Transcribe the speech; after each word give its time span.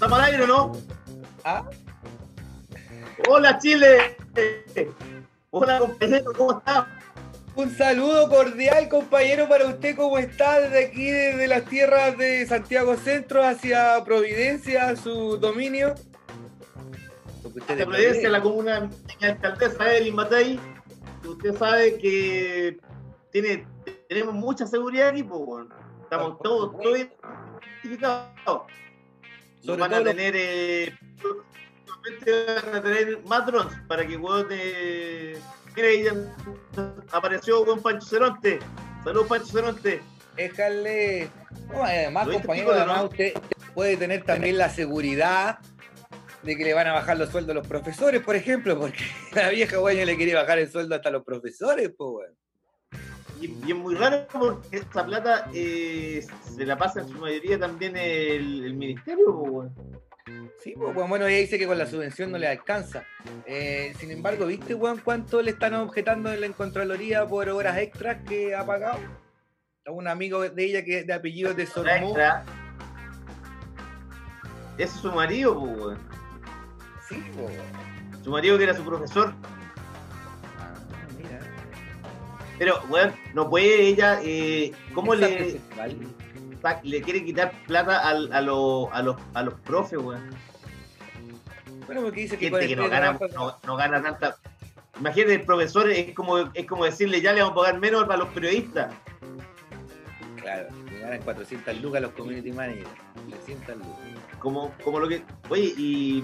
¿Estamos 0.00 0.18
al 0.18 0.24
aire 0.32 0.44
o 0.44 0.46
no? 0.46 0.72
¿Ah? 1.44 1.68
Hola 3.28 3.58
Chile. 3.58 4.16
Hola 5.50 5.78
compañero, 5.78 6.32
¿cómo 6.34 6.58
estás? 6.58 6.86
Un 7.54 7.70
saludo 7.76 8.30
cordial, 8.30 8.88
compañero, 8.88 9.46
para 9.46 9.66
usted. 9.66 9.94
¿Cómo 9.94 10.16
está 10.16 10.58
desde 10.58 10.86
aquí, 10.86 11.10
desde 11.10 11.46
las 11.48 11.66
tierras 11.66 12.16
de 12.16 12.46
Santiago 12.46 12.96
Centro 12.96 13.44
hacia 13.44 14.02
Providencia, 14.02 14.96
su 14.96 15.36
dominio? 15.36 15.94
Providencia, 17.66 18.30
la 18.30 18.40
comuna 18.40 18.80
de 18.80 18.88
mi 19.20 19.26
alcaldesa 19.26 19.94
Evelyn 19.96 20.14
Matei. 20.14 20.60
Usted 21.28 21.58
sabe 21.58 21.98
que 21.98 22.78
tiene, 23.30 23.66
tenemos 24.08 24.32
mucha 24.32 24.66
seguridad 24.66 25.08
aquí, 25.08 25.24
pues, 25.24 25.40
bueno. 25.44 25.68
Estamos 26.04 26.38
todos, 26.38 26.72
todos 26.80 26.98
identificados. 27.82 28.62
Sobre 29.64 29.80
van 29.80 29.90
todo 29.90 30.00
a 30.00 30.04
los- 30.04 30.14
tener, 30.16 30.34
eh, 30.36 30.98
próximamente 31.20 32.62
van 32.62 32.74
a 32.76 32.82
tener 32.82 33.18
más 33.24 33.46
drones 33.46 33.74
para 33.86 34.06
que 34.06 34.16
weón 34.16 34.48
de. 34.48 35.38
Mira, 35.76 35.88
ahí 35.88 36.04
ya 36.04 36.12
apareció 37.12 37.64
con 37.64 37.80
Pancho 37.82 38.06
Ceronte. 38.06 38.58
Saludos, 39.04 39.26
Pancho 39.28 39.46
Ceronte. 39.46 40.00
Déjale. 40.36 41.30
No, 41.72 41.84
además, 41.84 42.28
compañero, 42.28 42.70
identifico, 42.70 42.70
además 42.72 42.96
¿no? 42.98 43.04
usted 43.08 43.32
puede 43.74 43.96
tener 43.96 44.24
también 44.24 44.58
la 44.58 44.68
seguridad 44.70 45.58
de 46.42 46.56
que 46.56 46.64
le 46.64 46.72
van 46.74 46.86
a 46.86 46.92
bajar 46.92 47.18
los 47.18 47.28
sueldos 47.30 47.50
a 47.52 47.58
los 47.58 47.66
profesores, 47.66 48.22
por 48.22 48.34
ejemplo, 48.34 48.78
porque 48.78 48.98
la 49.34 49.50
vieja 49.50 49.76
güey 49.76 50.04
le 50.04 50.16
quería 50.16 50.36
bajar 50.36 50.58
el 50.58 50.70
sueldo 50.70 50.94
hasta 50.94 51.10
a 51.10 51.12
los 51.12 51.24
profesores, 51.24 51.90
pues, 51.96 52.10
weón. 52.10 52.36
Y, 53.40 53.46
y 53.66 53.70
es 53.70 53.76
muy 53.76 53.94
raro 53.94 54.26
porque 54.32 54.76
esta 54.76 55.04
plata 55.04 55.50
eh, 55.54 56.24
se 56.42 56.66
la 56.66 56.76
pasa 56.76 57.00
en 57.00 57.08
su 57.08 57.18
mayoría 57.18 57.58
también 57.58 57.96
el, 57.96 58.64
el 58.64 58.74
ministerio. 58.74 59.70
Sí, 60.62 60.74
pues, 60.76 60.94
bueno, 60.94 61.26
ella 61.26 61.38
dice 61.38 61.58
que 61.58 61.66
con 61.66 61.78
la 61.78 61.86
subvención 61.86 62.30
no 62.30 62.38
le 62.38 62.46
alcanza. 62.46 63.02
Eh, 63.46 63.94
sin 63.98 64.10
embargo, 64.10 64.46
¿viste, 64.46 64.74
weón, 64.74 65.00
cuánto 65.02 65.40
le 65.40 65.52
están 65.52 65.74
objetando 65.74 66.30
en 66.30 66.40
la 66.40 66.48
Contraloría 66.50 67.26
por 67.26 67.48
horas 67.48 67.78
extras 67.78 68.18
que 68.28 68.54
ha 68.54 68.64
pagado? 68.66 68.98
A 69.86 69.90
un 69.90 70.06
amigo 70.06 70.46
de 70.48 70.64
ella 70.64 70.84
que 70.84 71.04
de 71.04 71.12
apellido 71.14 71.54
de. 71.54 71.62
Ese 71.62 71.80
es 74.76 74.90
su 74.90 75.10
marido, 75.12 75.58
weón. 75.58 75.98
Sí, 77.08 77.22
weón. 77.36 77.52
su 78.22 78.30
marido 78.30 78.58
que 78.58 78.64
era 78.64 78.74
su 78.74 78.84
profesor. 78.84 79.34
Pero, 82.60 82.78
weón, 82.90 83.12
no 83.32 83.48
puede 83.48 83.86
ella. 83.88 84.20
Eh, 84.22 84.70
¿Cómo 84.92 85.14
le, 85.14 85.58
le 86.82 87.00
quiere 87.02 87.24
quitar 87.24 87.52
plata 87.66 88.06
al- 88.06 88.30
a, 88.34 88.42
los- 88.42 88.88
a, 88.92 89.00
los, 89.02 89.16
a 89.32 89.42
los 89.42 89.54
profes, 89.60 89.98
weón? 89.98 90.28
Bueno, 91.86 92.02
porque 92.02 92.20
dice 92.20 92.36
que 92.36 92.50
Gente 92.50 92.76
no 92.76 92.88
gana, 92.90 93.18
no, 93.34 93.56
no 93.66 93.76
gana 93.76 94.02
tanta. 94.02 94.36
Imagínate, 94.98 95.34
el 95.36 95.42
profesor 95.46 95.90
es 95.90 96.12
como, 96.14 96.36
es 96.38 96.66
como 96.66 96.84
decirle 96.84 97.22
ya 97.22 97.32
le 97.32 97.40
vamos 97.40 97.56
a 97.56 97.62
pagar 97.62 97.80
menos 97.80 98.04
para 98.04 98.18
los 98.18 98.28
periodistas. 98.28 98.92
Claro, 100.42 100.68
le 100.92 100.98
ganan 101.00 101.22
400 101.22 101.80
lucas 101.80 102.02
los 102.02 102.12
community 102.12 102.52
managers. 102.52 102.90
300 103.30 103.76
lucas. 103.78 103.96
Como, 104.38 104.74
como 104.84 105.00
lo 105.00 105.08
que. 105.08 105.22
Oye, 105.48 105.72
y. 105.78 106.22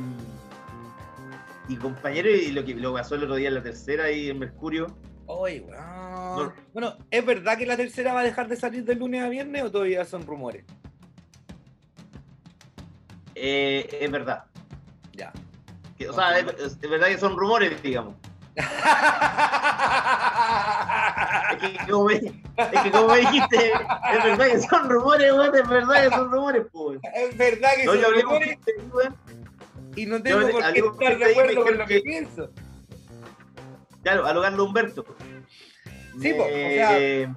Y 1.68 1.76
compañero, 1.76 2.28
y 2.28 2.52
lo 2.52 2.62
que 2.62 2.74
lo 2.74 2.92
pasó 2.92 3.14
el 3.14 3.22
otro 3.24 3.36
día 3.36 3.48
en 3.48 3.54
la 3.54 3.62
tercera 3.62 4.10
y 4.10 4.28
en 4.28 4.38
Mercurio. 4.38 4.94
Oye. 5.26 5.64
No. 5.70 6.52
Bueno, 6.72 6.96
¿es 7.10 7.24
verdad 7.26 7.58
que 7.58 7.66
la 7.66 7.76
tercera 7.76 8.12
va 8.12 8.20
a 8.20 8.24
dejar 8.24 8.48
de 8.48 8.56
salir 8.56 8.84
de 8.84 8.94
lunes 8.94 9.22
a 9.22 9.28
viernes 9.28 9.62
o 9.64 9.70
todavía 9.70 10.04
son 10.04 10.26
rumores? 10.26 10.64
eh, 13.34 13.98
es 14.00 14.10
verdad. 14.10 14.44
Ya. 15.12 15.32
Que, 15.98 16.08
o 16.08 16.12
sea, 16.12 16.38
es, 16.38 16.46
es- 16.58 16.78
es 16.80 16.90
verdad 16.90 17.08
que 17.08 17.18
son 17.18 17.36
rumores, 17.36 17.82
digamos. 17.82 18.14
Es 21.60 21.70
que 21.70 21.90
como 21.90 22.04
me, 22.06 22.14
es 22.14 22.82
que 22.82 22.90
como 22.90 23.08
me 23.08 23.18
dijiste, 23.20 23.72
es 23.72 24.24
verdad 24.24 24.46
que 24.46 24.60
son 24.60 24.88
rumores, 24.90 25.32
weón, 25.32 25.54
es 25.54 25.68
verdad 25.68 26.02
que 26.04 26.10
son 26.14 26.30
rumores, 26.30 26.66
pues. 26.72 27.00
es 27.14 27.36
verdad 27.38 27.68
que 27.76 27.84
No, 27.84 27.92
son 27.94 28.04
hablé 28.04 28.22
con 28.22 28.32
rumores 28.34 28.48
gente, 28.48 28.72
y 29.96 30.06
no 30.06 30.22
tengo 30.22 30.40
yo 30.40 30.50
por 30.50 30.72
qué 30.72 30.80
estar 30.80 31.18
de 31.18 31.24
acuerdo 31.32 31.64
con 31.64 31.78
lo 31.78 31.86
que 31.86 31.94
que- 31.94 32.00
pienso. 32.02 32.50
Claro, 34.06 34.24
a 34.24 34.32
lo 34.32 34.40
Carlos 34.40 34.68
Humberto. 34.68 35.04
Sí, 36.20 36.32
po, 36.34 36.44
o 36.44 36.46
sea- 36.48 36.96
Eh, 37.00 37.28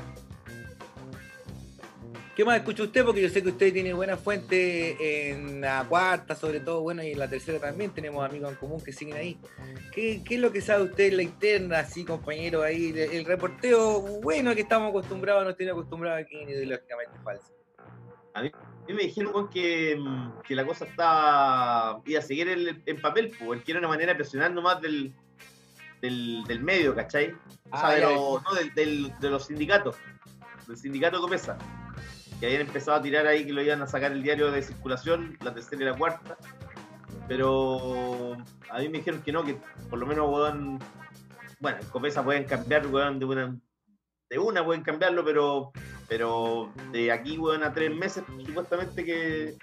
¿Qué 2.36 2.46
más 2.46 2.58
escucha 2.58 2.84
usted? 2.84 3.04
Porque 3.04 3.24
yo 3.24 3.30
sé 3.30 3.42
que 3.42 3.50
usted 3.50 3.74
tiene 3.74 3.92
buena 3.92 4.18
fuente 4.18 5.32
en 5.32 5.62
la 5.62 5.84
cuarta, 5.90 6.36
sobre 6.36 6.60
todo, 6.60 6.82
bueno, 6.82 7.02
y 7.02 7.14
en 7.14 7.18
la 7.18 7.28
tercera 7.28 7.58
también 7.60 7.90
tenemos 7.90 8.24
amigos 8.24 8.52
en 8.52 8.56
común 8.58 8.84
que 8.84 8.94
siguen 8.94 9.18
ahí. 9.18 9.40
¿Qué, 9.92 10.22
qué 10.24 10.36
es 10.36 10.42
lo 10.42 10.52
que 10.52 10.62
sabe 10.62 10.84
usted 10.84 11.06
en 11.08 11.18
la 11.18 11.24
interna, 11.24 11.80
así, 11.80 12.06
compañero, 12.06 12.62
ahí? 12.62 12.90
El, 12.92 13.00
el 13.00 13.26
reporteo 13.26 14.02
bueno 14.22 14.54
que 14.54 14.62
estamos 14.62 14.92
acostumbrados, 14.92 15.44
nos 15.46 15.58
tiene 15.58 15.72
acostumbrados 15.72 16.22
aquí 16.22 16.38
en 16.40 16.50
Ideológicamente 16.52 17.18
Falso. 17.24 17.52
a 18.36 18.44
mí 18.44 18.52
me 18.90 19.02
dijeron 19.06 19.50
que, 19.50 20.00
que 20.48 20.54
la 20.56 20.68
cosa 20.68 20.86
estaba 20.86 22.00
iba 22.06 22.20
a 22.20 22.22
seguir 22.22 22.48
en, 22.48 22.84
en 22.86 23.02
papel, 23.02 23.32
pues, 23.44 23.64
que 23.64 23.72
era 23.72 23.80
una 23.80 23.88
manera 23.90 24.14
de 24.14 24.18
presionar 24.20 24.52
nomás 24.52 24.80
del, 24.82 25.16
del, 26.02 26.44
del 26.46 26.62
medio, 26.62 26.96
¿cachai? 26.96 27.34
O 27.72 27.78
sea, 27.78 27.88
Ah, 27.88 27.94
de, 27.94 28.02
los, 28.02 28.44
no, 28.44 28.54
del- 28.56 28.74
del- 28.74 29.14
de 29.20 29.30
los 29.30 29.46
sindicatos, 29.48 29.96
del 30.68 30.78
sindicato 30.78 31.20
Copesa, 31.22 31.58
que 32.40 32.46
habían 32.46 32.62
empezado 32.62 32.98
a 32.98 33.02
tirar 33.02 33.28
ahí 33.28 33.46
que 33.46 33.52
lo 33.54 33.62
iban 33.62 33.82
a 33.82 33.88
sacar 33.88 34.12
el 34.12 34.24
diario 34.24 34.52
de 34.52 34.62
circulación, 34.62 35.38
la 35.42 35.54
tercera 35.54 35.82
y 35.82 35.86
la 35.86 35.98
cuarta, 35.98 36.38
pero 37.28 38.34
a 38.70 38.80
mí 38.80 38.90
me 38.90 39.00
dijeron 39.00 39.22
que 39.22 39.32
no, 39.32 39.44
que 39.44 39.58
por 39.90 40.00
lo 40.00 40.06
menos, 40.06 40.30
weón, 40.30 40.80
bueno, 41.60 41.78
en 41.82 41.88
Copesa 41.88 42.24
pueden 42.24 42.46
cambiar, 42.46 42.88
weón, 42.88 43.20
de 43.20 43.26
una, 43.26 43.56
de 44.30 44.40
una 44.40 44.64
pueden 44.66 44.84
cambiarlo, 44.84 45.24
pero 45.26 45.72
pero 46.10 46.74
de 46.92 47.12
aquí, 47.12 47.38
weón, 47.38 47.64
a 47.64 47.72
tres 47.74 47.96
meses, 47.96 48.24
supuestamente 48.46 49.06
que, 49.06 49.56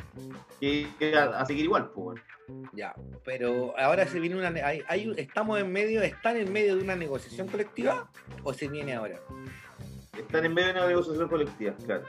que, 0.61 0.87
que 0.99 1.17
a, 1.17 1.41
a 1.41 1.45
seguir 1.45 1.65
igual, 1.65 1.91
pues, 1.91 2.21
weón. 2.49 2.71
Ya, 2.73 2.95
pero 3.25 3.77
ahora 3.77 4.07
se 4.07 4.21
viene 4.21 4.37
una. 4.37 4.49
hay- 4.65 5.13
estamos 5.17 5.59
en 5.59 5.73
medio, 5.73 6.01
¿están 6.03 6.37
en 6.37 6.53
medio 6.53 6.77
de 6.77 6.83
una 6.85 6.95
negociación 6.95 7.49
colectiva 7.49 8.09
o 8.45 8.53
se 8.55 8.69
viene 8.69 8.95
ahora? 8.95 9.19
Están 10.17 10.45
en 10.45 10.55
medio 10.55 10.69
de 10.73 10.79
una 10.79 10.87
negociación 10.87 11.29
colectiva, 11.29 11.75
claro. 11.85 12.05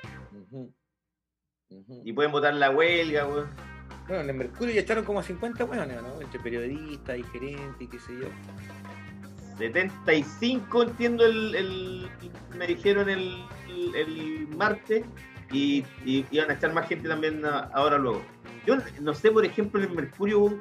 Y 2.06 2.14
pueden 2.14 2.32
votar 2.32 2.54
la 2.54 2.70
huelga, 2.70 3.26
weón. 3.28 3.50
Bueno, 4.08 4.22
en 4.24 4.30
el 4.30 4.36
Mercurio 4.38 4.74
ya 4.76 4.82
echaron 4.82 5.04
como 5.04 5.22
50 5.24 5.66
weones, 5.66 6.02
¿no? 6.02 6.22
Entre 6.22 6.40
periodistas 6.40 7.18
y 7.18 7.24
gerentes 7.24 7.82
y 7.82 7.88
qué 7.88 8.00
sé 8.00 8.14
yo. 8.22 8.28
75 9.58 10.84
entiendo 10.84 11.26
el, 11.26 11.56
el- 11.56 12.10
me 12.56 12.68
dijeron 12.68 13.10
el, 13.10 13.44
el, 13.78 13.96
el 13.96 14.48
martes 14.56 15.04
y, 15.52 15.84
y 16.06 16.26
iban 16.32 16.50
a 16.50 16.54
echar 16.54 16.74
más 16.74 16.88
gente 16.88 17.08
también 17.08 17.46
a- 17.46 17.70
ahora 17.74 17.98
luego. 17.98 18.22
Yo 18.66 18.76
no 19.02 19.14
sé, 19.14 19.32
por 19.32 19.46
ejemplo, 19.46 19.82
en 19.82 19.90
el 19.90 19.96
Mercurio 19.96 20.58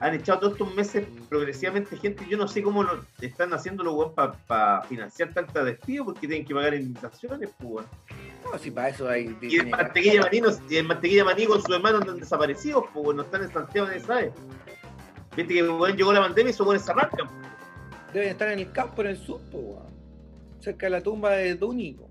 han 0.00 0.14
echado 0.14 0.40
todos 0.40 0.52
estos 0.54 0.74
meses 0.74 1.06
progresivamente 1.28 1.96
gente. 1.96 2.26
Yo 2.28 2.36
no 2.36 2.48
sé 2.48 2.62
cómo 2.62 2.82
lo 2.82 3.04
están 3.20 3.52
haciendo 3.54 3.84
los 3.84 4.12
para 4.46 4.82
financiar 4.82 5.32
tanta 5.32 5.62
despido 5.64 6.04
porque 6.06 6.26
tienen 6.26 6.46
que 6.46 6.54
pagar 6.54 6.74
indemnizaciones, 6.74 7.50
pues. 7.58 7.86
No, 8.44 8.58
si 8.58 8.70
para 8.70 8.88
eso 8.90 9.08
hay. 9.08 9.36
Y 9.42 9.58
en 9.58 9.70
Mantequilla 9.70 10.22
Maní, 10.22 10.40
no- 10.40 10.50
y 10.68 10.76
en 10.76 10.86
Mantequilla 10.86 11.24
Maní 11.24 11.46
con 11.46 11.62
sus 11.62 11.74
hermanos 11.74 12.00
están 12.00 12.18
desaparecidos, 12.18 12.84
pues, 12.92 13.16
no 13.16 13.22
están 13.22 13.42
en 13.42 13.52
Santiago, 13.52 13.86
nadie 13.88 14.00
sabe. 14.00 14.32
Viste 15.36 15.54
que 15.54 15.62
weón, 15.68 15.96
llegó 15.96 16.12
la 16.12 16.20
pandemia 16.20 16.50
y 16.50 16.54
esos 16.54 16.82
se 16.82 16.90
arrancan. 16.90 17.28
Deben 18.12 18.28
estar 18.30 18.48
en 18.48 18.58
el 18.60 18.72
campo, 18.72 19.02
en 19.02 19.08
el 19.08 19.16
sur, 19.16 19.40
weón. 19.52 19.84
Cerca 20.60 20.86
de 20.86 20.90
la 20.90 21.02
tumba 21.02 21.30
de 21.32 21.54
Duni, 21.56 21.92
po. 21.94 22.08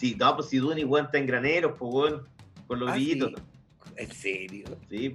Sí, 0.00 0.16
no, 0.18 0.34
pues 0.34 0.48
si 0.48 0.56
Duni, 0.56 0.82
weón, 0.82 1.04
está 1.04 1.18
en 1.18 1.26
graneros, 1.26 1.74
pues 1.78 1.92
weón, 1.94 2.26
con 2.66 2.80
los 2.80 2.88
Ah, 2.88 2.92
brillitos. 2.94 3.32
sí. 3.36 3.92
En 3.96 4.10
serio. 4.10 4.64
Sí. 4.88 5.12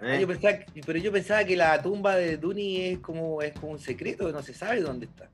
Ah, 0.00 0.14
Eh, 0.16 0.20
yo 0.22 0.26
pensaba 0.26 0.58
que- 0.60 0.80
pero 0.82 0.98
yo 0.98 1.12
pensaba 1.12 1.44
que 1.44 1.56
la 1.56 1.82
tumba 1.82 2.16
de 2.16 2.38
Duni 2.38 2.80
es 2.80 2.98
como, 3.00 3.42
es 3.42 3.52
como 3.52 3.72
un 3.72 3.78
secreto, 3.78 4.32
no 4.32 4.42
se 4.42 4.54
sabe 4.54 4.80
dónde 4.80 5.04
está. 5.04 5.28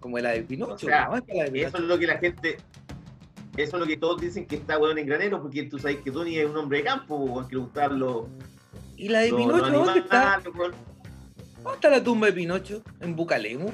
Como 0.00 0.18
la 0.18 0.30
de 0.30 0.42
Pinocho, 0.42 0.74
O 0.74 0.78
sea, 0.78 1.06
¿no? 1.06 1.16
Es 1.18 1.24
la 1.28 1.44
de 1.44 1.62
Eso 1.62 1.76
es 1.78 1.82
lo 1.84 1.98
que 2.00 2.06
la 2.08 2.18
gente. 2.18 2.56
Eso 3.56 3.76
es 3.76 3.80
lo 3.80 3.86
que 3.86 3.96
todos 3.96 4.20
dicen 4.20 4.44
que 4.46 4.56
está 4.56 4.76
weón 4.76 4.98
en 4.98 5.06
granero, 5.06 5.40
porque 5.40 5.62
tú 5.64 5.78
sabes 5.78 5.98
que 5.98 6.10
Duni 6.10 6.36
es 6.36 6.46
un 6.50 6.56
hombre 6.56 6.78
de 6.78 6.84
campo, 6.84 7.14
weón, 7.16 7.46
que 7.48 7.54
le 7.56 7.62
los, 7.96 8.26
¿Y 8.96 9.08
la 9.08 9.20
de 9.20 9.30
los- 9.30 9.40
Pinocho 9.40 9.58
los 9.70 9.72
dónde 9.86 10.00
está? 10.00 10.40
¿Dónde 10.44 10.76
está 11.74 11.90
la 11.90 12.02
tumba 12.02 12.26
de 12.26 12.32
Pinocho? 12.32 12.82
¿En 13.00 13.14
Bucalemu? 13.14 13.70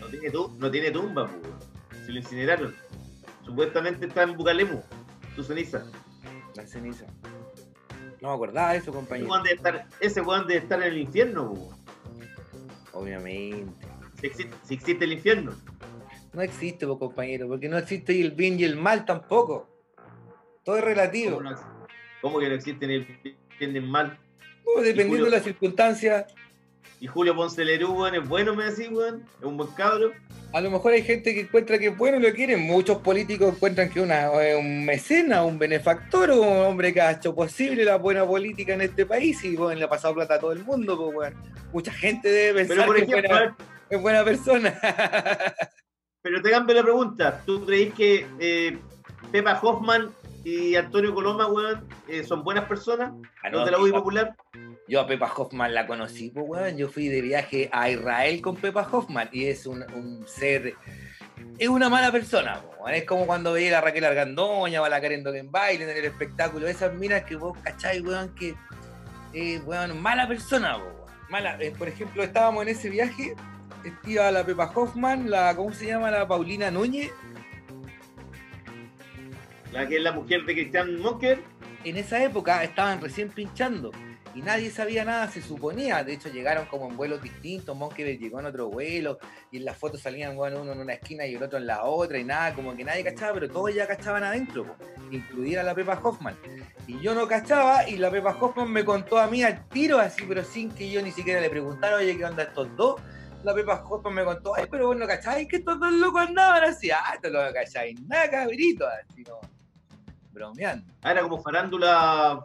No 0.00 0.06
tiene, 0.08 0.30
no 0.58 0.70
tiene 0.72 0.90
tumba, 0.90 1.28
pues. 1.28 1.75
Se 2.06 2.12
lo 2.12 2.18
incineraron. 2.18 2.74
Supuestamente 3.44 4.06
está 4.06 4.22
en 4.22 4.36
Bucalemu, 4.36 4.80
su 5.34 5.42
ceniza. 5.44 5.84
La 6.54 6.66
ceniza. 6.66 7.06
No 8.20 8.28
me 8.28 8.34
acordaba 8.34 8.72
de 8.72 8.78
eso, 8.78 8.90
Ese 8.90 8.98
compañero. 8.98 9.28
weón 9.28 9.42
debe 9.42 9.56
estar, 9.56 9.86
ese 10.00 10.20
weón 10.22 10.46
debe 10.46 10.60
estar 10.60 10.80
en 10.82 10.88
el 10.88 10.98
infierno, 10.98 11.50
pues, 11.52 11.60
weón. 11.60 11.76
Obviamente. 12.92 13.86
si, 14.20 14.26
existe, 14.26 14.54
si 14.64 14.74
existe 14.74 15.04
el 15.04 15.12
infierno. 15.12 15.52
No 16.32 16.42
existe, 16.42 16.86
po, 16.86 16.98
compañero, 16.98 17.46
porque 17.48 17.68
no 17.68 17.76
existe 17.78 18.18
el 18.20 18.30
bien 18.32 18.58
y 18.58 18.64
el 18.64 18.76
mal 18.76 19.04
tampoco. 19.04 19.68
Todo 20.64 20.78
es 20.78 20.84
relativo. 20.84 21.36
¿Cómo, 21.36 21.50
no- 21.50 21.60
cómo 22.22 22.38
que 22.40 22.48
no 22.48 22.54
existe 22.54 22.86
ni 22.86 22.94
el 22.94 23.36
bien 23.58 23.72
ni 23.72 23.78
el 23.78 23.86
mal? 23.88 24.18
No, 24.64 24.82
dependiendo 24.82 25.26
de 25.26 25.30
las 25.30 25.44
circunstancias, 25.44 26.26
Y 27.00 27.06
Julio 27.06 27.34
Ponce 27.36 27.64
Lerú, 27.64 27.92
weón, 27.92 28.14
es 28.14 28.28
bueno, 28.28 28.54
me 28.54 28.64
decís, 28.64 28.88
weón. 28.90 29.24
Es 29.38 29.44
un 29.44 29.56
buen 29.56 29.70
cabro. 29.72 30.12
a 30.52 30.60
lo 30.60 30.70
mejor 30.70 30.92
hay 30.92 31.02
gente 31.02 31.34
que 31.34 31.40
encuentra 31.40 31.78
que 31.78 31.88
es 31.88 31.96
bueno 31.96 32.18
y 32.18 32.22
lo 32.22 32.32
quieren. 32.32 32.60
Muchos 32.60 32.98
políticos 32.98 33.54
encuentran 33.54 33.90
que 33.90 34.00
una, 34.00 34.32
es 34.42 34.58
un 34.58 34.84
mecena, 34.84 35.44
un 35.44 35.58
benefactor, 35.58 36.30
un 36.30 36.48
hombre 36.48 36.94
que 36.94 37.00
ha 37.00 37.12
hecho 37.12 37.34
posible 37.34 37.84
la 37.84 37.96
buena 37.96 38.24
política 38.26 38.74
en 38.74 38.80
este 38.80 39.04
país 39.04 39.44
y 39.44 39.56
bueno, 39.56 39.78
le 39.78 39.84
ha 39.84 39.88
pasado 39.88 40.14
plata 40.14 40.34
a 40.34 40.40
todo 40.40 40.52
el 40.52 40.64
mundo. 40.64 40.96
Pues, 40.96 41.16
weón. 41.16 41.34
Mucha 41.72 41.92
gente 41.92 42.28
debe 42.30 42.64
Pero 42.64 42.68
pensar 42.68 42.86
por 42.86 42.96
que 42.96 43.02
es 43.02 43.08
ejemplo, 43.08 43.34
a 43.34 43.38
buena, 43.38 43.56
es 43.90 44.00
buena 44.00 44.24
persona. 44.24 44.80
pero 46.22 46.42
te 46.42 46.50
cambio 46.50 46.74
la 46.74 46.82
pregunta. 46.82 47.42
¿Tú 47.44 47.64
creís 47.66 47.92
que 47.94 48.26
eh, 48.40 48.78
Pepa 49.30 49.58
Hoffman 49.62 50.10
y 50.48 50.76
Antonio 50.76 51.12
Coloma, 51.12 51.48
weón, 51.48 51.88
eh, 52.06 52.22
son 52.22 52.44
buenas 52.44 52.66
personas? 52.66 53.12
Ah, 53.42 53.50
¿No 53.50 53.58
no, 53.58 53.64
te 53.64 53.72
la 53.72 53.78
voy 53.78 53.90
Pepa- 53.90 53.98
popular? 53.98 54.36
Yo 54.86 55.00
a 55.00 55.06
Pepa 55.08 55.32
Hoffman 55.36 55.74
la 55.74 55.88
conocí, 55.88 56.30
pues, 56.30 56.46
weón. 56.48 56.76
Yo 56.76 56.88
fui 56.88 57.08
de 57.08 57.20
viaje 57.20 57.68
a 57.72 57.90
Israel 57.90 58.40
con 58.40 58.54
Pepa 58.54 58.86
Hoffman 58.92 59.28
y 59.32 59.46
es 59.46 59.66
un, 59.66 59.82
un 59.94 60.24
ser. 60.28 60.74
Es 61.58 61.68
una 61.68 61.88
mala 61.88 62.12
persona, 62.12 62.60
weón. 62.78 62.94
Es 62.94 63.04
como 63.04 63.26
cuando 63.26 63.52
veía 63.54 63.78
a 63.78 63.80
Raquel 63.80 64.04
Argandoña 64.04 64.80
o 64.80 64.84
a 64.84 64.88
la 64.88 65.00
Karen 65.00 65.24
Dogenbaile 65.24 65.90
en 65.90 65.96
el 65.96 66.04
espectáculo. 66.04 66.68
Esas 66.68 66.94
minas 66.94 67.24
que 67.24 67.34
vos 67.34 67.58
cacháis, 67.64 68.02
weón, 68.02 68.32
que. 68.36 68.54
Eh, 69.32 69.60
weón, 69.66 70.00
mala 70.00 70.28
persona, 70.28 70.76
weón. 70.76 70.94
Mala. 71.28 71.60
Eh, 71.60 71.72
por 71.76 71.88
ejemplo, 71.88 72.22
estábamos 72.22 72.62
en 72.62 72.68
ese 72.68 72.88
viaje. 72.88 73.34
Iba 74.06 74.30
la 74.30 74.46
Pepa 74.46 74.70
Hoffman, 74.72 75.28
la. 75.28 75.56
¿Cómo 75.56 75.72
se 75.72 75.86
llama? 75.86 76.12
La 76.12 76.28
Paulina 76.28 76.70
Núñez. 76.70 77.10
La 79.72 79.86
que 79.86 79.96
es 79.96 80.02
la 80.02 80.12
mujer 80.12 80.44
de 80.44 80.54
Cristian 80.54 80.98
Monker. 80.98 81.40
en 81.84 81.96
esa 81.96 82.22
época 82.22 82.64
estaban 82.64 83.00
recién 83.00 83.28
pinchando 83.30 83.92
y 84.36 84.42
nadie 84.42 84.70
sabía 84.70 85.02
nada, 85.02 85.30
se 85.30 85.40
suponía. 85.40 86.04
De 86.04 86.12
hecho, 86.12 86.28
llegaron 86.28 86.66
como 86.66 86.90
en 86.90 86.96
vuelos 86.98 87.22
distintos. 87.22 87.74
Monkeberg 87.74 88.18
llegó 88.18 88.38
en 88.38 88.44
otro 88.44 88.68
vuelo 88.68 89.18
y 89.50 89.56
en 89.56 89.64
las 89.64 89.78
fotos 89.78 90.02
salían 90.02 90.36
uno 90.36 90.72
en 90.72 90.78
una 90.78 90.92
esquina 90.92 91.24
y 91.24 91.36
el 91.36 91.42
otro 91.42 91.58
en 91.58 91.66
la 91.66 91.84
otra 91.84 92.18
y 92.18 92.24
nada, 92.24 92.54
como 92.54 92.76
que 92.76 92.84
nadie 92.84 93.02
cachaba, 93.02 93.32
pero 93.32 93.48
todos 93.48 93.74
ya 93.74 93.86
cachaban 93.86 94.22
adentro, 94.24 94.76
incluida 95.10 95.62
la 95.62 95.74
Pepa 95.74 95.98
Hoffman. 96.02 96.36
Y 96.86 97.00
yo 97.00 97.14
no 97.14 97.26
cachaba 97.26 97.88
y 97.88 97.96
la 97.96 98.10
Pepa 98.10 98.36
Hoffman 98.38 98.70
me 98.70 98.84
contó 98.84 99.18
a 99.18 99.26
mí 99.26 99.42
al 99.42 99.66
tiro, 99.70 99.98
así, 99.98 100.24
pero 100.28 100.44
sin 100.44 100.70
que 100.70 100.90
yo 100.90 101.00
ni 101.00 101.12
siquiera 101.12 101.40
le 101.40 101.48
preguntara, 101.48 101.96
oye, 101.96 102.14
¿qué 102.18 102.24
onda 102.26 102.42
estos 102.42 102.76
dos? 102.76 103.00
La 103.42 103.54
Pepa 103.54 103.82
Hoffman 103.88 104.12
me 104.12 104.24
contó, 104.24 104.54
ay, 104.54 104.66
pero 104.70 104.88
vos 104.88 104.96
no 104.98 105.06
cacháis 105.06 105.48
que 105.48 105.56
estos 105.56 105.80
dos 105.80 105.92
locos 105.92 106.20
andaban 106.20 106.62
así, 106.64 106.90
ah, 106.90 107.12
esto 107.14 107.30
no 107.30 107.42
lo 107.42 107.54
cacháis, 107.54 107.98
nada, 108.02 108.28
cabrito, 108.28 108.86
así 108.86 109.24
como 109.24 109.55
bromeando. 110.36 110.84
Ah, 111.02 111.12
era 111.12 111.22
como 111.22 111.42
farándula. 111.42 112.44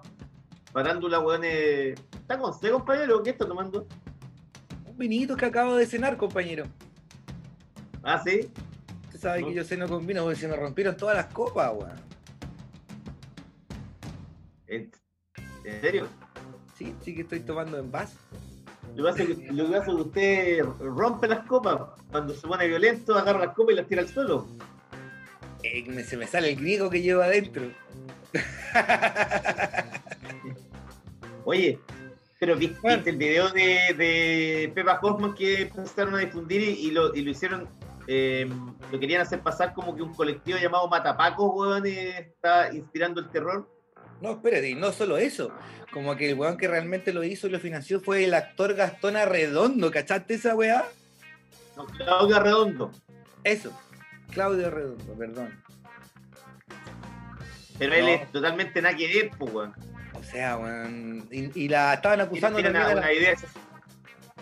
Farándula, 0.71 1.19
weón. 1.19 1.41
eh, 1.43 1.93
¿Está 2.13 2.39
con 2.39 2.53
C, 2.53 2.71
compañero? 2.71 3.21
¿Qué 3.21 3.31
está 3.31 3.45
tomando? 3.45 3.85
Un 4.85 4.97
vinito 4.97 5.35
que 5.35 5.45
acabo 5.45 5.75
de 5.75 5.85
cenar, 5.85 6.15
compañero. 6.15 6.65
Ah, 8.01 8.21
sí. 8.25 8.49
Usted 9.07 9.19
sabe 9.19 9.41
No. 9.41 9.47
que 9.47 9.53
yo 9.55 9.63
ceno 9.65 9.87
con 9.89 10.07
vino 10.07 10.23
porque 10.23 10.37
se 10.39 10.47
me 10.47 10.55
rompieron 10.55 10.95
todas 10.95 11.17
las 11.17 11.25
copas, 11.27 11.71
weón. 11.75 11.99
¿En, 14.67 14.89
serio? 15.81 16.07
Sí, 16.77 16.95
sí 17.01 17.13
que 17.13 17.21
estoy 17.23 17.41
tomando 17.41 17.77
en 17.77 17.91
vaso. 17.91 18.17
Lo 18.95 19.03
que, 19.03 19.11
pasa 19.11 19.23
es 19.23 19.37
que, 19.37 19.51
lo 19.51 19.65
que 19.65 19.71
pasa 19.71 19.91
es 19.91 19.95
que 19.95 20.01
usted 20.01 20.65
rompe 20.79 21.27
las 21.27 21.45
copas. 21.45 21.81
Cuando 22.09 22.33
se 22.33 22.47
pone 22.47 22.67
violento, 22.67 23.15
agarra 23.15 23.45
las 23.47 23.53
copas 23.55 23.73
y 23.73 23.75
las 23.75 23.87
tira 23.87 24.01
al 24.01 24.07
suelo. 24.07 24.47
Eh, 25.63 25.83
me- 25.87 26.03
se 26.03 26.17
me 26.17 26.27
sale 26.27 26.49
el 26.49 26.55
griego 26.57 26.89
que 26.89 27.01
llevo 27.01 27.21
adentro. 27.21 27.71
Oye, 31.45 31.79
pero 32.39 32.55
viste 32.55 32.77
Bueno. 32.81 33.03
el 33.05 33.17
video 33.17 33.49
de, 33.49 33.93
de 33.97 34.71
Pepa 34.73 34.99
Hoffman 35.01 35.33
que 35.33 35.63
empezaron 35.63 36.15
a 36.15 36.19
difundir 36.19 36.61
y, 36.61 36.87
y 36.87 36.91
lo, 36.91 37.13
y 37.15 37.21
lo 37.21 37.31
hicieron, 37.31 37.67
eh, 38.07 38.49
lo 38.91 38.99
querían 38.99 39.21
hacer 39.21 39.41
pasar 39.41 39.73
como 39.73 39.95
que 39.95 40.01
un 40.03 40.13
colectivo 40.13 40.57
llamado 40.59 40.87
Matapacos, 40.87 41.51
weón, 41.53 41.85
eh, 41.85 42.19
está 42.19 42.73
inspirando 42.73 43.21
el 43.21 43.29
terror. 43.29 43.69
No, 44.21 44.31
espérate, 44.33 44.69
y 44.69 44.75
no 44.75 44.91
solo 44.91 45.17
eso. 45.17 45.51
Como 45.91 46.15
que 46.15 46.29
el 46.29 46.37
weón 46.37 46.57
que 46.57 46.67
realmente 46.67 47.11
lo 47.11 47.23
hizo 47.23 47.47
y 47.47 47.49
lo 47.49 47.59
financió 47.59 47.99
fue 47.99 48.23
el 48.23 48.33
actor 48.33 48.75
Gastón 48.75 49.17
Arredondo. 49.17 49.91
¿Cachaste 49.91 50.35
esa 50.35 50.55
weá? 50.55 50.85
No, 51.75 51.85
Claudio 51.87 52.39
Redondo. 52.39 52.91
Eso. 53.43 53.71
Claudio 54.31 54.67
Arredondo, 54.67 55.13
perdón. 55.13 55.63
Pero 57.81 57.95
él 57.95 58.09
es 58.09 58.31
totalmente 58.31 58.79
nada 58.79 58.95
que 58.95 59.07
ver, 59.07 59.31
pues, 59.39 59.51
weón. 59.51 59.73
O 60.13 60.23
sea, 60.23 60.55
weón. 60.57 61.27
Y, 61.31 61.63
y 61.63 61.67
la 61.67 61.95
estaban 61.95 62.21
acusando 62.21 62.61
también 62.61 62.75
una, 62.75 62.91
a 62.91 62.95
la, 62.95 63.11
idea. 63.11 63.33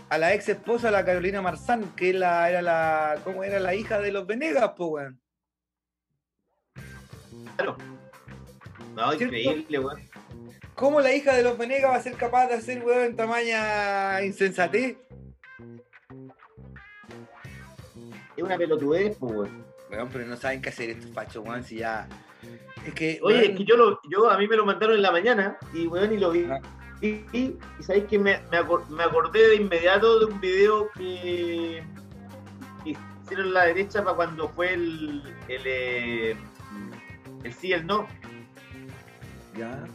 a 0.10 0.17
la 0.17 0.34
ex 0.34 0.50
esposa, 0.50 0.91
la 0.91 1.05
Carolina 1.05 1.41
Marzán, 1.41 1.96
que 1.96 2.12
la, 2.12 2.50
era 2.50 2.62
la. 2.62 3.17
¿Cómo 3.24 3.46
era 3.46 3.62
la 3.62 3.75
hija 3.75 4.00
de 4.00 4.12
los 4.12 4.27
Venegas, 4.27 4.72
pues, 4.75 4.89
weón? 4.89 5.22
Claro. 7.55 7.77
No, 8.93 9.12
¿Cierto? 9.13 9.36
increíble, 9.38 9.79
weón. 9.79 10.10
¿Cómo 10.75 11.00
la 11.00 11.13
hija 11.13 11.34
de 11.34 11.43
los 11.43 11.58
Venegas 11.58 11.91
va 11.91 11.96
a 11.96 12.03
ser 12.03 12.15
capaz 12.15 12.48
de 12.48 12.55
hacer, 12.55 12.84
weón, 12.84 13.05
en 13.05 13.15
tamaña 13.15 14.22
insensatez? 14.22 14.98
Es 18.36 18.43
una 18.43 18.58
pelotudez, 18.58 19.15
pues, 19.17 19.34
weón. 19.34 19.68
Weón, 19.89 20.10
pero 20.12 20.25
no 20.25 20.36
saben 20.38 20.62
qué 20.62 20.69
hacer 20.69 20.89
estos 20.91 21.12
fachos, 21.12 21.43
weón, 21.46 21.63
si 21.63 21.77
ya. 21.77 22.08
Es 22.86 22.93
que. 22.93 23.19
Oye, 23.24 23.38
weón, 23.39 23.51
es 23.51 23.58
que 23.58 23.65
yo, 23.65 23.75
lo, 23.77 24.00
yo 24.10 24.29
a 24.29 24.38
mí 24.38 24.48
me 24.48 24.55
lo 24.55 24.65
mandaron 24.65 24.96
en 24.96 25.01
la 25.01 25.12
mañana 25.12 25.58
y 25.74 25.88
weón 25.88 26.13
y 26.13 26.17
lo 26.17 26.31
vi. 26.31 26.46
Ah. 26.50 26.60
Y, 27.01 27.08
y, 27.31 27.58
y 27.79 27.84
sabéis 27.84 28.05
que 28.05 28.19
me, 28.19 28.41
me, 28.51 28.58
acor- 28.60 28.86
me 28.89 29.03
acordé 29.03 29.48
de 29.48 29.55
inmediato 29.55 30.19
de 30.19 30.25
un 30.25 30.41
video 30.41 30.89
que, 30.98 31.81
que 32.84 32.93
hicieron 33.24 33.53
la 33.53 33.65
derecha 33.65 34.03
para 34.03 34.17
cuando 34.17 34.50
fue 34.50 34.74
el, 34.74 35.24
el, 35.48 35.62
eh, 35.65 36.36
el 37.43 37.53
sí 37.53 37.67
y 37.69 37.74
el 37.74 37.88
no, 37.88 38.05
Ya. 39.58 39.86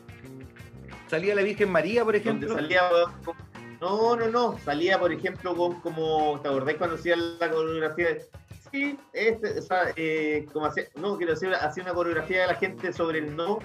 Salía 1.09 1.35
la 1.35 1.43
Virgen 1.43 1.71
María, 1.71 2.05
por 2.05 2.15
donde 2.15 2.29
ejemplo. 2.47 2.55
salía 2.55 2.83
no, 3.83 4.17
no, 4.17 4.29
no, 4.29 4.59
salía 4.65 4.99
por 4.99 5.13
ejemplo 5.13 5.55
con 5.55 5.81
como, 5.83 6.41
¿te 6.43 6.49
acordáis 6.49 6.79
cuando 6.79 6.97
hacía 6.97 7.17
la 7.17 7.51
coreografía? 7.51 8.09
de- 8.15 8.27
Sí, 8.75 8.99
este, 9.13 9.61
o 9.61 9.63
sea, 9.63 9.93
eh, 9.95 10.49
como 10.53 10.67
hacía, 10.67 10.87
no, 10.97 11.17
quiero 11.17 11.35
decir, 11.35 11.55
hacía 11.55 11.85
una 11.85 11.95
coreografía 11.95 12.41
de 12.41 12.47
la 12.49 12.55
gente 12.57 12.93
sobre 12.93 13.21
el 13.21 13.37
no 13.37 13.61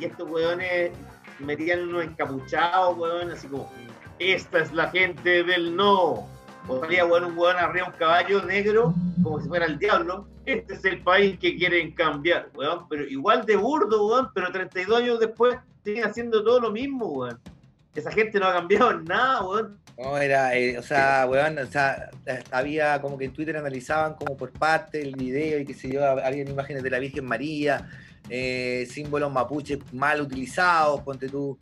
y 0.00 0.06
estos 0.06 0.28
weones 0.28 0.90
metían 1.38 1.88
unos 1.88 2.02
encapuchados, 2.02 2.98
weón, 2.98 3.30
así 3.30 3.46
como, 3.46 3.70
esta 4.18 4.58
es 4.58 4.72
la 4.72 4.90
gente 4.90 5.44
del 5.44 5.76
no. 5.76 6.28
O 6.66 6.80
salía 6.80 7.06
weón, 7.06 7.26
un 7.26 7.38
weón 7.38 7.56
arriba 7.56 7.86
un 7.86 7.92
caballo 7.92 8.44
negro, 8.46 8.94
como 9.22 9.40
si 9.40 9.46
fuera 9.46 9.64
el 9.64 9.78
diablo. 9.78 10.26
Este 10.44 10.74
es 10.74 10.84
el 10.86 11.04
país 11.04 11.38
que 11.38 11.56
quieren 11.56 11.92
cambiar, 11.92 12.50
weón. 12.56 12.88
Pero 12.88 13.04
igual 13.04 13.46
de 13.46 13.54
burdo, 13.54 14.08
weón, 14.08 14.32
pero 14.34 14.50
32 14.50 15.02
años 15.02 15.20
después 15.20 15.56
siguen 15.84 16.04
haciendo 16.04 16.42
todo 16.42 16.58
lo 16.58 16.72
mismo, 16.72 17.06
weón. 17.06 17.38
Esa 17.94 18.10
gente 18.10 18.40
no 18.40 18.48
ha 18.48 18.54
cambiado 18.54 18.90
en 18.90 19.04
nada, 19.04 19.40
weón. 19.46 19.78
No, 19.98 20.16
era, 20.16 20.54
eh, 20.56 20.78
o 20.78 20.82
sea, 20.82 21.26
weón, 21.28 21.58
o 21.58 21.66
sea, 21.66 22.10
había 22.52 23.00
como 23.02 23.18
que 23.18 23.24
en 23.24 23.32
Twitter 23.32 23.56
analizaban 23.56 24.14
como 24.14 24.36
por 24.36 24.52
parte 24.52 25.02
el 25.02 25.16
video 25.16 25.58
y 25.58 25.66
qué 25.66 25.74
sé 25.74 25.90
yo, 25.90 26.04
habían 26.06 26.46
imágenes 26.46 26.84
de 26.84 26.90
la 26.90 27.00
Virgen 27.00 27.24
María, 27.24 27.90
eh, 28.30 28.86
símbolos 28.88 29.32
mapuches 29.32 29.80
mal 29.92 30.20
utilizados, 30.20 31.00
ponte 31.02 31.28
tú. 31.28 31.58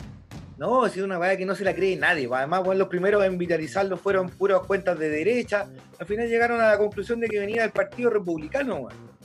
No, 0.59 0.85
es 0.85 0.97
una 0.99 1.19
weá 1.19 1.35
que 1.38 1.47
no 1.47 1.55
se 1.55 1.64
la 1.64 1.75
cree 1.75 1.97
nadie. 1.97 2.28
Además, 2.31 2.62
bueno, 2.62 2.81
los 2.81 2.88
primeros 2.88 3.25
en 3.25 3.38
viralizarlo 3.38 3.97
fueron 3.97 4.28
puras 4.28 4.61
cuentas 4.66 4.99
de 4.99 5.09
derecha. 5.09 5.66
Al 5.99 6.07
final 6.07 6.28
llegaron 6.28 6.61
a 6.61 6.69
la 6.69 6.78
conclusión 6.78 7.21
de 7.21 7.28
que 7.28 7.38
venía 7.38 7.62
del 7.62 7.73
Partido 7.73 8.11
Republicano, 8.11 8.76
weón. 8.76 9.16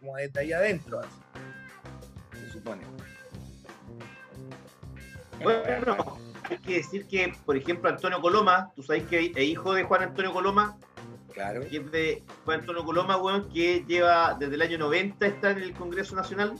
Como 0.00 0.16
desde 0.16 0.40
ahí 0.40 0.52
adentro, 0.52 0.98
así. 0.98 1.08
Se 2.46 2.52
supone. 2.52 2.82
Bueno, 5.40 6.18
hay 6.50 6.58
que 6.58 6.74
decir 6.74 7.06
que, 7.06 7.32
por 7.44 7.56
ejemplo, 7.56 7.88
Antonio 7.90 8.20
Coloma, 8.20 8.70
tú 8.74 8.82
sabes 8.82 9.04
que 9.04 9.32
es 9.34 9.42
hijo 9.44 9.72
de 9.74 9.84
Juan 9.84 10.02
Antonio 10.02 10.32
Coloma, 10.32 10.76
Claro. 11.32 11.60
que 11.68 11.76
es 11.78 11.90
de 11.92 12.22
Juan 12.44 12.60
Antonio 12.60 12.84
Coloma, 12.84 13.16
weón, 13.16 13.48
que 13.48 13.84
lleva 13.86 14.34
desde 14.38 14.54
el 14.56 14.62
año 14.62 14.78
90 14.78 15.26
está 15.26 15.50
en 15.52 15.58
el 15.58 15.72
Congreso 15.72 16.14
Nacional. 16.16 16.54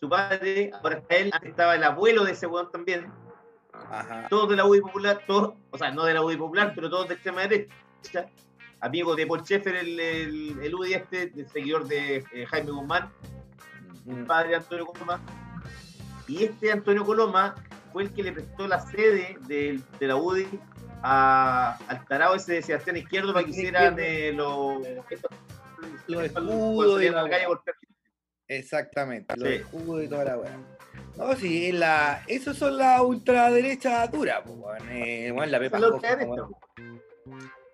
Su 0.00 0.08
padre, 0.08 0.70
ahora 0.82 0.98
está 0.98 1.16
él, 1.16 1.30
estaba 1.42 1.74
el 1.76 1.84
abuelo 1.84 2.24
de 2.24 2.32
ese 2.32 2.46
weón 2.46 2.70
también. 2.70 3.06
Ajá. 3.72 4.26
Todos 4.28 4.48
de 4.50 4.56
la 4.56 4.64
UDI 4.66 4.80
Popular, 4.80 5.22
todos, 5.26 5.54
o 5.70 5.78
sea, 5.78 5.90
no 5.92 6.04
de 6.04 6.14
la 6.14 6.22
UDI 6.22 6.36
Popular, 6.36 6.72
pero 6.74 6.90
todos 6.90 7.08
de 7.08 7.14
extrema 7.14 7.42
derecha. 7.42 8.28
Amigo 8.80 9.14
de 9.14 9.26
Paul 9.26 9.42
Schaeffer, 9.44 9.76
el, 9.76 10.00
el, 10.00 10.58
el 10.60 10.74
UDI 10.74 10.94
este, 10.94 11.22
el 11.36 11.48
seguidor 11.48 11.86
de 11.86 12.24
eh, 12.32 12.46
Jaime 12.46 12.70
Guzmán, 12.72 13.10
Mm. 14.04 14.24
padre 14.24 14.48
de 14.48 14.56
Antonio 14.56 14.84
Coloma. 14.84 15.20
Y 16.26 16.42
este 16.42 16.72
Antonio 16.72 17.04
Coloma 17.06 17.54
fue 17.92 18.04
el 18.04 18.12
que 18.14 18.22
le 18.22 18.32
prestó 18.32 18.66
la 18.66 18.80
sede 18.80 19.36
de, 19.46 19.80
de 20.00 20.06
la 20.06 20.16
UDI 20.16 20.46
a, 21.02 21.76
al 21.88 22.04
tarado 22.06 22.34
ese 22.34 22.54
de 22.54 22.62
Sebastián 22.62 22.96
Izquierdo 22.96 23.32
para 23.32 23.44
que 23.44 23.50
hiciera 23.50 23.90
de 23.90 24.32
los 24.32 24.82
Los 26.06 26.24
escudos 26.24 27.02
y 27.02 27.08
la 27.10 27.28
calle. 27.28 27.46
Exactamente, 28.48 29.34
los 29.36 29.48
Sí. 29.48 29.54
escudos 29.54 30.04
y 30.04 30.08
toda 30.08 30.24
la 30.24 30.38
weá. 30.38 30.56
No, 31.16 31.34
sí, 31.36 31.72
la, 31.72 32.22
esos 32.26 32.56
son 32.56 32.76
la 32.78 33.02
ultraderecha 33.02 34.06
dura, 34.08 34.42
pues, 34.42 34.56
weón. 34.56 34.88
Eh, 34.90 35.30
weón, 35.32 35.50
la 35.50 35.58
Pepa. 35.58 35.78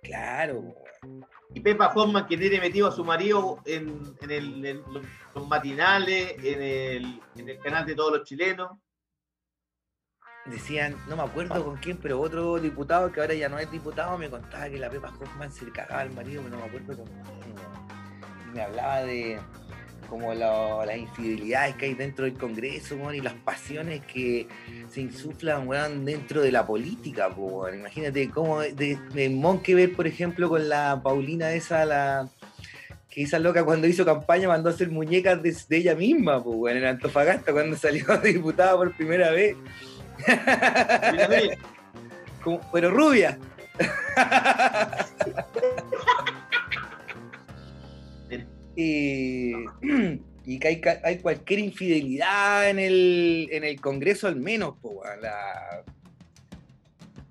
Claro, 0.02 0.54
weón. 0.60 1.26
Y 1.54 1.60
Pepa 1.60 1.92
Hoffman 1.94 2.26
que 2.26 2.37
tiene 2.37 2.60
metido 2.60 2.88
a 2.88 2.92
su 2.92 3.04
marido 3.04 3.60
en, 3.64 4.02
en 4.20 4.30
el- 4.30 4.64
en 4.66 4.82
los, 4.92 5.02
los 5.34 5.48
matinales, 5.48 6.34
en 6.44 6.62
el, 6.62 7.20
en 7.37 7.48
el 7.48 7.58
canal 7.60 7.87
de 7.87 7.94
todos 7.94 8.18
los 8.18 8.28
chilenos. 8.28 8.70
Decían, 10.47 10.97
no 11.09 11.16
me 11.16 11.23
acuerdo 11.25 11.62
con 11.64 11.76
quién, 11.76 11.99
pero 11.99 12.21
otro 12.21 12.59
diputado 12.59 13.12
que 13.12 13.21
ahora 13.21 13.35
ya 13.35 13.49
no 13.50 13.59
es 13.59 13.71
diputado 13.71 14.16
me 14.16 14.30
contaba 14.30 14.68
que 14.71 14.78
la 14.78 14.88
Pepa 14.88 15.12
Hoffman 15.21 15.52
se 15.52 15.66
le 15.66 15.73
cagaba 15.73 16.00
al 16.00 16.11
marido, 16.12 16.42
pero 16.42 16.57
no 16.57 16.62
me 16.62 16.68
acuerdo 16.68 16.97
con 16.97 17.07
quién. 17.07 17.54
Y 18.50 18.54
me 18.57 18.62
hablaba 18.62 19.02
de 19.02 19.38
como 20.09 20.33
la- 20.33 20.87
las 20.87 20.97
infidelidades 20.97 21.75
que 21.76 21.85
hay 21.85 21.92
dentro 21.95 22.25
del 22.25 22.33
Congreso, 22.33 23.12
y 23.12 23.21
las 23.21 23.35
pasiones 23.35 24.00
que 24.07 24.49
se 24.90 25.02
insuflan, 25.02 26.07
dentro 26.07 26.40
de 26.40 26.50
la 26.50 26.66
política, 26.66 27.28
po, 27.28 27.42
weón. 27.64 27.80
Imagínate 27.80 28.30
cómo 28.30 28.61
de, 28.61 28.99
de 29.12 29.28
Monkever, 29.28 29.92
por 29.95 30.07
ejemplo, 30.07 30.49
con 30.49 30.66
la 30.66 30.99
Paulina 31.02 31.52
esa, 31.52 31.85
la 31.85 32.26
que 33.11 33.23
esa 33.25 33.38
loca 33.38 33.64
cuando 33.66 33.87
hizo 33.87 34.07
campaña 34.07 34.49
mandó 34.49 34.71
a 34.71 34.73
hacer 34.73 34.90
muñecas 34.90 35.42
de, 35.42 35.54
de 35.68 35.76
ella 35.76 35.95
misma, 35.95 36.42
pues, 36.42 36.75
en 36.75 36.87
Antofagasta 36.87 37.52
cuando 37.52 37.76
salió 37.76 38.07
diputada 38.25 38.76
por 38.76 38.97
primera 38.97 39.30
vez. 39.30 39.57
Como- 42.42 42.60
pero 42.72 42.90
rubia. 42.90 43.38
y, 48.76 49.52
y 50.44 50.58
que 50.58 50.68
hay, 50.68 50.80
hay 51.04 51.18
cualquier 51.18 51.60
infidelidad 51.60 52.70
en 52.70 52.78
el, 52.78 53.48
en 53.50 53.64
el 53.64 53.80
Congreso 53.80 54.26
al 54.28 54.37
menos, 54.37 54.75
po, 54.80 55.02
la- 55.20 55.82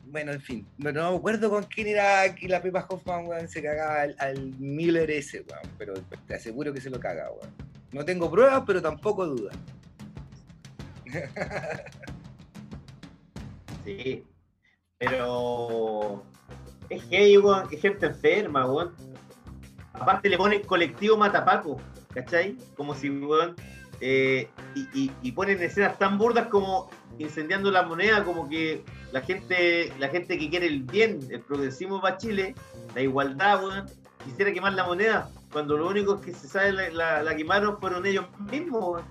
bueno, 0.09 0.31
en 0.31 0.41
fin, 0.41 0.65
no, 0.77 0.91
no 0.91 1.11
me 1.11 1.17
acuerdo 1.17 1.49
con 1.49 1.65
quién 1.65 1.87
era 1.87 2.33
que 2.33 2.47
la 2.47 2.61
Pepa 2.61 2.85
Hoffman, 2.89 3.27
weón, 3.27 3.47
se 3.49 3.61
cagaba 3.61 4.01
al, 4.03 4.15
al 4.19 4.39
Miller 4.57 5.11
ese, 5.11 5.41
weón, 5.41 5.61
pero 5.77 5.93
te 6.27 6.35
aseguro 6.35 6.73
que 6.73 6.81
se 6.81 6.89
lo 6.89 6.99
caga, 6.99 7.29
weón. 7.31 7.49
No 7.91 8.05
tengo 8.05 8.29
pruebas, 8.31 8.63
pero 8.65 8.81
tampoco 8.81 9.25
dudas. 9.25 9.55
Sí. 13.87 14.25
Pero 14.97 16.23
es 16.89 17.09
gay, 17.09 17.37
weón, 17.37 17.67
es 17.71 17.81
gente 17.81 18.05
enferma, 18.07 18.65
weón. 18.65 18.93
Aparte 19.93 20.29
le 20.29 20.37
ponen 20.37 20.63
colectivo 20.63 21.15
matapaco, 21.17 21.79
¿cachai? 22.13 22.57
Como 22.75 22.93
si, 22.95 23.09
weón, 23.09 23.55
eh, 24.01 24.49
y, 24.75 24.81
y- 24.93 25.11
y 25.21 25.31
ponen 25.31 25.61
escenas 25.61 25.97
tan 25.97 26.17
burdas 26.17 26.47
como 26.47 26.89
incendiando 27.17 27.71
la 27.71 27.83
moneda, 27.83 28.23
como 28.23 28.47
que 28.49 28.83
la 29.11 29.21
gente, 29.21 29.91
la 29.99 30.09
gente 30.09 30.37
que 30.37 30.49
quiere 30.49 30.67
el 30.67 30.83
bien, 30.83 31.19
el 31.31 31.41
progresismo 31.41 32.01
para 32.01 32.17
Chile, 32.17 32.53
la 32.93 33.01
igualdad, 33.01 33.63
weón, 33.63 33.85
quisiera 34.25 34.51
quemar 34.53 34.73
la 34.73 34.85
moneda, 34.85 35.31
cuando 35.51 35.77
lo 35.77 35.87
único 35.87 36.19
que 36.19 36.33
se 36.33 36.47
sabe 36.47 36.73
la, 36.73 36.89
la- 36.89 37.23
la 37.23 37.35
quemaron 37.35 37.79
fueron 37.79 38.05
ellos 38.05 38.25
mismos, 38.51 38.83
weón. 38.83 39.05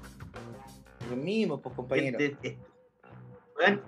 Los 1.08 1.18
mismos, 1.18 1.60
pues, 1.62 1.74
compañeros. 1.74 2.20
Este, 2.20 2.48
este, 2.48 2.58
weón, 3.58 3.80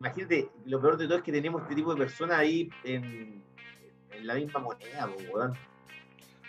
imagínate, 0.00 0.48
lo 0.64 0.80
peor 0.80 0.96
de 0.96 1.06
todo 1.06 1.18
es 1.18 1.24
que 1.24 1.32
tenemos 1.32 1.62
este 1.62 1.74
tipo 1.74 1.92
de 1.92 1.98
personas 1.98 2.38
ahí 2.38 2.70
en, 2.84 3.42
la 4.22 4.34
misma 4.34 4.60
moneda, 4.60 5.08
weón. 5.32 5.56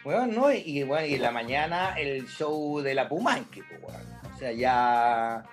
Bueno, 0.03 0.25
no, 0.25 0.51
y 0.51 0.83
bueno, 0.83 1.05
y 1.05 1.13
en 1.13 1.21
la 1.21 1.31
mañana 1.31 1.93
el 1.97 2.27
show 2.27 2.81
de 2.81 2.95
la 2.95 3.07
Pumanque, 3.07 3.61
pues, 3.69 3.81
weón. 3.81 4.33
O 4.33 4.37
sea, 4.37 4.51
ya. 4.51 5.43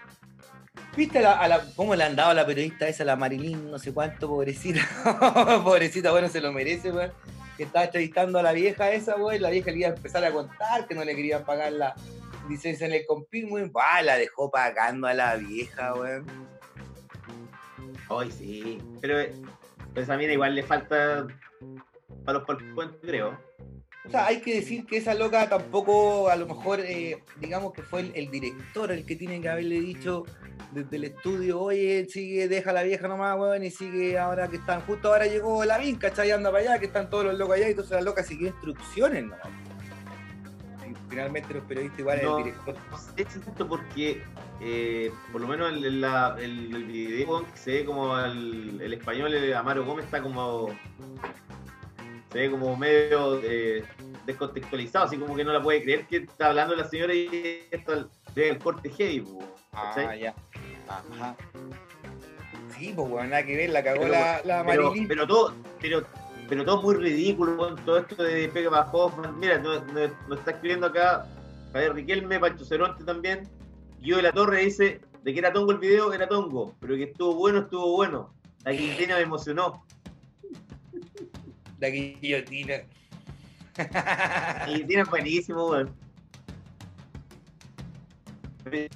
¿Viste 0.96 1.20
la, 1.20 1.64
cómo 1.76 1.94
le 1.94 2.04
han 2.04 2.16
dado 2.16 2.30
a 2.30 2.34
la 2.34 2.46
periodista 2.46 2.88
esa, 2.88 3.04
la 3.04 3.14
Marilyn, 3.14 3.70
no 3.70 3.78
sé 3.78 3.92
cuánto, 3.92 4.26
pobrecita? 4.28 4.80
pobrecita, 5.64 6.10
bueno, 6.10 6.28
se 6.28 6.40
lo 6.40 6.52
merece, 6.52 6.90
weón. 6.90 7.12
Que 7.56 7.64
estaba 7.64 7.84
entrevistando 7.84 8.38
a 8.38 8.42
la 8.42 8.52
vieja 8.52 8.90
esa, 8.90 9.16
weón. 9.16 9.42
La 9.42 9.50
vieja 9.50 9.70
le 9.70 9.78
iba 9.78 9.88
a 9.88 9.94
empezar 9.94 10.24
a 10.24 10.32
contar 10.32 10.86
que 10.88 10.94
no 10.94 11.04
le 11.04 11.14
querían 11.14 11.44
pagar 11.44 11.72
la 11.72 11.94
licencia 12.48 12.86
en 12.86 12.94
el 12.94 13.06
compil, 13.06 13.46
weón. 13.50 13.70
Ah, 13.74 14.02
la 14.02 14.16
dejó 14.16 14.50
pagando 14.50 15.06
a 15.06 15.14
la 15.14 15.36
vieja, 15.36 15.94
weón. 15.94 16.57
Ay, 18.10 18.30
sí. 18.30 18.78
Pero, 19.00 19.18
pero 19.94 20.06
también 20.06 20.32
igual 20.32 20.54
le 20.54 20.62
falta 20.62 21.26
para 22.24 22.38
los 22.38 22.46
palpuentes, 22.46 22.98
creo. 23.02 23.38
O 24.08 24.10
sea, 24.10 24.26
hay 24.26 24.40
que 24.40 24.54
decir 24.54 24.86
que 24.86 24.96
esa 24.96 25.12
loca 25.12 25.48
tampoco, 25.48 26.30
a 26.30 26.36
lo 26.36 26.46
mejor, 26.46 26.80
eh, 26.80 27.22
digamos 27.40 27.74
que 27.74 27.82
fue 27.82 28.10
el, 28.14 28.30
director 28.30 28.90
el 28.90 29.04
que 29.04 29.16
tiene 29.16 29.38
que 29.40 29.50
haberle 29.50 29.80
dicho 29.80 30.24
desde 30.72 30.96
el 30.96 31.04
estudio, 31.04 31.60
oye, 31.60 32.06
sigue, 32.08 32.48
deja 32.48 32.70
a 32.70 32.72
la 32.72 32.82
vieja 32.82 33.06
nomás, 33.06 33.38
weón, 33.38 33.64
y 33.64 33.70
sigue 33.70 34.18
ahora 34.18 34.48
que 34.48 34.56
están, 34.56 34.80
justo 34.82 35.08
ahora 35.08 35.26
llegó 35.26 35.62
la 35.64 35.76
vinca, 35.76 36.08
¿cachai? 36.08 36.30
Anda 36.30 36.50
para 36.50 36.62
allá, 36.62 36.78
que 36.78 36.86
están 36.86 37.10
todos 37.10 37.26
los 37.26 37.38
locos 37.38 37.56
allá, 37.56 37.68
y 37.68 37.70
entonces 37.70 37.92
la 37.92 38.00
loca 38.00 38.22
siguió 38.22 38.48
instrucciones 38.48 39.24
nomás. 39.24 39.67
Finalmente 41.08 41.54
los 41.54 41.64
periodistas 41.64 42.00
igual 42.00 42.20
No. 42.22 42.38
el 42.38 42.44
director. 42.44 42.74
No 42.90 42.98
sé 42.98 43.12
si 43.16 43.22
es 43.22 43.36
esto 43.46 43.66
porque, 43.68 44.22
eh, 44.60 45.10
por 45.32 45.40
lo 45.40 45.48
menos 45.48 45.72
en, 45.72 46.00
la- 46.00 46.36
el, 46.38 46.74
el 46.74 46.84
video 46.84 47.44
que 47.50 47.56
se 47.58 47.70
ve 47.72 47.84
como 47.84 48.18
el, 48.18 48.78
el 48.82 48.92
español, 48.94 49.32
el 49.34 49.54
Amaro 49.54 49.84
Gómez, 49.84 50.04
está 50.04 50.22
como. 50.22 50.68
Se 52.32 52.38
ve 52.40 52.50
como 52.50 52.76
medio 52.76 53.40
eh, 53.42 53.84
descontextualizado, 54.26 55.06
así 55.06 55.16
como 55.16 55.34
que 55.34 55.44
no 55.44 55.52
la 55.52 55.62
puede 55.62 55.82
creer 55.82 56.06
que 56.06 56.18
está 56.18 56.48
hablando 56.48 56.76
la 56.76 56.84
señora 56.84 57.14
y 57.14 57.66
esto 57.70 58.10
ve 58.34 58.50
el 58.50 58.58
corte 58.58 58.90
heavy, 58.90 59.24
Ah, 59.72 60.14
ya. 60.14 60.34
Ajá. 60.88 61.34
Sí, 62.76 62.92
pues 62.94 63.28
nada 63.28 63.44
que 63.44 63.56
ver, 63.56 63.70
la 63.70 63.82
cagó 63.82 64.02
Pero- 64.02 64.12
la, 64.12 64.40
la 64.44 64.64
pero, 64.66 64.92
pero 65.08 65.26
todo, 65.26 65.54
pero, 65.80 66.04
pero 66.48 66.64
todo 66.64 66.82
muy 66.82 66.94
ridículo, 66.96 67.56
weón, 67.56 67.76
todo 67.84 67.98
esto 67.98 68.22
de 68.22 68.48
Pega 68.48 68.70
para 68.70 68.90
Hoffman. 68.90 69.38
Mira, 69.38 69.58
nos, 69.58 69.84
nos- 69.92 70.10
nos 70.28 70.38
está 70.38 70.52
escribiendo 70.52 70.86
acá 70.86 71.26
Javier 71.72 71.94
Riquelme, 71.94 72.40
Pancho 72.40 72.64
Ceronte 72.64 73.04
también. 73.04 73.48
Guido 74.00 74.16
de 74.18 74.22
la 74.24 74.32
Torre 74.32 74.62
dice 74.64 75.00
de 75.22 75.32
que 75.32 75.38
era 75.38 75.52
tongo 75.52 75.72
el 75.72 75.78
video, 75.78 76.12
era 76.12 76.28
tongo, 76.28 76.74
pero 76.80 76.94
que 76.96 77.04
estuvo 77.04 77.34
bueno, 77.34 77.60
estuvo 77.60 77.92
bueno. 77.96 78.32
La 78.64 78.72
Quintina 78.72 79.16
me 79.16 79.22
emocionó. 79.22 79.84
La 81.78 81.88
guillotina. 81.88 82.74
La 83.76 84.66
Quintina 84.66 85.02
es 85.02 85.10
buenísimo, 85.10 85.66
weón. 85.68 85.94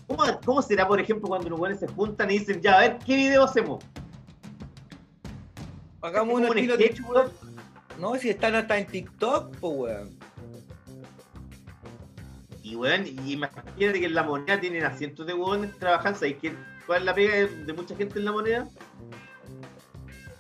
¿Cómo, 0.06 0.25
¿Cómo 0.44 0.61
será, 0.62 0.87
por 0.87 1.00
ejemplo, 1.00 1.28
cuando 1.28 1.49
los 1.49 1.59
buenos 1.59 1.78
se 1.80 1.87
juntan 1.88 2.30
y 2.30 2.38
dicen, 2.38 2.61
ya, 2.61 2.76
a 2.76 2.80
ver, 2.80 2.99
¿qué 3.06 3.16
video 3.16 3.44
hacemos? 3.44 3.82
Hagamos 6.02 6.35
un 6.35 6.47
estilo 6.47 6.75
sketch, 6.75 7.00
weón. 7.09 7.32
No, 7.99 8.16
si 8.16 8.30
están 8.30 8.54
hasta 8.54 8.78
en 8.78 8.87
TikTok, 8.87 9.56
pues 9.56 9.73
weón. 9.76 10.18
Y 12.62 12.76
weón, 12.76 13.06
y 13.06 13.32
imagínate 13.32 14.00
que 14.00 14.06
en 14.06 14.14
la 14.14 14.23
moneda 14.23 14.61
tienen 14.61 14.85
a 14.85 14.97
cientos 14.97 15.26
de 15.26 15.35
huevones 15.35 15.78
trabajando. 15.78 16.18
¿Sabes 16.18 16.37
qué? 16.40 16.54
cuál 16.87 17.00
es 17.00 17.04
la 17.04 17.14
pega 17.14 17.35
de, 17.35 17.47
de 17.49 17.73
mucha 17.73 17.94
gente 17.97 18.18
en 18.18 18.25
la 18.25 18.32
moneda? 18.32 18.68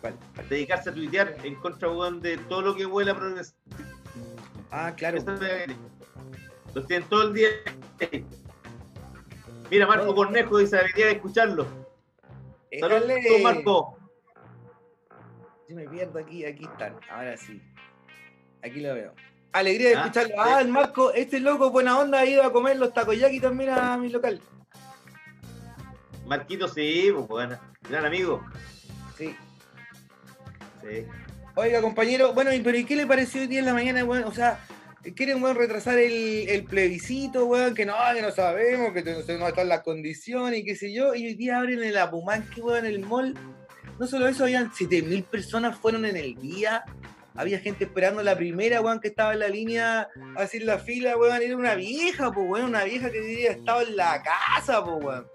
¿Cuál? 0.00 0.14
Dedicarse 0.48 0.90
a 0.90 0.94
tuitear 0.94 1.36
en 1.44 1.54
contra 1.56 1.88
weón, 1.88 2.20
de 2.20 2.36
todo 2.36 2.62
lo 2.62 2.74
que 2.74 2.86
huele 2.86 3.12
a 3.12 3.16
progreso. 3.16 3.54
Ah, 4.70 4.92
claro. 4.96 5.18
Los 6.74 6.86
tienen 6.86 7.08
todo 7.08 7.28
el 7.28 7.34
día. 7.34 7.48
Mira, 9.70 9.86
Marco. 9.86 10.14
Cornejo 10.14 10.58
dice, 10.58 10.76
debería 10.76 11.06
de 11.06 11.12
escucharlo. 11.12 11.66
Saludos, 12.80 13.06
Déjale. 13.06 13.42
Marco. 13.42 14.01
Me 15.74 15.88
pierdo 15.88 16.18
aquí, 16.18 16.44
aquí 16.44 16.64
están. 16.64 16.96
Ahora 17.10 17.36
sí. 17.36 17.60
Aquí 18.62 18.80
lo 18.80 18.94
veo. 18.94 19.14
Alegría 19.52 19.88
de 19.90 19.94
Ah, 19.96 20.00
escucharlo. 20.02 20.34
Ah, 20.38 20.60
el 20.60 20.68
Marco, 20.68 21.12
este 21.12 21.40
loco 21.40 21.70
buena 21.70 21.98
onda 21.98 22.20
ha 22.20 22.26
ido 22.26 22.42
a 22.42 22.52
comer 22.52 22.76
los 22.78 22.92
takoyaki 22.94 23.40
también 23.40 23.70
a 23.70 23.96
mi 23.98 24.08
local. 24.08 24.40
Marquito, 26.26 26.68
sí, 26.68 27.10
pues 27.12 27.26
bueno, 27.28 27.58
gran 27.88 28.06
amigo. 28.06 28.42
Sí. 29.18 29.34
Sí. 30.80 31.06
Oiga, 31.54 31.82
compañero, 31.82 32.32
bueno, 32.32 32.50
pero 32.64 32.78
¿y 32.78 32.84
qué 32.84 32.96
le 32.96 33.06
pareció 33.06 33.42
hoy 33.42 33.46
día 33.46 33.58
en 33.58 33.66
la 33.66 33.74
mañana, 33.74 34.04
weón? 34.04 34.24
O 34.24 34.32
sea, 34.32 34.58
quieren, 35.14 35.42
weón, 35.42 35.56
retrasar 35.56 35.98
el, 35.98 36.48
el 36.48 36.64
plebiscito, 36.64 37.44
weón, 37.44 37.74
que 37.74 37.84
no, 37.84 37.94
que 38.14 38.22
no 38.22 38.30
sabemos, 38.30 38.92
que 38.92 39.02
no, 39.02 39.38
no 39.38 39.48
están 39.48 39.68
las 39.68 39.82
condiciones 39.82 40.60
y 40.60 40.64
qué 40.64 40.76
sé 40.76 40.94
yo. 40.94 41.14
Y 41.14 41.26
hoy 41.26 41.34
día 41.34 41.58
abren 41.58 41.82
el 41.82 41.98
Apumanque, 41.98 42.62
weón, 42.62 42.86
el 42.86 43.00
mall. 43.00 43.34
No 44.02 44.08
solo 44.08 44.26
eso, 44.26 44.42
habían 44.42 44.74
7000 44.74 45.22
personas 45.22 45.78
fueron 45.78 46.04
en 46.04 46.16
el 46.16 46.34
día. 46.34 46.84
Había 47.36 47.60
gente 47.60 47.84
esperando 47.84 48.20
la 48.20 48.36
primera, 48.36 48.80
weón, 48.80 48.98
que 48.98 49.06
estaba 49.06 49.32
en 49.32 49.38
la 49.38 49.48
línea, 49.48 50.08
así 50.34 50.56
en 50.56 50.66
la 50.66 50.80
fila, 50.80 51.16
weón. 51.16 51.40
Era 51.40 51.56
una 51.56 51.76
vieja, 51.76 52.32
pues, 52.32 52.44
weón, 52.50 52.70
una 52.70 52.82
vieja 52.82 53.12
que 53.12 53.20
diría 53.20 53.52
estaba 53.52 53.80
en 53.84 53.94
la 53.96 54.20
casa, 54.20 54.84
pues, 54.84 55.04
weón. 55.04 55.26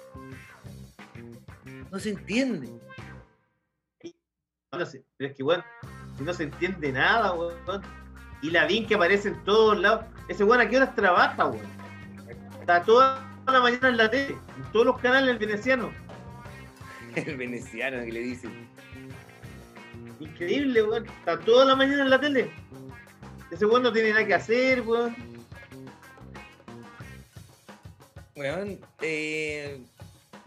No 1.89 1.97
se 1.97 2.09
entiende. 2.09 2.69
No 4.74 4.86
sé, 4.86 5.01
pero 5.15 5.29
es 5.29 5.38
que, 5.38 5.43
weón, 5.43 5.63
no 6.19 6.33
se 6.33 6.43
entiende 6.43 6.91
nada, 6.91 7.31
weón. 7.31 7.81
Y 8.41 8.51
la 8.51 8.67
DIN 8.67 8.86
que 8.86 8.95
aparece 8.95 9.29
en 9.29 9.41
todos 9.45 9.79
lados. 9.79 10.07
Ese 10.27 10.43
weón, 10.43 10.59
¿a 10.59 10.67
qué 10.67 10.75
horas 10.75 10.93
trabaja, 10.93 11.45
weón? 11.45 11.65
Está 12.59 12.83
toda 12.83 13.25
la 13.47 13.62
mañana 13.62 13.88
en 13.88 13.95
la 13.95 14.12
tele, 14.12 14.36
en 14.57 14.71
todos 14.74 14.88
los 14.88 15.00
canales 15.00 15.39
venecianos. 15.39 15.93
El 17.25 17.38
veneciano 17.38 18.03
que 18.05 18.12
le 18.12 18.19
dicen. 18.19 18.51
Increíble, 20.19 20.83
weón. 20.83 21.05
Está 21.07 21.39
toda 21.39 21.65
la 21.65 21.75
mañana 21.75 22.03
en 22.03 22.09
la 22.09 22.19
tele. 22.19 22.50
Ese 23.51 23.65
weón 23.65 23.83
no 23.83 23.91
tiene 23.93 24.09
nada 24.12 24.25
que 24.25 24.33
hacer, 24.33 24.81
weón. 24.81 25.15
Weón, 28.36 28.79
eh, 29.01 29.79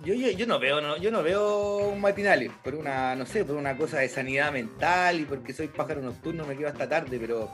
yo, 0.05 0.15
yo, 0.15 0.31
yo 0.31 0.47
no 0.47 0.61
veo, 0.61 0.81
no, 0.81 0.97
yo 0.99 1.11
no 1.11 1.23
veo 1.25 1.89
un 1.89 2.01
matinal 2.01 2.49
por 2.63 2.77
una, 2.77 3.17
no 3.17 3.27
sé, 3.27 3.45
por 3.45 3.57
una 3.57 3.77
cosa 3.77 3.99
de 3.99 4.09
sanidad 4.09 4.53
mental 4.53 5.19
y 5.21 5.25
porque 5.25 5.53
soy 5.53 5.67
pájaro 5.69 6.01
nocturno 6.01 6.47
me 6.47 6.57
quedo 6.57 6.69
hasta 6.69 6.89
tarde, 6.89 7.19
pero 7.19 7.51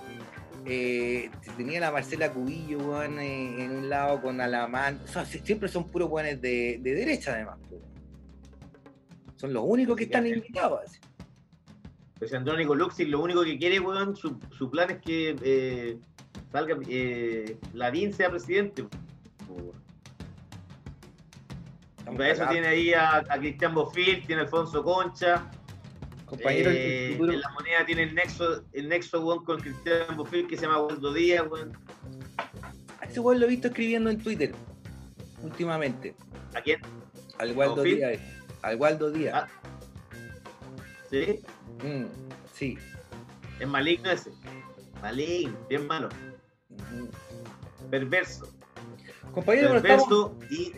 eh, 0.66 1.30
tenía 1.56 1.80
la 1.80 1.90
Marcela 1.90 2.32
Cubillo, 2.32 2.78
weón, 2.78 3.18
eh, 3.18 3.64
en 3.64 3.70
un 3.70 3.88
lado 3.88 4.20
con 4.20 4.38
Alamán, 4.42 5.00
o 5.04 5.08
sea, 5.08 5.24
si- 5.24 5.38
siempre 5.38 5.70
son 5.70 5.88
puros 5.88 6.10
weones 6.10 6.38
de, 6.42 6.80
de 6.82 6.94
derecha 6.94 7.32
además, 7.32 7.56
po. 7.70 7.80
Son 9.36 9.52
los 9.52 9.64
únicos 9.66 9.96
que 9.96 10.04
están 10.04 10.26
invitados. 10.26 10.80
así. 10.84 10.98
Pues 12.18 12.32
Andrónico 12.32 12.74
Luxi 12.74 13.04
lo 13.04 13.20
único 13.22 13.44
que 13.44 13.58
quiere, 13.58 13.78
weón, 13.78 14.16
su, 14.16 14.38
su 14.56 14.70
plan 14.70 14.90
es 14.90 14.98
que 15.02 15.36
eh, 15.42 15.98
salga, 16.50 16.76
eh, 16.88 17.58
Lavín 17.74 18.12
sea 18.12 18.30
presidente. 18.30 18.86
Y 22.10 22.16
para 22.16 22.30
eso 22.30 22.46
tiene 22.48 22.68
ahí 22.68 22.94
a, 22.94 23.16
a 23.16 23.38
Cristian 23.38 23.74
Bofil, 23.74 24.24
tiene 24.26 24.42
a 24.42 24.44
Alfonso 24.44 24.82
Concha. 24.82 25.50
Compañero, 26.24 26.70
eh, 26.72 27.14
en 27.14 27.40
la 27.40 27.50
moneda 27.50 27.84
tiene 27.86 28.04
el 28.04 28.14
nexo, 28.14 28.64
el 28.72 28.88
nexo 28.88 29.20
weón, 29.24 29.44
con 29.44 29.60
Cristian 29.60 30.16
Bofil 30.16 30.46
que 30.46 30.56
se 30.56 30.62
llama 30.62 30.80
Waldo 30.82 31.12
Díaz, 31.12 31.44
weón. 31.50 31.72
a 33.00 33.04
ese 33.04 33.20
weón 33.20 33.38
lo 33.40 33.46
he 33.46 33.50
visto 33.50 33.68
escribiendo 33.68 34.10
en 34.10 34.18
Twitter 34.22 34.52
últimamente, 35.42 36.14
¿A 36.54 36.60
quién? 36.62 36.80
al 37.38 37.52
Waldo. 37.56 37.82
Díaz, 37.82 38.18
al 38.66 38.76
Waldo 38.76 39.10
Díaz. 39.10 39.44
Ah. 39.44 39.48
¿Sí? 41.08 41.40
Mm, 41.84 42.06
sí. 42.52 42.76
Es 43.60 43.68
maligno 43.68 44.10
ese. 44.10 44.32
Maligno, 45.00 45.56
bien 45.68 45.86
malo. 45.86 46.08
Ujú. 46.70 47.08
Perverso. 47.90 48.52
Compañero, 49.32 49.76
estamos- 49.76 50.08
Perverso 50.08 50.38
y, 50.50 50.72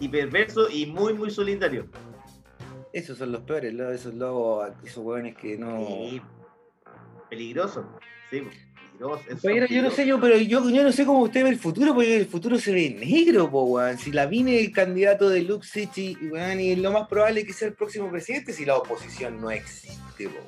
y 0.00 0.08
perverso 0.08 0.68
y 0.68 0.86
muy, 0.86 1.14
muy 1.14 1.30
solitario. 1.30 1.86
Esos 2.92 3.18
son 3.18 3.32
los 3.32 3.42
peores, 3.42 3.72
esos 3.74 4.14
lobos, 4.14 4.70
esos 4.82 5.04
hueones 5.04 5.36
que 5.36 5.56
no. 5.56 5.86
Sí. 5.86 6.22
Peligroso. 7.30 7.86
Sí, 8.30 8.42
Compañero, 8.98 9.66
yo 9.66 9.82
no 9.82 9.90
sé, 9.90 10.06
yo, 10.06 10.20
pero 10.20 10.36
yo, 10.36 10.68
yo 10.68 10.82
no 10.82 10.90
sé 10.92 11.06
cómo 11.06 11.20
usted 11.20 11.44
ve 11.44 11.50
el 11.50 11.58
futuro, 11.58 11.94
porque 11.94 12.16
el 12.16 12.26
futuro 12.26 12.58
se 12.58 12.72
ve 12.72 12.90
negro, 12.90 13.48
po, 13.50 13.62
weón. 13.64 13.96
Si 13.96 14.10
la 14.10 14.26
vine 14.26 14.58
el 14.58 14.72
candidato 14.72 15.28
de 15.28 15.42
Luxich 15.42 15.96
y, 15.98 16.18
y, 16.20 16.28
weón, 16.28 16.58
y 16.60 16.74
lo 16.76 16.90
más 16.90 17.06
probable 17.06 17.40
es 17.40 17.46
que 17.46 17.52
sea 17.52 17.68
el 17.68 17.74
próximo 17.74 18.10
presidente 18.10 18.52
si 18.52 18.64
la 18.64 18.76
oposición 18.76 19.40
no 19.40 19.50
existe, 19.50 20.28
po. 20.28 20.40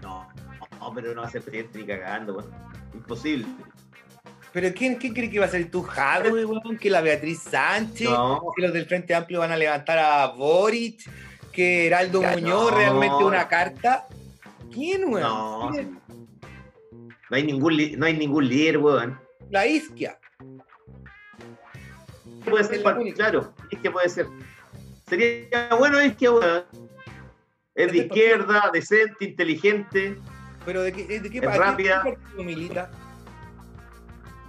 No, 0.00 0.28
no, 0.80 0.94
pero 0.94 1.14
no 1.14 1.20
va 1.22 1.28
a 1.28 1.30
ser 1.30 1.42
presidente 1.42 1.78
ni 1.78 1.84
cagando, 1.84 2.36
weón. 2.36 2.50
Imposible. 2.94 3.46
Pero 4.52 4.72
¿quién, 4.74 4.96
quién 4.96 5.14
cree 5.14 5.30
que 5.30 5.38
va 5.38 5.46
a 5.46 5.50
ser 5.50 5.70
tu 5.70 5.82
Jadwe, 5.82 6.44
weón? 6.44 6.78
Que 6.78 6.90
la 6.90 7.00
Beatriz 7.00 7.40
Sánchez, 7.40 8.08
No, 8.08 8.40
que 8.54 8.62
los 8.62 8.72
del 8.72 8.86
Frente 8.86 9.14
Amplio 9.14 9.40
van 9.40 9.52
a 9.52 9.56
levantar 9.56 9.98
a 9.98 10.26
Boric, 10.28 11.00
que 11.52 11.86
Heraldo 11.86 12.22
Ya, 12.22 12.32
Muñoz 12.32 12.70
no. 12.70 12.76
realmente 12.76 13.24
una 13.24 13.46
carta. 13.48 14.06
¿Quién, 14.70 15.04
weón? 15.04 15.22
no. 15.22 15.68
¿Quién? 15.70 16.01
No 17.32 17.36
hay 17.36 17.44
ningún, 17.44 17.98
no 17.98 18.04
hay 18.04 18.14
ningún 18.14 18.46
líder, 18.46 18.76
weón. 18.76 19.18
La 19.48 19.66
Isquia. 19.66 20.18
Puede 22.44 22.62
ser, 22.62 22.82
claro, 23.14 23.54
es 23.70 23.78
que 23.78 23.90
puede 23.90 24.10
ser. 24.10 24.26
Sería 25.08 25.70
bueno, 25.78 25.98
es 25.98 26.14
que, 26.14 26.28
weón. 26.28 26.64
Es 27.74 27.90
de 27.90 27.98
izquierda, 28.00 28.68
decente, 28.70 29.24
inteligente, 29.24 30.18
Pero 30.66 30.82
¿de 30.82 30.92
qué, 30.92 31.20
de 31.20 31.30
qué 31.30 31.38
Es 31.38 31.56
rápida. 31.56 32.02
qué 32.04 32.10
partido 32.12 32.44
milita? 32.44 32.90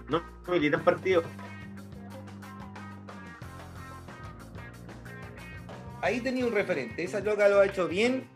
no 0.10 0.22
milita 0.50 0.76
en 0.76 0.84
partido. 0.84 1.24
ahí 6.02 6.20
tenía 6.20 6.46
un 6.46 6.52
referente. 6.52 7.02
Esa 7.02 7.22
loca 7.22 7.48
lo 7.48 7.62
ha 7.62 7.66
hecho 7.66 7.88
bien 7.88 8.28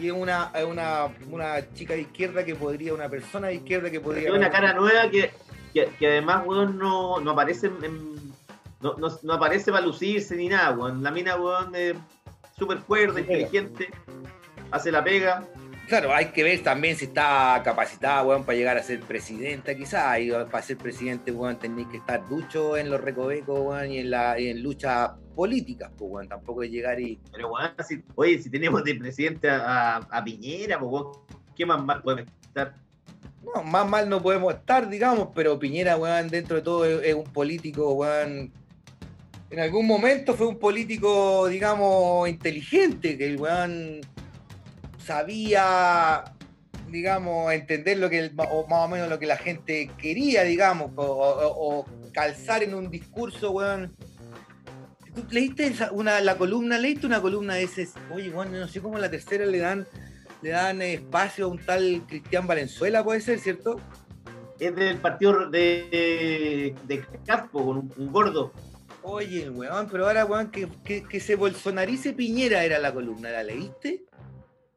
y 0.00 0.06
es 0.08 0.12
una, 0.12 0.50
es 0.54 0.64
una, 0.64 1.08
una 1.30 1.72
chica 1.74 1.94
de 1.94 2.02
izquierda 2.02 2.44
que 2.44 2.54
podría, 2.54 2.94
una 2.94 3.08
persona 3.08 3.48
de 3.48 3.54
izquierda 3.54 3.90
que 3.90 4.00
podría. 4.00 4.24
Tiene 4.24 4.38
una 4.38 4.50
cara 4.50 4.72
nueva 4.72 5.08
que, 5.10 5.30
que, 5.72 5.86
que 5.98 6.06
además, 6.06 6.42
weón, 6.46 6.78
no, 6.78 7.20
no 7.20 7.30
aparece 7.30 7.66
en- 7.82 8.14
no, 8.80 8.94
no, 8.98 9.08
no 9.22 9.32
aparece 9.32 9.72
para 9.72 9.84
lucirse 9.86 10.36
ni 10.36 10.48
nada, 10.48 10.70
weón. 10.72 11.02
La 11.02 11.10
mina, 11.10 11.36
weón, 11.36 11.74
es 11.74 11.94
súper 12.58 12.78
cuerda, 12.80 13.20
inteligente, 13.20 13.88
hace 14.70 14.92
la 14.92 15.02
pega. 15.02 15.44
Claro, 15.86 16.14
hay 16.14 16.26
que 16.26 16.42
ver 16.42 16.62
también 16.62 16.96
si 16.96 17.04
está 17.04 17.60
capacitada, 17.62 18.22
weón, 18.24 18.44
para 18.44 18.56
llegar 18.56 18.78
a 18.78 18.82
ser 18.82 19.00
presidenta, 19.00 19.74
quizás. 19.74 20.18
Y 20.18 20.30
para 20.30 20.62
ser 20.62 20.78
presidente, 20.78 21.30
weón, 21.30 21.58
tenéis 21.58 21.88
que 21.88 21.98
estar 21.98 22.26
ducho 22.26 22.76
en 22.78 22.88
los 22.90 23.00
recovecos, 23.00 23.60
weón, 23.60 23.90
y 23.92 23.98
en, 23.98 24.10
la, 24.10 24.40
y 24.40 24.48
en 24.48 24.62
luchas 24.62 25.10
políticas, 25.36 25.90
pues, 25.96 26.10
weón. 26.10 26.28
Tampoco 26.28 26.62
es 26.62 26.70
llegar 26.70 26.98
y. 27.00 27.20
Pero, 27.30 27.52
weón, 27.52 27.72
si- 27.86 28.02
oye, 28.14 28.42
si 28.42 28.48
tenemos 28.50 28.82
de 28.82 28.94
presidente 28.94 29.50
a, 29.50 29.96
a 29.96 30.24
Piñera, 30.24 30.78
pues, 30.80 30.90
weón, 30.90 31.12
¿qué 31.54 31.66
más 31.66 31.84
mal 31.84 32.02
puede 32.02 32.24
estar? 32.42 32.74
No, 33.54 33.62
más 33.62 33.86
mal 33.86 34.08
no 34.08 34.22
podemos 34.22 34.54
estar, 34.54 34.88
digamos, 34.88 35.28
pero 35.34 35.58
Piñera, 35.58 35.98
weón, 35.98 36.28
dentro 36.28 36.56
de 36.56 36.62
todo 36.62 36.86
es, 36.86 37.04
es 37.06 37.14
un 37.14 37.24
político, 37.24 37.92
weón. 37.92 38.50
En 39.50 39.60
algún 39.60 39.86
momento 39.86 40.34
fue 40.34 40.46
un 40.48 40.58
político, 40.58 41.46
digamos, 41.46 42.26
inteligente, 42.28 43.18
que 43.18 43.26
el 43.26 43.38
weón 43.38 44.00
sabía, 45.04 46.24
digamos, 46.88 47.52
entender 47.52 47.98
lo 47.98 48.08
que, 48.10 48.18
el- 48.20 48.32
o 48.36 48.66
más 48.66 48.80
o 48.86 48.88
menos 48.88 49.08
lo 49.08 49.18
que 49.18 49.26
la 49.26 49.36
gente 49.36 49.90
quería, 49.98 50.42
digamos, 50.44 50.90
o, 50.96 51.02
o- 51.02 51.80
o 51.80 51.86
calzar 52.12 52.62
en 52.62 52.74
un 52.74 52.90
discurso, 52.90 53.50
weón. 53.50 53.94
¿Tú 55.14 55.24
leíste 55.30 55.72
una, 55.92 56.20
la 56.20 56.36
columna, 56.36 56.76
leíste 56.78 57.06
una 57.06 57.20
columna 57.20 57.54
de 57.54 57.64
ese, 57.64 57.88
oye, 58.12 58.30
weón, 58.30 58.50
no 58.52 58.66
sé 58.66 58.80
cómo 58.80 58.96
en 58.96 59.02
la 59.02 59.10
tercera 59.10 59.46
le 59.46 59.58
dan 59.58 59.86
le 60.42 60.50
dan 60.50 60.82
espacio 60.82 61.46
a 61.46 61.48
un 61.48 61.58
tal 61.58 62.02
Cristian 62.06 62.46
Valenzuela, 62.46 63.02
puede 63.02 63.22
ser, 63.22 63.38
¿cierto? 63.38 63.80
Es 64.60 64.74
del 64.76 64.98
partido 64.98 65.48
de, 65.48 66.74
de 66.86 67.02
Caspo, 67.24 67.64
con 67.64 67.78
un, 67.78 67.92
un 67.96 68.12
gordo. 68.12 68.52
Oye, 69.02 69.48
weón, 69.48 69.88
pero 69.90 70.06
ahora, 70.06 70.26
weón, 70.26 70.50
que, 70.50 70.68
que, 70.84 71.02
que 71.04 71.18
se 71.20 71.36
bolsonarice 71.36 72.12
Piñera 72.12 72.62
era 72.62 72.78
la 72.78 72.92
columna, 72.92 73.30
¿la 73.30 73.42
leíste? 73.42 74.04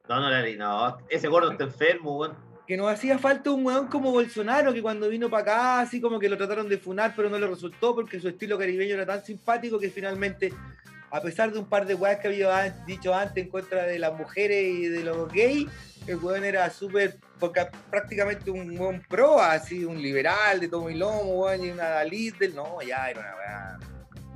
No, 0.09 0.21
no, 0.21 0.29
no, 0.29 0.55
no, 0.57 0.97
ese 1.09 1.27
gordo 1.27 1.51
está 1.51 1.65
enfermo, 1.65 2.17
weón. 2.17 2.35
Que 2.65 2.77
nos 2.77 2.91
hacía 2.91 3.17
falta 3.17 3.51
un 3.51 3.65
weón 3.65 3.87
como 3.87 4.11
Bolsonaro, 4.11 4.73
que 4.73 4.81
cuando 4.81 5.09
vino 5.09 5.29
para 5.29 5.43
acá, 5.43 5.79
así 5.81 6.01
como 6.01 6.19
que 6.19 6.29
lo 6.29 6.37
trataron 6.37 6.67
de 6.67 6.77
funar, 6.77 7.13
pero 7.15 7.29
no 7.29 7.39
le 7.39 7.47
resultó 7.47 7.95
porque 7.95 8.19
su 8.19 8.27
estilo 8.27 8.57
caribeño 8.57 8.95
era 8.95 9.05
tan 9.05 9.23
simpático 9.23 9.79
que 9.79 9.89
finalmente, 9.89 10.53
a 11.11 11.21
pesar 11.21 11.51
de 11.51 11.59
un 11.59 11.65
par 11.65 11.85
de 11.85 11.95
weas 11.95 12.19
que 12.19 12.27
había 12.27 12.69
dicho 12.85 13.13
antes 13.13 13.43
en 13.43 13.49
contra 13.49 13.83
de 13.83 13.99
las 13.99 14.13
mujeres 14.17 14.63
y 14.63 14.87
de 14.87 15.03
los 15.03 15.31
gays, 15.31 15.67
el 16.07 16.17
weón 16.17 16.45
era 16.45 16.69
súper, 16.69 17.17
porque 17.39 17.67
prácticamente 17.89 18.49
un 18.49 18.77
weón 18.77 19.01
pro, 19.07 19.41
así, 19.41 19.83
un 19.83 20.01
liberal 20.01 20.59
de 20.59 20.69
tomo 20.69 20.89
y 20.89 20.95
lomo, 20.95 21.43
weón, 21.43 21.65
y 21.65 21.69
una 21.69 22.03
líder, 22.03 22.53
no, 22.53 22.81
ya 22.81 23.09
era 23.09 23.19
una 23.19 23.35
weá 23.35 23.79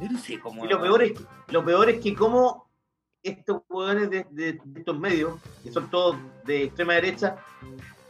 Yo 0.01 0.09
no 0.09 0.19
sé 0.19 0.39
cómo. 0.39 0.65
Y 0.65 0.69
lo 0.69 0.81
peor 0.81 1.03
es, 1.03 1.13
lo 1.47 1.63
peor 1.63 1.89
es 1.89 1.99
que 2.01 2.13
como 2.13 2.70
estos 3.23 3.61
jugadores 3.67 4.09
de, 4.09 4.25
de- 4.31 4.59
de 4.63 4.79
estos 4.79 4.97
medios, 4.99 5.39
que 5.63 5.71
son 5.71 5.89
todos 5.89 6.17
de 6.45 6.63
extrema 6.65 6.93
derecha, 6.93 7.37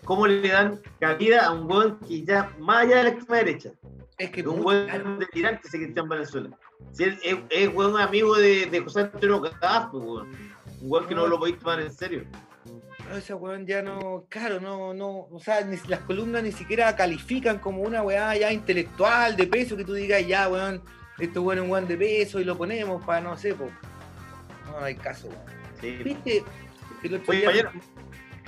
cómo 0.06 0.26
le 0.28 0.48
dan 0.50 0.80
cabida 1.00 1.46
a 1.46 1.52
un 1.52 1.70
hueón 1.72 2.00
que 2.08 2.24
ya 2.24 2.52
más 2.60 2.86
allá 2.86 2.98
de 2.98 3.04
la 3.04 3.10
extrema 3.10 3.38
derecha, 3.38 3.72
es 4.18 4.30
que 4.32 4.42
un 4.48 4.62
muy 4.62 4.74
claro. 4.86 5.04
hueón 5.04 5.20
delirante 5.20 5.68
ese 5.68 5.78
Cristian 5.80 6.08
Valenzuela. 6.08 6.50
Si 6.94 7.04
él 7.04 7.20
es, 7.24 7.38
es 7.50 7.70
hueón 7.74 8.00
amigo 8.00 8.36
de, 8.36 8.66
de 8.68 8.80
José 8.82 9.02
Antonio 9.02 9.42
Caz, 9.60 9.90
pues, 9.92 10.04
un 10.04 10.28
hueón 10.82 11.08
que 11.08 11.16
no 11.16 11.28
lo 11.28 11.38
podéis 11.40 11.60
tomar 11.60 11.80
en 11.82 11.92
serio. 11.94 12.24
No, 13.10 13.18
ese 13.18 13.34
weón 13.34 13.66
ya 13.68 13.82
no, 13.82 14.26
claro, 14.30 14.60
no, 14.62 14.94
no, 14.94 15.28
o 15.32 15.40
sea, 15.40 15.62
ni- 15.66 15.78
las 15.88 16.00
columnas 16.02 16.44
ni 16.44 16.52
siquiera 16.52 16.96
califican 16.96 17.60
como 17.60 17.82
una 17.82 18.02
weá 18.04 18.36
ya 18.38 18.52
intelectual, 18.54 19.36
de 19.36 19.48
peso, 19.48 19.76
que 19.76 19.84
tú 19.84 19.94
digas, 19.94 20.26
ya, 20.26 20.48
weón, 20.48 20.82
esto 21.20 21.52
es 21.52 21.60
un 21.60 21.70
weón 21.70 21.88
de 21.88 21.98
peso 21.98 22.40
y 22.40 22.44
lo 22.46 22.58
ponemos 22.58 23.04
para, 23.04 23.22
no 23.22 23.38
sé, 23.38 23.54
po. 23.54 23.70
No, 24.72 24.80
no 24.80 24.86
hay 24.86 24.96
caso, 24.96 25.28
weón. 25.28 25.42
Sí. 25.80 25.92
¿Viste? 26.04 26.44
El 27.04 27.16
otro 27.16 27.26
Oye, 27.32 27.40
día- 27.40 27.64
compañero. 27.66 27.72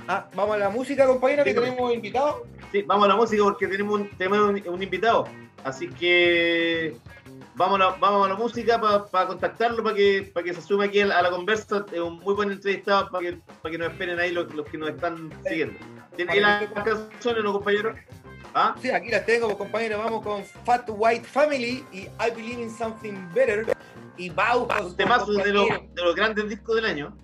Ah, 0.06 0.28
vamos 0.34 0.56
a 0.56 0.58
la 0.58 0.68
música, 0.68 1.06
compañero, 1.06 1.44
que 1.44 1.54
tenemos 1.54 1.92
invitados. 1.94 2.42
Sí, 2.72 2.82
vamos 2.82 3.06
a 3.06 3.08
la 3.08 3.16
música 3.16 3.42
porque 3.42 3.66
tenemos 3.68 4.00
un, 4.00 4.08
tenemos 4.10 4.38
un, 4.38 4.62
un 4.68 4.82
invitado. 4.82 5.26
Así 5.64 5.88
que 5.88 6.94
vamos 7.54 7.76
a 7.80 7.84
la, 7.84 7.90
vamos 7.92 8.26
a 8.26 8.28
la 8.28 8.34
música 8.36 8.78
para 9.10 9.26
contactarlo, 9.26 9.82
para 9.82 9.96
que, 9.96 10.30
para 10.34 10.44
que 10.44 10.52
se 10.52 10.60
sume 10.60 10.84
aquí 10.86 11.00
a 11.00 11.06
la, 11.06 11.18
a 11.18 11.22
la 11.22 11.30
conversa. 11.30 11.86
Es 11.90 12.00
un 12.00 12.18
muy 12.18 12.34
buen 12.34 12.52
entrevistado 12.52 13.08
para 13.10 13.24
que, 13.30 13.38
para 13.62 13.72
que 13.72 13.78
nos 13.78 13.90
esperen 13.92 14.18
ahí 14.20 14.30
los, 14.32 14.52
los 14.54 14.66
que 14.66 14.76
nos 14.76 14.90
están 14.90 15.30
siguiendo. 15.48 15.78
¿Tiene 16.16 16.32
ahí 16.32 16.40
las 16.40 16.66
canciones, 16.84 17.42
no, 17.42 17.52
compañero? 17.54 17.94
¿Ah? 18.54 18.74
Sí, 18.80 18.88
aquí 18.90 19.10
las 19.10 19.26
tengo, 19.26 19.46
pues, 19.46 19.58
compañero. 19.58 19.98
Vamos 19.98 20.22
con 20.22 20.44
Fat 20.44 20.88
White 20.88 21.24
Family 21.24 21.84
y 21.92 22.02
I 22.02 22.30
Believe 22.34 22.62
in 22.62 22.70
Something 22.70 23.28
Better. 23.34 23.66
Y 24.16 24.30
Bauhaus. 24.30 24.92
Un 24.92 24.96
temazo 24.96 25.32
de 25.32 25.52
los, 25.52 25.68
de 25.68 26.02
los 26.02 26.14
grandes 26.14 26.48
discos 26.48 26.76
del 26.76 26.84
año. 26.84 27.16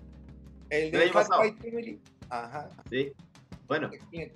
El 0.69 0.91
de 0.91 1.07
Fat 1.07 1.13
pasado. 1.27 1.41
White 1.41 1.69
Family. 1.69 2.01
Ajá. 2.29 2.69
Sí. 2.89 3.13
Bueno, 3.67 3.89
Excelente. 3.91 4.35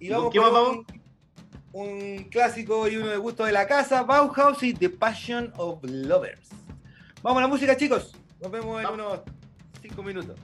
Y 0.00 0.06
¿Y 0.06 0.08
con 0.10 0.18
vamos 0.18 0.32
qué 0.32 0.38
con 0.40 0.52
más 0.52 0.62
un, 0.62 0.86
un 1.72 2.24
clásico 2.24 2.88
y 2.88 2.96
uno 2.96 3.06
de 3.06 3.16
gusto 3.16 3.44
de 3.44 3.52
la 3.52 3.66
casa, 3.68 4.02
Bauhaus 4.02 4.62
y 4.64 4.74
The 4.74 4.90
Passion 4.90 5.52
of 5.56 5.78
Lovers. 5.84 6.48
Vamos 7.22 7.38
a 7.38 7.42
la 7.42 7.48
música, 7.48 7.76
chicos. 7.76 8.12
Nos 8.40 8.50
vemos 8.50 8.78
en 8.78 8.84
Vamos. 8.84 8.98
unos 8.98 9.20
5 9.82 10.02
minutos. 10.02 10.36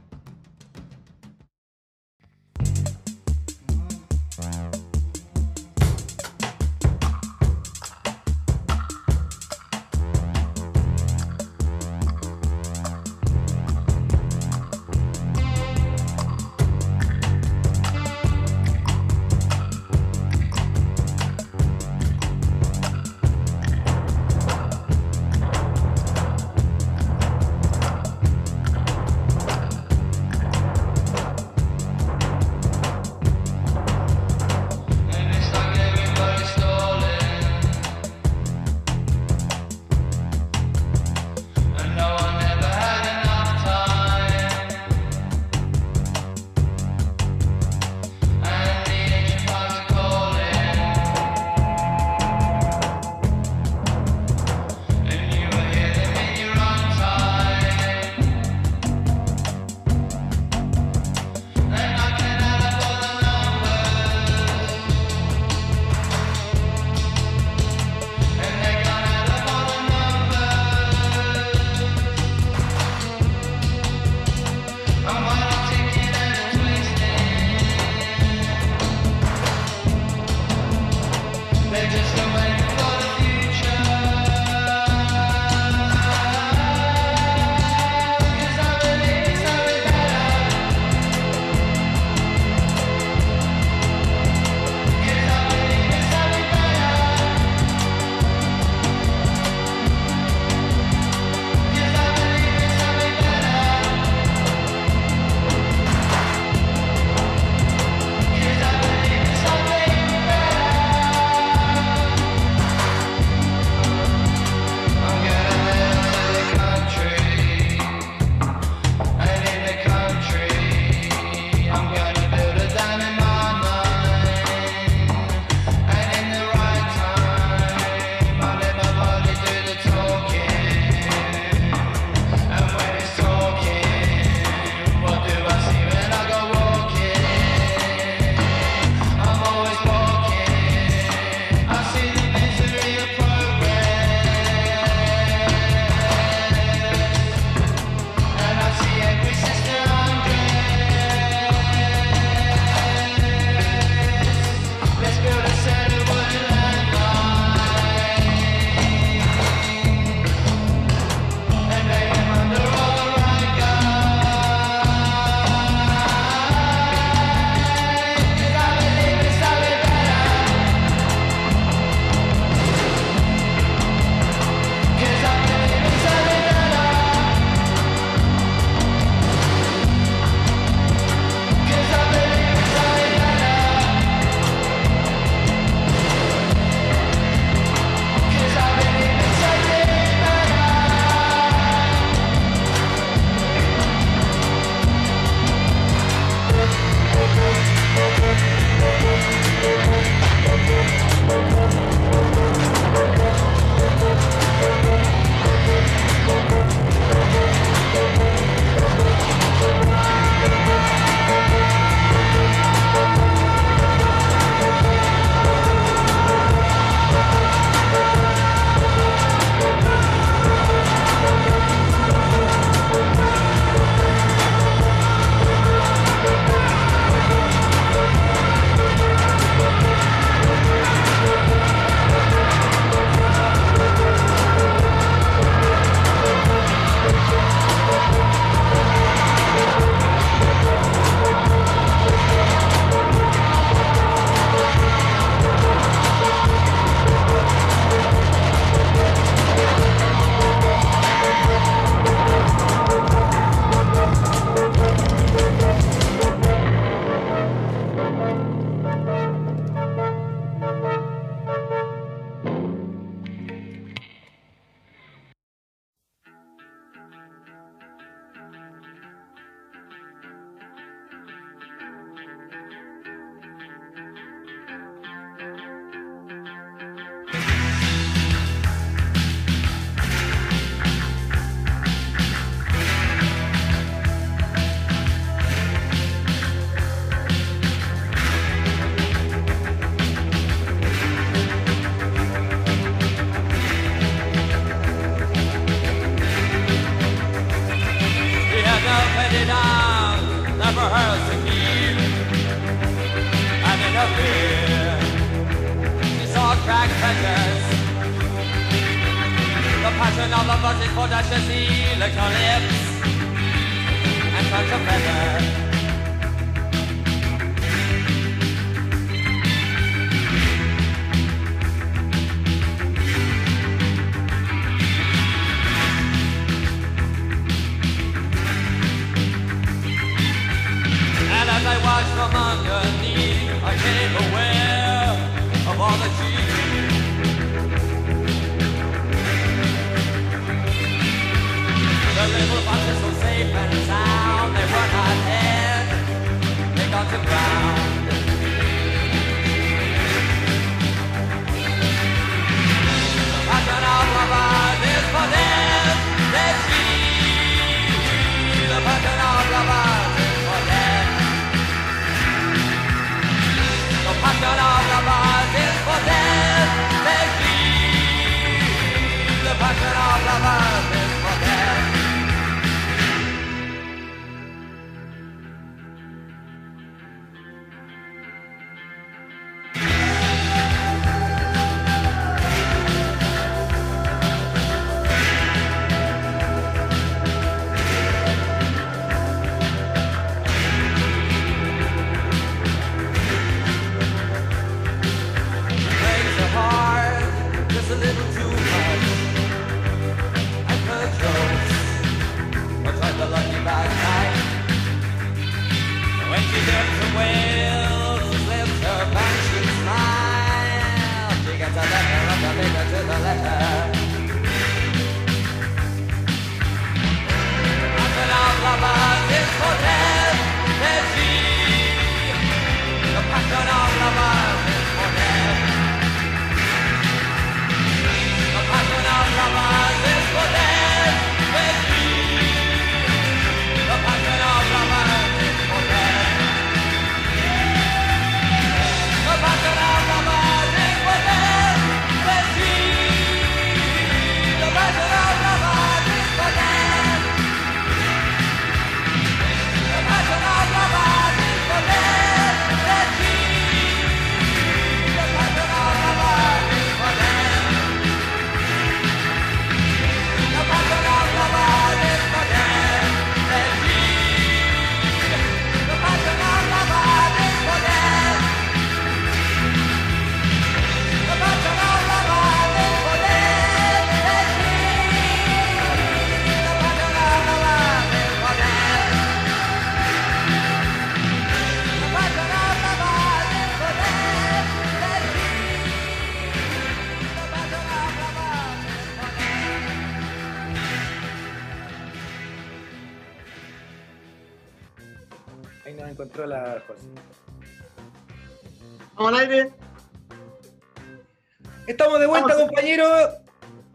Compañeros. 502.86 503.34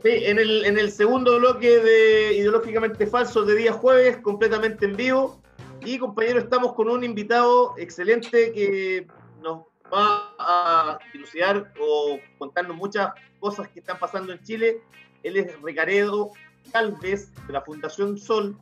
Sí, 0.04 0.10
en 0.26 0.40
el, 0.80 0.92
segundo 0.92 1.38
bloque 1.38 1.80
de 1.80 2.34
Ideológicamente 2.34 3.06
Falsos 3.06 3.46
de 3.46 3.56
día 3.56 3.72
jueves, 3.72 4.18
completamente 4.18 4.86
en 4.86 4.96
vivo. 4.98 5.42
Y 5.82 5.98
compañeros, 6.00 6.44
estamos 6.44 6.74
con 6.74 6.90
un 6.90 7.04
invitado 7.04 7.76
excelente 7.78 8.52
que 8.52 9.08
nos 9.42 9.66
va 9.94 10.34
a 10.40 11.00
dilucidar 11.14 11.72
o 11.80 12.20
contarnos 12.38 12.76
muchas 12.76 13.12
cosas 13.40 13.70
que 13.70 13.80
están 13.80 14.00
pasando 14.00 14.34
en 14.34 14.42
Chile. 14.44 14.82
Él 15.24 15.38
es 15.38 15.62
Recaredo 15.62 16.32
Calves, 16.72 17.32
de 17.48 17.54
la 17.54 17.62
Fundación 17.62 18.18
Sol, 18.18 18.58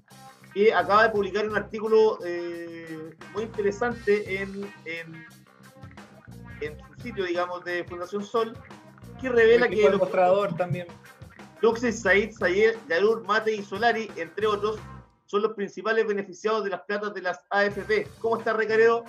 que 0.53 0.73
acaba 0.73 1.03
de 1.03 1.09
publicar 1.09 1.47
un 1.47 1.55
artículo 1.55 2.19
eh, 2.25 3.15
muy 3.33 3.43
interesante 3.43 4.41
en 4.41 4.69
su 6.61 7.01
sitio, 7.01 7.23
digamos, 7.23 7.63
de 7.63 7.83
Fundación 7.85 8.23
Sol, 8.23 8.57
que 9.19 9.29
revela 9.29 9.65
El 9.67 9.75
que... 9.75 9.89
los- 9.89 9.99
mostrador 9.99 10.55
también. 10.55 10.87
Luxis, 11.61 11.99
Said, 12.01 12.31
Sayer, 12.31 12.77
Yarur, 12.87 13.25
Mate 13.25 13.53
y 13.53 13.61
Solari, 13.63 14.09
entre 14.15 14.47
otros, 14.47 14.79
son 15.25 15.41
los 15.41 15.53
principales 15.53 16.07
beneficiados 16.07 16.63
de 16.63 16.69
las 16.69 16.81
platas 16.81 17.13
de 17.13 17.21
las 17.21 17.41
AFP. 17.49 18.07
¿Cómo 18.19 18.37
está 18.37 18.53
Recaredo? 18.53 19.03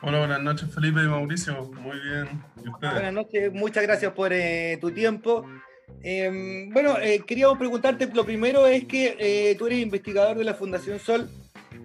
Hola, 0.00 0.18
buenas 0.18 0.42
noches 0.42 0.74
Felipe 0.74 1.00
y 1.02 1.06
Mauricio. 1.06 1.64
Muy 1.72 1.98
bien. 2.00 2.42
¿Y 2.64 2.68
ustedes? 2.68 2.94
Buenas 2.94 3.12
noches, 3.12 3.52
muchas 3.52 3.82
gracias 3.82 4.12
por 4.12 4.32
eh, 4.32 4.78
tu 4.80 4.90
tiempo. 4.90 5.46
Eh, 6.02 6.68
bueno, 6.72 6.96
eh, 7.00 7.22
queríamos 7.26 7.58
preguntarte, 7.58 8.08
lo 8.12 8.24
primero 8.24 8.66
es 8.66 8.84
que 8.86 9.16
eh, 9.18 9.54
tú 9.58 9.66
eres 9.66 9.78
investigador 9.80 10.36
de 10.36 10.44
la 10.44 10.54
Fundación 10.54 10.98
Sol 10.98 11.28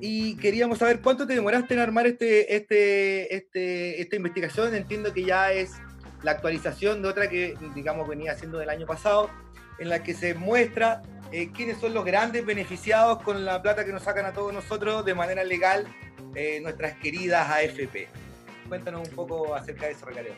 y 0.02 0.36
queríamos 0.38 0.78
saber 0.80 1.02
cuánto 1.02 1.28
te 1.28 1.36
demoraste 1.36 1.74
en 1.74 1.80
armar 1.82 2.08
este, 2.08 2.56
este, 2.56 3.36
este, 3.36 4.02
esta 4.02 4.16
investigación. 4.16 4.74
Entiendo 4.74 5.14
que 5.14 5.24
ya 5.24 5.52
es 5.52 5.72
la 6.24 6.32
actualización 6.32 7.02
de 7.02 7.08
otra 7.08 7.30
que, 7.30 7.58
digamos, 7.76 8.08
venía 8.08 8.34
haciendo 8.34 8.58
del 8.58 8.70
año 8.70 8.86
pasado, 8.86 9.30
en 9.80 9.90
la 9.90 10.04
que 10.04 10.14
se 10.14 10.34
muestra 10.34 11.02
eh, 11.32 11.52
quiénes 11.54 11.78
son 11.78 11.94
los 11.94 12.04
grandes 12.06 12.46
beneficiados 12.46 13.22
con 13.22 13.46
la 13.46 13.62
plata 13.62 13.86
que 13.86 13.94
nos 13.94 14.04
sacan 14.04 14.26
a 14.26 14.34
todos 14.34 14.54
nosotros 14.54 15.06
de 15.06 15.14
manera 15.14 15.44
legal 15.44 15.88
eh, 16.36 16.60
nuestras 16.62 16.96
queridas 16.96 17.50
AFP. 17.50 18.08
Cuéntanos 18.68 19.08
un 19.08 19.16
poco 19.16 19.56
acerca 19.56 19.86
de 19.86 19.94
eso, 19.94 20.06
Recareo. 20.06 20.36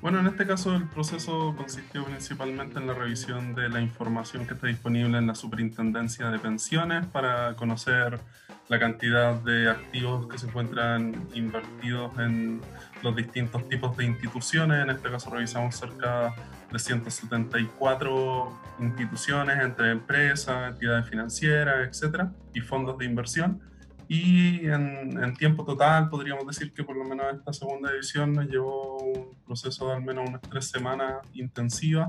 Bueno, 0.00 0.20
en 0.20 0.26
este 0.26 0.46
caso 0.46 0.74
el 0.74 0.86
proceso 0.88 1.54
consistió 1.56 2.04
principalmente 2.04 2.78
en 2.78 2.86
la 2.86 2.92
revisión 2.92 3.54
de 3.54 3.70
la 3.70 3.80
información 3.80 4.46
que 4.46 4.54
está 4.54 4.66
disponible 4.66 5.16
en 5.16 5.26
la 5.26 5.34
Superintendencia 5.34 6.30
de 6.30 6.38
Pensiones 6.38 7.06
para 7.06 7.56
conocer 7.56 8.20
la 8.68 8.78
cantidad 8.78 9.34
de 9.34 9.70
activos 9.70 10.28
que 10.28 10.36
se 10.36 10.46
encuentran 10.46 11.26
invertidos 11.32 12.18
en 12.18 12.60
los 13.04 13.14
distintos 13.14 13.68
tipos 13.68 13.96
de 13.96 14.06
instituciones. 14.06 14.82
En 14.82 14.90
este 14.90 15.10
caso 15.10 15.30
revisamos 15.30 15.76
cerca 15.76 16.34
de 16.72 16.78
174 16.78 18.60
instituciones 18.80 19.58
entre 19.62 19.92
empresas, 19.92 20.72
entidades 20.72 21.08
financieras, 21.08 21.86
etcétera, 21.88 22.32
y 22.54 22.60
fondos 22.60 22.98
de 22.98 23.04
inversión. 23.04 23.60
Y 24.08 24.66
en, 24.66 25.22
en, 25.22 25.34
tiempo 25.34 25.64
total 25.64 26.08
podríamos 26.08 26.46
decir 26.46 26.72
que 26.72 26.82
por 26.82 26.96
lo 26.96 27.04
menos 27.04 27.26
esta 27.34 27.52
segunda 27.52 27.90
edición 27.90 28.32
nos 28.32 28.46
llevó 28.46 28.98
un 28.98 29.34
proceso 29.46 29.88
de 29.88 29.94
al 29.94 30.02
menos 30.02 30.28
unas 30.28 30.42
tres 30.42 30.68
semanas 30.68 31.26
intensivas 31.32 32.08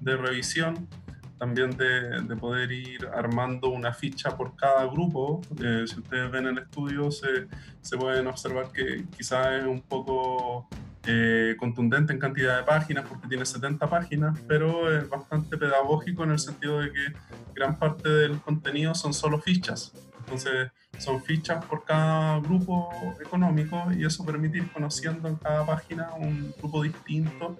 de 0.00 0.16
revisión, 0.16 0.88
también 1.38 1.76
de, 1.76 2.22
de 2.22 2.36
poder 2.36 2.72
ir 2.72 3.06
armando 3.14 3.68
una 3.68 3.92
ficha 3.92 4.36
por 4.36 4.56
cada 4.56 4.86
grupo. 4.86 5.40
Eh, 5.62 5.84
si 5.86 6.00
ustedes 6.00 6.30
ven 6.30 6.46
el 6.46 6.58
estudio 6.58 7.10
se, 7.10 7.46
se 7.80 7.96
pueden 7.96 8.26
observar 8.26 8.70
que 8.72 9.04
quizás 9.16 9.60
es 9.60 9.64
un 9.64 9.82
poco 9.82 10.68
eh, 11.08 11.54
contundente 11.58 12.12
en 12.12 12.18
cantidad 12.18 12.56
de 12.56 12.64
páginas 12.64 13.04
porque 13.08 13.28
tiene 13.28 13.46
70 13.46 13.88
páginas, 13.88 14.38
pero 14.48 14.92
es 14.92 15.08
bastante 15.08 15.56
pedagógico 15.56 16.24
en 16.24 16.32
el 16.32 16.38
sentido 16.38 16.80
de 16.80 16.92
que 16.92 17.12
gran 17.54 17.78
parte 17.78 18.08
del 18.08 18.40
contenido 18.40 18.94
son 18.94 19.14
solo 19.14 19.38
fichas. 19.38 19.92
Entonces 20.18 20.72
son 20.98 21.22
fichas 21.22 21.64
por 21.66 21.84
cada 21.84 22.40
grupo 22.40 22.90
económico 23.24 23.86
y 23.96 24.04
eso 24.04 24.24
permite 24.24 24.58
ir 24.58 24.72
conociendo 24.72 25.28
en 25.28 25.36
cada 25.36 25.64
página 25.64 26.12
un 26.14 26.52
grupo 26.58 26.82
distinto, 26.82 27.56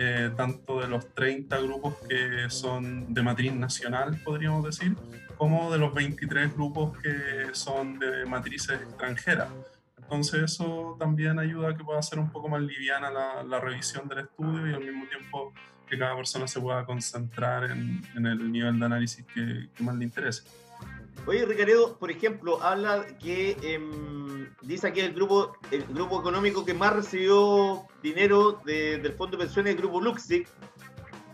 eh, 0.00 0.30
tanto 0.36 0.80
de 0.80 0.86
los 0.86 1.12
30 1.12 1.58
grupos 1.58 1.96
que 2.08 2.48
son 2.50 3.12
de 3.12 3.20
matriz 3.20 3.52
nacional, 3.52 4.16
podríamos 4.24 4.64
decir, 4.64 4.96
como 5.36 5.72
de 5.72 5.78
los 5.78 5.92
23 5.92 6.54
grupos 6.54 6.96
que 6.98 7.48
son 7.52 7.98
de 7.98 8.24
matrices 8.24 8.80
extranjeras. 8.80 9.48
Entonces 10.00 10.44
eso 10.44 10.96
también 11.00 11.40
ayuda 11.40 11.70
a 11.70 11.76
que 11.76 11.82
pueda 11.82 12.00
ser 12.00 12.20
un 12.20 12.30
poco 12.30 12.48
más 12.48 12.62
liviana 12.62 13.10
la, 13.10 13.42
la 13.42 13.58
revisión 13.58 14.06
del 14.08 14.20
estudio 14.20 14.68
y 14.68 14.74
al 14.74 14.84
mismo 14.84 15.06
tiempo 15.08 15.52
que 15.88 15.98
cada 15.98 16.14
persona 16.14 16.46
se 16.46 16.60
pueda 16.60 16.84
concentrar 16.86 17.64
en, 17.64 18.00
en 18.14 18.26
el 18.26 18.52
nivel 18.52 18.78
de 18.78 18.86
análisis 18.86 19.24
que, 19.26 19.68
que 19.74 19.82
más 19.82 19.96
le 19.96 20.04
interese. 20.04 20.44
Oye, 21.26 21.44
Ricardo, 21.44 21.98
por 21.98 22.10
ejemplo, 22.10 22.62
habla 22.62 23.06
que 23.18 23.56
eh, 23.62 23.78
dice 24.62 24.88
aquí 24.88 25.00
el 25.00 25.12
grupo, 25.12 25.52
el 25.70 25.84
grupo 25.86 26.20
económico 26.20 26.64
que 26.64 26.74
más 26.74 26.94
recibió 26.94 27.86
dinero 28.02 28.60
de, 28.64 28.98
del 28.98 29.12
Fondo 29.12 29.36
de 29.36 29.44
Pensiones, 29.44 29.74
el 29.74 29.78
grupo 29.78 30.00
Luxic, 30.00 30.48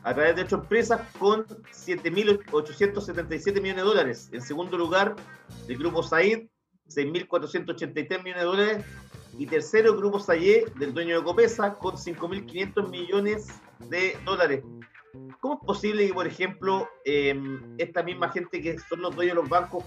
a 0.02 0.12
través 0.12 0.36
de 0.36 0.42
ocho 0.42 0.56
empresas, 0.56 1.00
con 1.18 1.46
7.877 1.46 3.54
millones 3.54 3.76
de 3.76 3.82
dólares. 3.82 4.28
En 4.32 4.42
segundo 4.42 4.76
lugar, 4.76 5.16
el 5.68 5.78
grupo 5.78 6.02
Said, 6.02 6.48
6.483 6.88 8.22
millones 8.22 8.42
de 8.42 8.44
dólares. 8.44 8.84
Y 9.38 9.46
tercero, 9.46 9.92
el 9.92 9.96
grupo 9.96 10.20
Sayé, 10.20 10.66
del 10.78 10.94
dueño 10.94 11.18
de 11.18 11.24
Copesa, 11.24 11.74
con 11.74 11.96
5.500 11.96 12.88
millones 12.88 13.48
de 13.88 14.16
dólares. 14.24 14.62
¿Cómo 15.40 15.54
es 15.54 15.66
posible 15.66 16.06
que, 16.06 16.14
por 16.14 16.26
ejemplo, 16.26 16.88
eh, 17.04 17.34
esta 17.78 18.02
misma 18.02 18.30
gente 18.30 18.60
que 18.60 18.78
son 18.78 19.02
los 19.02 19.14
dueños 19.14 19.36
de 19.36 19.42
los 19.42 19.48
bancos 19.48 19.84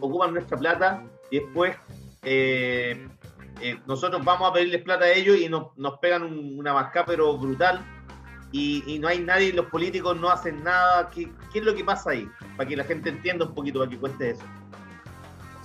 ocupan 0.00 0.32
nuestra 0.32 0.58
plata 0.58 1.04
y 1.30 1.40
después 1.40 1.76
eh, 2.22 3.08
eh, 3.60 3.78
nosotros 3.86 4.24
vamos 4.24 4.50
a 4.50 4.52
pedirles 4.52 4.82
plata 4.82 5.04
a 5.04 5.12
ellos 5.12 5.36
y 5.38 5.48
nos, 5.48 5.76
nos 5.76 5.98
pegan 5.98 6.22
un, 6.22 6.58
una 6.58 6.72
mascada 6.72 7.06
pero 7.06 7.36
brutal 7.36 7.84
y, 8.50 8.82
y, 8.86 8.98
no 8.98 9.08
hay 9.08 9.20
nadie, 9.20 9.52
los 9.52 9.66
políticos 9.66 10.18
no 10.18 10.30
hacen 10.30 10.64
nada? 10.64 11.10
¿Qué, 11.10 11.30
¿Qué 11.52 11.58
es 11.58 11.64
lo 11.64 11.74
que 11.74 11.84
pasa 11.84 12.10
ahí? 12.10 12.26
Para 12.56 12.68
que 12.68 12.76
la 12.76 12.84
gente 12.84 13.10
entienda 13.10 13.44
un 13.44 13.54
poquito, 13.54 13.80
para 13.80 13.90
que 13.90 13.98
cuente 13.98 14.30
eso. 14.30 14.44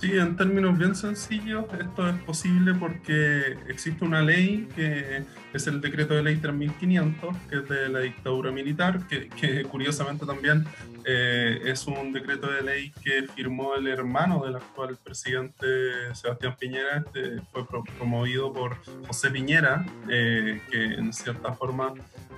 Sí, 0.04 0.18
en 0.18 0.36
términos 0.36 0.76
bien 0.76 0.94
sencillos, 0.94 1.64
esto 1.80 2.06
es 2.06 2.16
posible 2.24 2.74
porque 2.74 3.56
existe 3.68 4.04
una 4.04 4.20
ley 4.20 4.68
que 4.76 5.24
es 5.54 5.66
el 5.66 5.80
decreto 5.80 6.12
de 6.12 6.22
ley 6.22 6.36
3500, 6.36 7.34
que 7.48 7.56
es 7.56 7.68
de 7.70 7.88
la 7.88 8.00
dictadura 8.00 8.50
militar, 8.50 9.08
que, 9.08 9.30
que 9.30 9.62
curiosamente 9.62 10.26
también 10.26 10.66
eh, 11.06 11.58
es 11.64 11.86
un 11.86 12.12
decreto 12.12 12.50
de 12.50 12.60
ley 12.60 12.92
que 13.02 13.22
firmó 13.34 13.76
el 13.76 13.86
hermano 13.86 14.44
del 14.44 14.56
actual 14.56 14.98
presidente 15.02 15.66
Sebastián 16.12 16.54
Piñera, 16.60 16.98
este 16.98 17.40
fue 17.50 17.66
pro 17.66 17.82
promovido 17.96 18.52
por 18.52 18.76
José 19.06 19.30
Piñera, 19.30 19.86
eh, 20.10 20.60
que 20.70 20.84
en 20.84 21.14
cierta 21.14 21.54
forma 21.54 21.94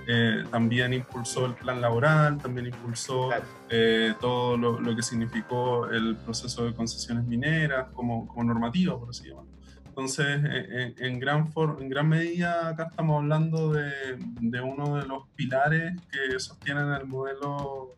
eh, 0.09 0.45
también 0.49 0.93
impulsó 0.93 1.45
el 1.45 1.53
plan 1.53 1.81
laboral, 1.81 2.37
también 2.37 2.67
impulsó 2.67 3.29
eh, 3.69 4.13
todo 4.21 4.55
lo, 4.55 4.79
lo, 4.79 4.95
que 4.95 5.03
significó 5.03 5.89
el 5.89 6.15
proceso 6.15 6.63
de 6.63 6.73
concesiones 6.73 7.25
mineras 7.25 7.87
como, 7.93 8.25
como 8.25 8.45
normativa, 8.45 8.97
por 8.97 9.09
así 9.09 9.27
llamarlo. 9.27 9.51
Entonces, 9.85 10.27
en, 10.27 10.95
en, 10.97 11.19
gran 11.19 11.51
for, 11.51 11.79
en 11.81 11.89
gran 11.89 12.07
medida, 12.07 12.69
acá 12.69 12.87
estamos 12.89 13.17
hablando 13.21 13.73
de, 13.73 13.91
de, 14.39 14.61
uno 14.61 14.95
de 14.95 15.07
los 15.07 15.27
pilares 15.35 15.99
que 16.09 16.39
sostienen 16.39 16.91
el 16.93 17.05
modelo 17.05 17.95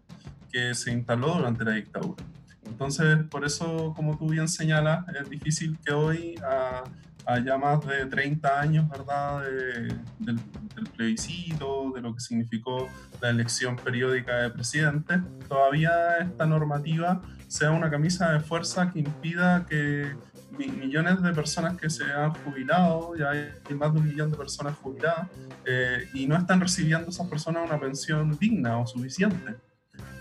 que 0.51 0.73
se 0.73 0.91
instaló 0.91 1.35
durante 1.35 1.63
la 1.63 1.73
dictadura. 1.73 2.23
Entonces, 2.65 3.19
por 3.29 3.45
eso, 3.45 3.93
como 3.95 4.17
tú 4.17 4.29
bien 4.29 4.47
señalas, 4.47 5.05
es 5.09 5.29
difícil 5.29 5.77
que 5.85 5.93
hoy, 5.93 6.35
a, 6.43 6.85
a 7.25 7.39
ya 7.39 7.57
más 7.57 7.85
de 7.85 8.05
30 8.05 8.59
años, 8.59 8.89
¿verdad?, 8.89 9.43
de, 9.43 9.95
del, 10.19 10.39
del, 10.75 10.87
plebiscito, 10.95 11.91
de 11.93 12.01
lo 12.01 12.13
que 12.13 12.19
significó 12.19 12.87
la 13.21 13.29
elección 13.29 13.75
periódica 13.75 14.37
de 14.37 14.49
presidente, 14.49 15.21
todavía 15.47 16.17
esta 16.17 16.45
normativa 16.45 17.21
sea 17.47 17.71
una 17.71 17.89
camisa 17.89 18.31
de 18.31 18.39
fuerza 18.39 18.91
que 18.91 18.99
impida 18.99 19.65
que 19.67 20.15
millones 20.67 21.21
de 21.21 21.33
personas 21.33 21.77
que 21.77 21.89
se 21.89 22.03
han 22.11 22.33
jubilado, 22.33 23.15
ya 23.15 23.31
hay 23.31 23.75
más 23.75 23.93
de 23.93 23.99
un 23.99 24.07
millón 24.07 24.31
de 24.31 24.37
personas 24.37 24.75
jubiladas, 24.77 25.27
eh, 25.65 26.09
y 26.13 26.27
no 26.27 26.35
están 26.37 26.59
recibiendo 26.59 27.09
esas 27.09 27.27
personas 27.27 27.65
una 27.65 27.79
pensión 27.79 28.37
digna 28.37 28.77
o 28.77 28.87
suficiente. 28.87 29.55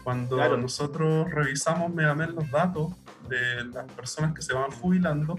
Cuando 0.04 0.36
claro. 0.36 0.56
nosotros 0.56 1.30
revisamos 1.30 1.92
mediamente 1.92 2.34
los 2.34 2.50
datos 2.50 2.92
de 3.28 3.64
las 3.66 3.84
personas 3.92 4.32
que 4.34 4.42
se 4.42 4.54
van 4.54 4.70
jubilando, 4.70 5.36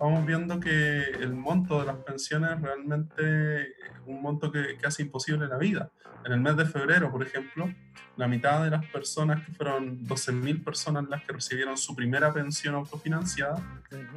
vamos 0.00 0.24
viendo 0.24 0.58
que 0.58 1.02
el 1.20 1.34
monto 1.34 1.78
de 1.78 1.86
las 1.86 1.96
pensiones 1.96 2.60
realmente 2.60 3.60
es 3.60 4.00
un 4.06 4.22
monto 4.22 4.50
que, 4.50 4.78
que, 4.78 4.86
hace 4.86 5.02
imposible 5.02 5.46
la 5.46 5.58
vida. 5.58 5.90
En 6.24 6.32
el 6.32 6.40
mes 6.40 6.56
de 6.56 6.64
febrero, 6.64 7.12
por 7.12 7.22
ejemplo, 7.22 7.72
la 8.16 8.26
mitad 8.26 8.64
de 8.64 8.70
las 8.70 8.84
personas, 8.86 9.44
que 9.44 9.52
fueron 9.52 10.06
12.000 10.06 10.64
personas 10.64 11.08
las 11.08 11.22
que 11.24 11.32
recibieron 11.32 11.76
su 11.76 11.94
primera 11.94 12.32
pensión 12.32 12.74
autofinanciada, 12.74 13.62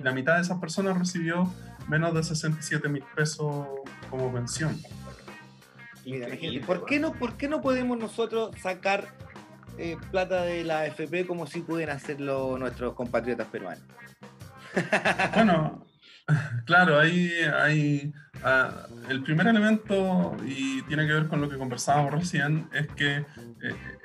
la 0.01 0.11
mitad 0.13 0.36
de 0.36 0.41
esas 0.41 0.59
personas 0.59 0.97
recibió 0.97 1.53
menos 1.88 2.13
de 2.13 2.23
67 2.23 2.88
mil 2.88 3.03
pesos 3.15 3.67
como 4.09 4.34
pensión. 4.34 4.77
Mira, 6.05 6.27
¿por 6.65 6.86
qué, 6.86 6.99
no, 6.99 7.13
¿por 7.13 7.36
qué 7.36 7.47
no 7.47 7.61
podemos 7.61 7.97
nosotros 7.97 8.55
sacar 8.61 9.07
eh, 9.77 9.97
plata 10.11 10.43
de 10.43 10.63
la 10.63 10.81
AFP 10.81 11.25
como 11.25 11.47
si 11.47 11.61
pueden 11.61 11.89
hacerlo 11.89 12.57
nuestros 12.57 12.93
compatriotas 12.93 13.47
peruanos? 13.47 13.84
Bueno, 15.34 15.86
claro, 16.65 16.99
ahí 16.99 17.32
hay 17.53 18.13
uh, 18.43 19.11
el 19.11 19.24
primer 19.24 19.47
elemento 19.47 20.36
y 20.45 20.82
tiene 20.84 21.05
que 21.05 21.13
ver 21.13 21.28
con 21.28 21.41
lo 21.41 21.49
que 21.49 21.57
conversábamos 21.57 22.13
recién 22.13 22.67
es 22.74 22.88
que 22.88 23.17
eh, 23.17 23.26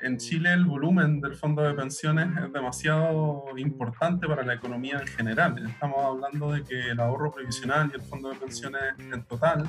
en 0.01 0.17
Chile 0.17 0.53
el 0.53 0.65
volumen 0.65 1.21
del 1.21 1.35
fondo 1.35 1.61
de 1.61 1.73
pensiones 1.73 2.29
es 2.37 2.51
demasiado 2.51 3.45
importante 3.57 4.27
para 4.27 4.43
la 4.43 4.53
economía 4.53 4.99
en 4.99 5.07
general. 5.07 5.65
Estamos 5.65 6.03
hablando 6.03 6.51
de 6.51 6.63
que 6.63 6.91
el 6.91 6.99
ahorro 6.99 7.31
previsional 7.31 7.89
y 7.91 7.95
el 7.95 8.01
fondo 8.01 8.29
de 8.29 8.35
pensiones 8.35 8.81
en 8.99 9.23
total, 9.23 9.65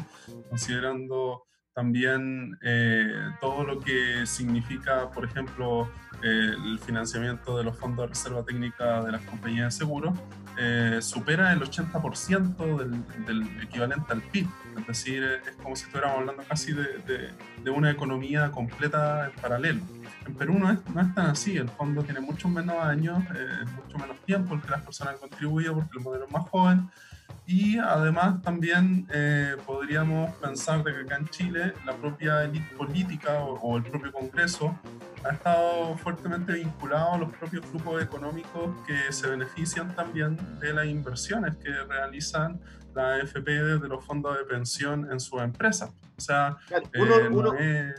considerando 0.48 1.44
también 1.72 2.59
eh, 2.62 3.12
todo 3.40 3.64
lo 3.64 3.80
que 3.80 4.26
significa, 4.26 5.09
por 5.11 5.24
ejemplo, 5.24 5.88
el 6.22 6.78
financiamiento 6.80 7.57
de 7.57 7.64
los 7.64 7.78
fondos 7.78 8.05
de 8.05 8.09
reserva 8.09 8.44
técnica 8.44 9.03
de 9.03 9.12
las 9.12 9.22
compañías 9.22 9.72
de 9.72 9.78
seguros, 9.78 10.18
eh, 10.62 10.98
supera 11.00 11.54
el 11.54 11.61
80% 11.62 12.76
del, 12.76 13.24
del, 13.24 13.62
equivalente 13.62 14.12
al 14.12 14.20
PIB. 14.20 14.46
Es 14.78 14.86
decir, 14.86 15.24
es 15.24 15.56
como 15.62 15.74
si 15.74 15.84
estuviéramos 15.84 16.18
hablando 16.18 16.42
casi 16.46 16.74
de, 16.74 17.30
una 17.70 17.90
economía 17.90 18.50
completa 18.50 19.30
en 19.30 19.40
paralelo. 19.40 19.80
En 20.26 20.34
Perú 20.34 20.58
no 20.58 20.70
es, 20.70 20.78
no 20.94 21.00
es, 21.00 21.14
tan 21.14 21.26
así, 21.26 21.56
el 21.56 21.70
fondo 21.70 22.02
tiene 22.02 22.20
mucho 22.20 22.46
menos 22.48 22.76
años, 22.76 23.24
eh, 23.34 23.64
mucho 23.74 23.96
menos 23.96 24.18
tiempo 24.26 24.54
el 24.54 24.61
que 24.61 24.68
las 24.68 24.82
personas 24.82 25.14
han 25.14 25.20
contribuido 25.20 25.74
porque 25.74 25.96
el 25.96 26.04
modelo 26.04 26.26
es 26.26 26.32
más 26.32 26.46
joven 26.50 26.90
y 27.51 27.78
además 27.78 28.40
también 28.42 29.09
eh, 29.12 29.57
podríamos 29.66 30.32
pensar 30.36 30.84
de 30.84 30.94
que 30.94 31.01
acá 31.01 31.16
en 31.16 31.28
Chile 31.30 31.74
la 31.84 31.96
propia 31.96 32.44
élite 32.44 32.76
política 32.76 33.40
o, 33.42 33.59
o, 33.59 33.76
el 33.76 33.82
propio 33.82 34.12
Congreso 34.12 34.78
ha 35.24 35.30
estado 35.30 35.96
fuertemente 35.96 36.53
vinculado 36.53 37.14
a 37.14 37.18
los 37.18 37.30
propios 37.30 37.68
grupos 37.68 38.01
económicos 38.05 38.70
que 38.86 39.12
se 39.12 39.28
benefician 39.28 39.92
también 39.96 40.38
de 40.61 40.72
las 40.72 40.86
inversiones 40.86 41.57
que 41.57 41.70
realizan 41.70 42.61
la 42.94 43.16
AFP 43.16 43.51
desde 43.51 43.88
los 43.88 44.05
fondos 44.05 44.38
de 44.38 44.44
pensión 44.44 45.11
en 45.11 45.18
sus 45.18 45.42
empresas. 45.42 45.90
O 46.16 46.20
sea, 46.20 46.57
uno, 46.96 47.14
eh, 47.16 47.28
uno, 47.30 47.55
es, 47.55 47.94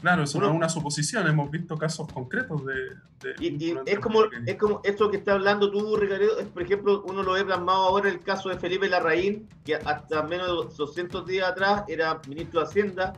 Claro, 0.00 0.22
es 0.22 0.34
una, 0.34 0.68
suposición, 0.68 1.26
hemos 1.26 1.50
visto 1.50 1.76
casos 1.76 2.06
concretos 2.12 2.64
de... 2.64 2.74
de 3.20 3.34
y, 3.40 3.64
y 3.64 3.76
es, 3.84 3.98
como, 3.98 4.20
es 4.46 4.54
como 4.54 4.80
esto 4.84 5.10
que 5.10 5.16
está 5.16 5.32
hablando 5.32 5.72
tú, 5.72 5.96
Ricardo, 5.96 6.38
es, 6.38 6.46
por 6.46 6.62
ejemplo, 6.62 7.02
uno 7.04 7.24
lo 7.24 7.32
ve 7.32 7.44
plasmado 7.44 7.82
ahora 7.82 8.08
en 8.08 8.14
el 8.14 8.22
caso 8.22 8.48
de 8.48 8.56
Felipe 8.58 8.88
Larraín, 8.88 9.48
que 9.64 9.74
hasta 9.74 10.22
menos 10.22 10.70
de 10.70 10.76
200 10.76 11.26
días 11.26 11.48
atrás 11.48 11.82
era 11.88 12.20
ministro 12.28 12.60
de 12.60 12.66
Hacienda, 12.66 13.12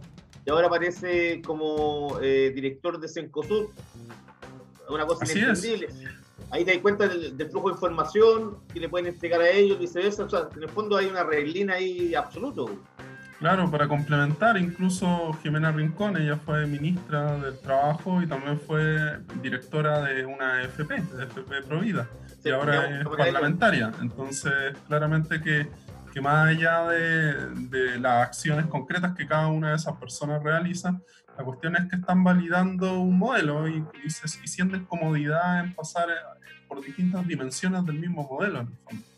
y 0.47 0.51
ahora 0.51 0.68
aparece 0.68 1.43
como 1.43 2.18
eh, 2.22 2.51
director 2.55 2.99
de 2.99 3.09
Cencosud. 3.09 3.66
Una 4.89 5.07
cosa 5.07 5.24
Así 5.24 5.39
inentendible. 5.39 5.89
Ahí 6.51 6.64
te 6.64 6.72
das 6.72 6.81
cuenta 6.81 7.07
del, 7.07 7.37
del 7.37 7.51
flujo 7.51 7.68
de 7.68 7.74
información 7.74 8.57
que 8.72 8.81
le 8.81 8.89
pueden 8.89 9.09
entregar 9.09 9.43
a 9.43 9.51
ellos, 9.51 9.78
viceversa. 9.78 10.24
O 10.24 10.31
sea, 10.31 10.49
en 10.57 10.62
el 10.62 10.68
fondo 10.70 10.97
hay 10.97 11.07
una 11.07 11.24
reglina 11.24 11.74
ahí 11.74 12.14
absoluto. 12.14 12.70
Claro, 13.41 13.70
para 13.70 13.88
complementar, 13.88 14.59
incluso 14.59 15.32
Jimena 15.43 15.72
Rincón, 15.72 16.14
ella 16.18 16.36
fue 16.36 16.66
ministra 16.66 17.38
del 17.38 17.59
Trabajo 17.59 18.20
y 18.20 18.26
también 18.26 18.61
fue 18.61 19.18
directora 19.41 20.03
de 20.03 20.26
una 20.26 20.62
FP, 20.64 21.01
de 21.01 21.24
FP 21.24 21.62
Provida, 21.62 22.07
Sí, 22.43 22.51
y 22.51 22.51
ahora 22.51 23.01
es 23.01 23.09
parlamentaria. 23.09 23.93
Entonces, 24.03 24.53
claramente 24.86 25.41
que, 25.41 25.66
que 26.12 26.20
más 26.20 26.49
allá 26.49 26.86
de, 26.88 27.47
de 27.70 27.99
las 27.99 28.26
acciones 28.26 28.66
concretas 28.66 29.16
que 29.16 29.26
cada 29.26 29.47
una 29.49 29.70
de 29.70 29.76
esas 29.76 29.97
personas 29.97 30.43
realiza, 30.43 31.01
la 31.38 31.43
cuestión 31.43 31.76
es 31.76 31.88
que 31.88 31.97
están 31.97 32.22
validando 32.22 33.01
un 33.01 33.16
modelo 33.16 33.66
y, 33.66 33.82
y, 34.05 34.11
se, 34.11 34.26
y 34.45 34.49
sienten 34.49 34.84
comodidad 34.84 35.61
en 35.64 35.74
pasar 35.74 36.11
eh, 36.11 36.59
por 36.68 36.82
distintas 36.82 37.26
dimensiones 37.26 37.86
del 37.86 37.99
mismo 37.99 38.28
modelo, 38.30 38.61
en 38.61 38.66
el 38.66 38.74
fondo. 38.84 39.10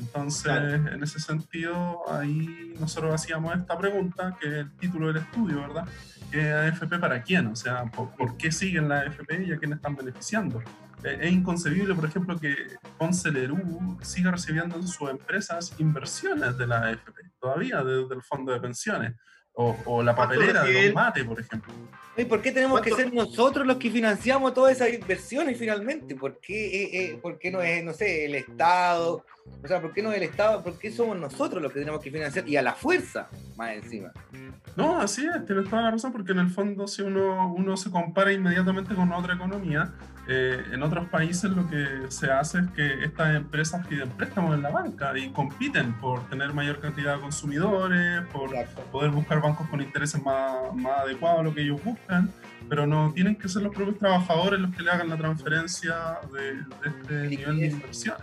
Entonces, 0.00 0.42
Claro. 0.44 0.74
en 0.74 1.02
ese 1.02 1.20
sentido, 1.20 2.00
ahí 2.10 2.74
nosotros 2.80 3.14
hacíamos 3.14 3.54
esta 3.56 3.76
pregunta, 3.78 4.36
que 4.40 4.46
es 4.48 4.54
el 4.54 4.70
título 4.78 5.08
del 5.08 5.18
estudio, 5.18 5.60
¿verdad? 5.60 5.86
¿Qué 6.30 6.40
es 6.48 6.54
AFP 6.80 6.98
para 6.98 7.22
quién? 7.22 7.46
O 7.48 7.56
sea, 7.56 7.84
¿por, 7.84 8.10
por 8.16 8.36
qué 8.36 8.50
siguen 8.50 8.88
la 8.88 9.00
AFP 9.00 9.44
y 9.44 9.52
a 9.52 9.58
quién 9.58 9.72
están 9.72 9.94
beneficiando? 9.96 10.62
Eh, 11.04 11.18
es 11.22 11.32
inconcebible, 11.32 11.94
por 11.94 12.04
ejemplo, 12.04 12.38
que 12.38 12.54
Ponce 12.98 13.30
Lerú 13.30 13.98
siga 14.02 14.30
recibiendo 14.30 14.76
en 14.76 14.86
sus 14.86 15.08
empresas 15.10 15.74
inversiones 15.78 16.56
de 16.58 16.66
la 16.66 16.86
AFP, 16.88 17.12
todavía 17.40 17.82
desde 17.82 18.14
el 18.14 18.22
fondo 18.22 18.52
de 18.52 18.60
pensiones, 18.60 19.14
o, 19.52 19.76
o 19.86 20.02
la 20.02 20.14
¿Cuánto 20.14 20.34
papelera 20.34 20.62
de 20.64 20.86
Don 20.86 20.94
Mate, 20.94 21.24
por 21.24 21.40
ejemplo. 21.40 21.72
¿Y 22.20 22.24
por 22.26 22.42
qué 22.42 22.52
tenemos 22.52 22.80
que 22.80 22.90
¿Cuánto- 22.90 23.04
ser 23.10 23.14
nosotros 23.14 23.66
los 23.66 23.76
que 23.76 23.90
financiamos 23.90 24.52
todas 24.54 24.72
esas 24.76 24.92
inversiones 24.92 25.58
finalmente? 25.58 26.14
¿Por 26.14 26.38
qué, 26.40 26.82
eh, 26.84 26.90
eh, 26.92 27.18
por 27.20 27.38
qué 27.38 27.50
no 27.50 27.60
es, 27.62 27.82
no 27.84 27.92
sé, 27.92 28.26
el 28.26 28.34
Estado? 28.34 29.24
O 29.62 29.66
sea, 29.66 29.80
¿por 29.80 29.92
qué 29.92 30.02
no 30.02 30.10
es 30.12 30.16
el 30.18 30.22
Estado? 30.24 30.62
¿Por 30.62 30.78
qué 30.78 30.90
somos 30.92 31.18
nosotros 31.18 31.62
los 31.62 31.72
que 31.72 31.80
tenemos 31.80 32.00
que 32.00 32.10
financiar? 32.10 32.48
Y 32.48 32.56
a 32.56 32.62
la 32.62 32.72
fuerza, 32.74 33.28
más 33.56 33.72
encima. 33.72 34.12
No, 34.76 35.00
así 35.00 35.26
es, 35.26 35.44
tienes 35.46 35.68
toda 35.68 35.82
la 35.82 35.90
razón, 35.92 36.12
porque 36.12 36.32
en 36.32 36.38
el 36.38 36.50
fondo 36.50 36.86
si 36.86 37.02
uno, 37.02 37.52
uno 37.54 37.76
se 37.76 37.90
compara 37.90 38.32
inmediatamente 38.32 38.94
con 38.94 39.12
otra 39.12 39.34
economía, 39.34 39.92
eh, 40.28 40.62
en 40.72 40.82
otros 40.82 41.08
países 41.08 41.50
lo 41.50 41.68
que 41.68 41.86
se 42.08 42.30
hace 42.30 42.58
es 42.60 42.70
que 42.76 43.04
estas 43.04 43.34
empresas 43.34 43.84
piden 43.88 44.08
préstamos 44.10 44.54
en 44.54 44.62
la 44.62 44.70
banca 44.70 45.16
y 45.18 45.30
compiten 45.30 45.98
por 45.98 46.28
tener 46.28 46.52
mayor 46.52 46.78
cantidad 46.78 47.16
de 47.16 47.20
consumidores, 47.22 48.22
por 48.32 48.50
poder 48.92 49.10
buscar 49.10 49.40
bancos 49.42 49.68
con 49.68 49.80
intereses 49.80 50.22
más, 50.22 50.72
más 50.76 51.00
adecuados 51.00 51.40
a 51.40 51.42
lo 51.42 51.52
que 51.54 51.62
ellos 51.62 51.82
buscan, 51.82 52.09
pero 52.68 52.86
no 52.86 53.12
tienen 53.12 53.36
que 53.36 53.48
ser 53.48 53.62
los 53.62 53.74
propios 53.74 53.98
trabajadores 53.98 54.60
los 54.60 54.74
que 54.74 54.82
le 54.82 54.90
hagan 54.90 55.08
la 55.08 55.16
transferencia 55.16 56.18
de, 56.32 56.54
de 56.54 56.98
este 56.98 57.14
nivel 57.28 57.58
de 57.58 57.66
inversión. 57.66 58.16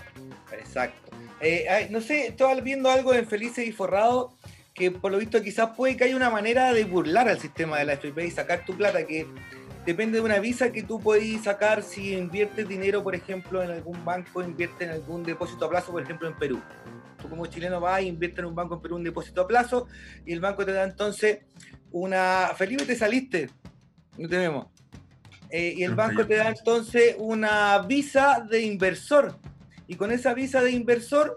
Exacto. 0.51 1.11
Eh, 1.41 1.65
ay, 1.69 1.87
no 1.89 2.01
sé, 2.01 2.27
estaba 2.27 2.55
viendo 2.61 2.89
algo 2.89 3.13
en 3.13 3.27
Felices 3.27 3.67
y 3.67 3.71
Forrado 3.71 4.35
que 4.77 4.91
por 4.91 5.11
lo 5.11 5.17
visto 5.17 5.41
quizás 5.41 5.71
puede 5.75 5.97
que 5.97 6.03
haya 6.03 6.15
una 6.15 6.29
manera 6.29 6.71
de 6.71 6.85
burlar 6.85 7.27
al 7.27 7.39
sistema 7.39 7.79
de 7.79 7.85
la 7.85 7.93
FP 7.93 8.27
y 8.27 8.31
sacar 8.31 8.63
tu 8.63 8.77
plata, 8.77 9.07
que 9.07 9.25
depende 9.87 10.19
de 10.19 10.23
una 10.23 10.37
visa 10.37 10.71
que 10.71 10.83
tú 10.83 10.99
podés 10.99 11.41
sacar 11.43 11.81
si 11.81 12.13
inviertes 12.13 12.67
dinero, 12.67 13.03
por 13.03 13.15
ejemplo, 13.15 13.63
en 13.63 13.71
algún 13.71 14.05
banco, 14.05 14.43
invierte 14.43 14.85
en 14.85 14.91
algún 14.91 15.23
depósito 15.23 15.65
a 15.65 15.69
plazo, 15.69 15.91
por 15.91 16.03
ejemplo, 16.03 16.27
en 16.27 16.35
Perú. 16.35 16.61
Tú 17.19 17.27
como 17.27 17.47
chileno 17.47 17.79
vas 17.79 18.01
e 18.01 18.03
inviertes 18.03 18.39
en 18.39 18.45
un 18.45 18.55
banco 18.55 18.75
en 18.75 18.81
Perú 18.81 18.97
un 18.97 19.03
depósito 19.03 19.41
a 19.41 19.47
plazo 19.47 19.87
y 20.27 20.33
el 20.33 20.39
banco 20.39 20.63
te 20.63 20.73
da 20.73 20.83
entonces 20.83 21.39
una... 21.91 22.51
Felipe, 22.55 22.85
te 22.85 22.95
saliste. 22.95 23.49
No 24.17 24.27
te 24.27 24.37
vemos. 24.37 24.67
Eh, 25.49 25.73
y 25.77 25.83
el 25.83 25.95
banco 25.95 26.25
te 26.27 26.35
da 26.35 26.49
entonces 26.49 27.15
una 27.19 27.79
visa 27.79 28.45
de 28.49 28.61
inversor. 28.61 29.37
Y 29.87 29.95
con 29.95 30.11
esa 30.11 30.33
visa 30.33 30.61
de 30.61 30.71
inversor, 30.71 31.35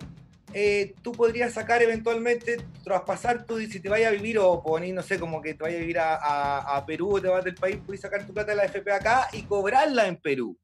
eh, 0.53 0.95
tú 1.03 1.13
podrías 1.13 1.53
sacar 1.53 1.81
eventualmente, 1.83 2.57
traspasar 2.83 3.45
tu, 3.45 3.59
si 3.61 3.79
te 3.79 3.89
vayas 3.89 4.09
a 4.09 4.13
vivir 4.17 4.39
o 4.39 4.61
poner, 4.63 4.93
no 4.93 5.03
sé, 5.03 5.21
como 5.21 5.41
que 5.41 5.55
te 5.55 5.63
vayas 5.63 5.77
a 5.79 5.81
vivir 5.81 5.99
a, 6.01 6.17
a- 6.17 6.77
a 6.77 6.85
Perú 6.87 7.17
o 7.17 7.21
te 7.21 7.29
vas 7.29 7.45
del 7.45 7.55
país, 7.55 7.79
puedes 7.87 8.01
sacar 8.01 8.27
tu 8.27 8.33
plata 8.35 8.51
de 8.51 8.57
la 8.57 8.65
FP 8.65 8.91
acá 8.91 9.29
y 9.33 9.43
cobrarla 9.43 10.09
en 10.09 10.17
Perú. 10.17 10.57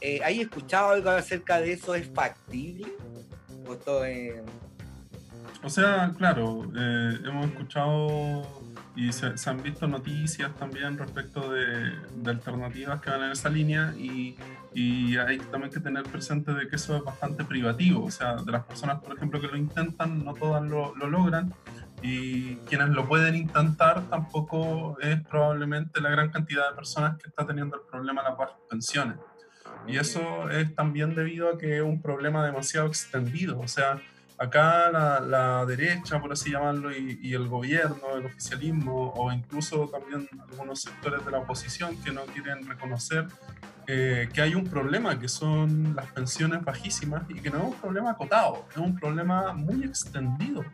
Eh, 0.00 0.20
¿Hay 0.24 0.40
escuchado 0.40 0.90
algo 0.90 1.10
acerca 1.10 1.60
de 1.60 1.72
eso? 1.72 1.94
¿Es 1.94 2.08
factible? 2.08 2.86
¿O 3.68 4.04
es- 4.04 4.34
O 5.62 5.68
sea, 5.68 6.14
claro, 6.16 6.64
eh, 6.74 7.18
hemos 7.26 7.46
escuchado 7.46 8.46
y 8.96 9.12
se, 9.12 9.36
se 9.36 9.50
han 9.50 9.62
visto 9.62 9.86
noticias 9.86 10.54
también 10.56 10.96
respecto 10.96 11.52
de, 11.52 11.92
de 12.16 12.30
alternativas 12.30 13.00
que 13.00 13.10
van 13.10 13.24
en 13.24 13.32
esa 13.32 13.50
línea 13.50 13.92
y, 13.96 14.36
y 14.74 15.16
hay 15.18 15.38
también 15.38 15.70
que 15.70 15.80
tener 15.80 16.02
presente 16.04 16.54
de 16.54 16.66
que 16.66 16.76
eso 16.76 16.96
es 16.96 17.04
bastante 17.04 17.44
privativo, 17.44 18.04
o 18.04 18.10
sea, 18.10 18.36
de 18.36 18.50
las 18.50 18.64
personas, 18.64 19.02
por 19.02 19.14
ejemplo, 19.14 19.38
que 19.40 19.48
lo 19.48 19.56
intentan, 19.56 20.24
no 20.24 20.32
todas 20.34 20.62
lo, 20.62 20.96
lo 20.96 21.08
logran 21.08 21.52
y 22.02 22.56
quienes 22.68 22.88
lo 22.88 23.06
pueden 23.06 23.34
intentar 23.34 24.08
tampoco 24.08 24.98
es 25.00 25.20
probablemente 25.26 26.00
la 26.00 26.10
gran 26.10 26.30
cantidad 26.30 26.70
de 26.70 26.76
personas 26.76 27.18
que 27.18 27.28
está 27.28 27.46
teniendo 27.46 27.76
el 27.76 27.82
problema 27.90 28.22
de 28.22 28.30
las 28.30 28.38
bajas 28.38 28.56
pensiones. 28.68 29.16
Y 29.86 29.98
eso 29.98 30.50
es 30.50 30.74
también 30.74 31.14
debido 31.14 31.48
a 31.48 31.58
que 31.58 31.76
es 31.76 31.82
un 31.82 32.00
problema 32.00 32.44
demasiado 32.44 32.86
extendido. 32.88 33.58
O 33.60 33.68
sea, 33.68 34.00
acá 34.38 34.90
la, 34.90 35.20
la 35.20 35.64
derecha, 35.66 36.20
por 36.20 36.32
así 36.32 36.50
llamarlo, 36.50 36.94
y, 36.94 37.18
y 37.22 37.34
el 37.34 37.48
gobierno, 37.48 38.16
el 38.16 38.26
oficialismo, 38.26 39.12
o 39.16 39.32
incluso 39.32 39.88
también 39.88 40.28
algunos 40.50 40.82
sectores 40.82 41.24
de 41.24 41.30
la 41.30 41.38
oposición 41.38 41.96
que 42.02 42.12
no 42.12 42.22
quieren 42.26 42.66
reconocer 42.68 43.26
eh, 43.86 44.28
que 44.32 44.42
hay 44.42 44.54
un 44.54 44.64
problema, 44.64 45.18
que 45.18 45.28
son 45.28 45.94
las 45.94 46.06
pensiones 46.12 46.64
bajísimas, 46.64 47.22
y 47.28 47.34
que 47.34 47.50
no 47.50 47.58
es 47.58 47.64
un 47.64 47.74
problema 47.74 48.10
acotado, 48.10 48.66
es 48.70 48.76
un 48.78 48.94
problema 48.98 49.52
muy 49.52 49.84
extendido 49.84 50.64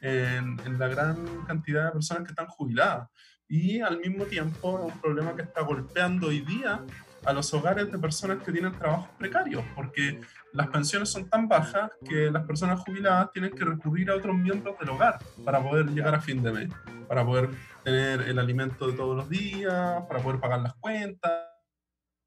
en, 0.00 0.58
en 0.64 0.78
la 0.78 0.88
gran 0.88 1.44
cantidad 1.46 1.86
de 1.86 1.90
personas 1.92 2.22
que 2.24 2.30
están 2.30 2.46
jubiladas. 2.46 3.08
Y 3.48 3.80
al 3.80 3.98
mismo 3.98 4.24
tiempo 4.24 4.78
es 4.78 4.94
un 4.94 5.00
problema 5.00 5.34
que 5.34 5.42
está 5.42 5.62
golpeando 5.62 6.28
hoy 6.28 6.40
día 6.40 6.80
a 7.24 7.32
los 7.32 7.52
hogares 7.52 7.90
de 7.90 7.98
personas 7.98 8.42
que 8.44 8.52
tienen 8.52 8.72
trabajos 8.78 9.08
precarios, 9.18 9.64
porque 9.74 10.20
las 10.52 10.68
pensiones 10.68 11.08
son 11.08 11.28
tan 11.28 11.48
bajas 11.48 11.90
que 12.08 12.30
las 12.30 12.44
personas 12.44 12.80
jubiladas 12.80 13.30
tienen 13.32 13.52
que 13.52 13.64
recurrir 13.64 14.10
a 14.10 14.16
otros 14.16 14.36
miembros 14.36 14.78
del 14.78 14.90
hogar 14.90 15.18
para 15.44 15.62
poder 15.62 15.86
llegar 15.86 16.14
a 16.14 16.20
fin 16.20 16.42
de 16.42 16.52
mes, 16.52 16.70
para 17.08 17.24
poder 17.24 17.50
tener 17.84 18.22
el 18.22 18.38
alimento 18.38 18.86
de 18.86 18.94
todos 18.94 19.16
los 19.16 19.28
días, 19.28 20.02
para 20.08 20.20
poder 20.20 20.40
pagar 20.40 20.60
las 20.60 20.74
cuentas, 20.74 21.32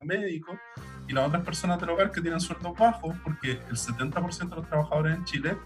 médicos, 0.01 0.57
y 1.07 1.13
las 1.13 1.27
otras 1.27 1.43
personas 1.43 1.79
del 1.79 1.89
hogar 1.89 2.11
que 2.11 2.21
tienen 2.21 2.39
sueldos 2.39 2.77
bajos, 2.77 3.15
porque 3.23 3.51
el 3.51 3.75
70% 3.75 4.49
de 4.49 4.55
los 4.55 4.67
trabajadores 4.67 5.17
en 5.17 5.25
Chile 5.25 5.57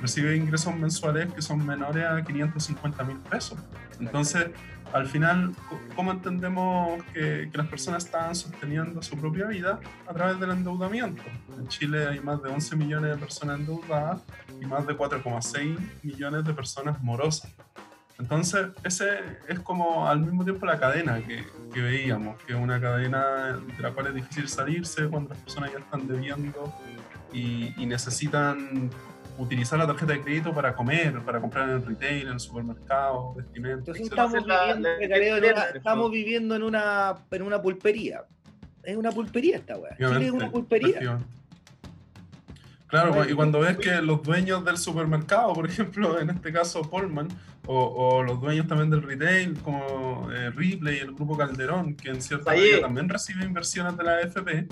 recibe 0.00 0.36
ingresos 0.36 0.74
mensuales 0.76 1.32
que 1.32 1.42
son 1.42 1.64
menores 1.64 2.04
a 2.04 2.22
550 2.22 3.04
mil 3.04 3.18
pesos. 3.18 3.58
Entonces, 4.00 4.50
al 4.92 5.06
final, 5.06 5.52
¿cómo 5.94 6.12
entendemos 6.12 7.02
que, 7.12 7.48
que 7.50 7.58
las 7.58 7.66
personas 7.66 8.04
están 8.04 8.34
sosteniendo 8.34 9.02
su 9.02 9.16
propia 9.16 9.46
vida? 9.46 9.80
A 10.06 10.14
través 10.14 10.38
del 10.38 10.50
endeudamiento. 10.50 11.22
En 11.58 11.68
Chile 11.68 12.06
hay 12.06 12.20
más 12.20 12.42
de 12.42 12.50
11 12.50 12.76
millones 12.76 13.10
de 13.10 13.16
personas 13.16 13.58
endeudadas 13.60 14.22
y 14.60 14.66
más 14.66 14.86
de 14.86 14.96
4,6 14.96 15.78
millones 16.02 16.44
de 16.44 16.54
personas 16.54 17.02
morosas. 17.02 17.52
Entonces, 18.18 18.68
ese 18.82 19.08
es 19.46 19.60
como 19.60 20.08
al 20.08 20.20
mismo 20.20 20.44
tiempo 20.44 20.64
la 20.64 20.78
cadena 20.78 21.20
que, 21.20 21.44
que 21.72 21.80
veíamos, 21.82 22.42
que 22.44 22.54
es 22.54 22.58
una 22.58 22.80
cadena 22.80 23.58
de 23.58 23.82
la 23.82 23.92
cual 23.92 24.06
es 24.06 24.14
difícil 24.14 24.48
salirse 24.48 25.06
cuando 25.08 25.30
las 25.30 25.38
personas 25.38 25.72
ya 25.72 25.80
están 25.80 26.08
debiendo 26.08 26.72
y, 27.32 27.74
y 27.76 27.84
necesitan 27.84 28.90
utilizar 29.38 29.78
la 29.78 29.86
tarjeta 29.86 30.12
de 30.12 30.22
crédito 30.22 30.52
para 30.54 30.74
comer, 30.74 31.20
para 31.22 31.40
comprar 31.40 31.68
en 31.68 31.74
el 31.76 31.86
retail, 31.86 32.26
en 32.28 32.32
el 32.34 32.40
supermercado, 32.40 33.34
vestimenta. 33.34 33.92
Estamos, 33.92 34.32
ser 34.32 34.42
la- 34.46 34.60
viviendo, 34.64 34.88
la- 34.88 34.98
Pecareo, 34.98 35.36
en 35.36 35.44
una- 35.44 35.52
la- 35.54 35.70
estamos 35.70 36.10
viviendo 36.10 36.56
en 36.56 36.62
una, 36.62 37.14
en 37.30 37.42
una 37.42 37.60
pulpería. 37.62 38.24
Es 38.82 38.96
una 38.96 39.10
pulpería 39.10 39.56
esta 39.56 39.76
weá. 39.76 39.96
Chile 39.96 40.04
es 40.26 40.30
una 40.32 40.46
Efectivamente, 40.46 40.50
pulpería. 40.52 41.18
Claro, 42.88 43.28
y 43.28 43.34
cuando 43.34 43.60
ves 43.60 43.76
que 43.78 44.00
los 44.00 44.22
dueños 44.22 44.64
del 44.64 44.78
supermercado, 44.78 45.52
por 45.52 45.66
ejemplo, 45.68 46.20
en 46.20 46.30
este 46.30 46.52
caso 46.52 46.82
Polman, 46.82 47.28
o, 47.66 47.84
o 47.84 48.22
los 48.22 48.40
dueños 48.40 48.68
también 48.68 48.90
del 48.90 49.02
retail, 49.02 49.58
como 49.60 50.30
eh, 50.32 50.50
Ripley, 50.50 50.98
el 50.98 51.12
grupo 51.12 51.36
Calderón, 51.36 51.96
que 51.96 52.10
en 52.10 52.22
cierta 52.22 52.52
Ahí. 52.52 52.60
medida 52.60 52.80
también 52.82 53.08
recibe 53.08 53.44
inversiones 53.44 53.96
de 53.96 54.04
la 54.04 54.12
AFP, 54.18 54.68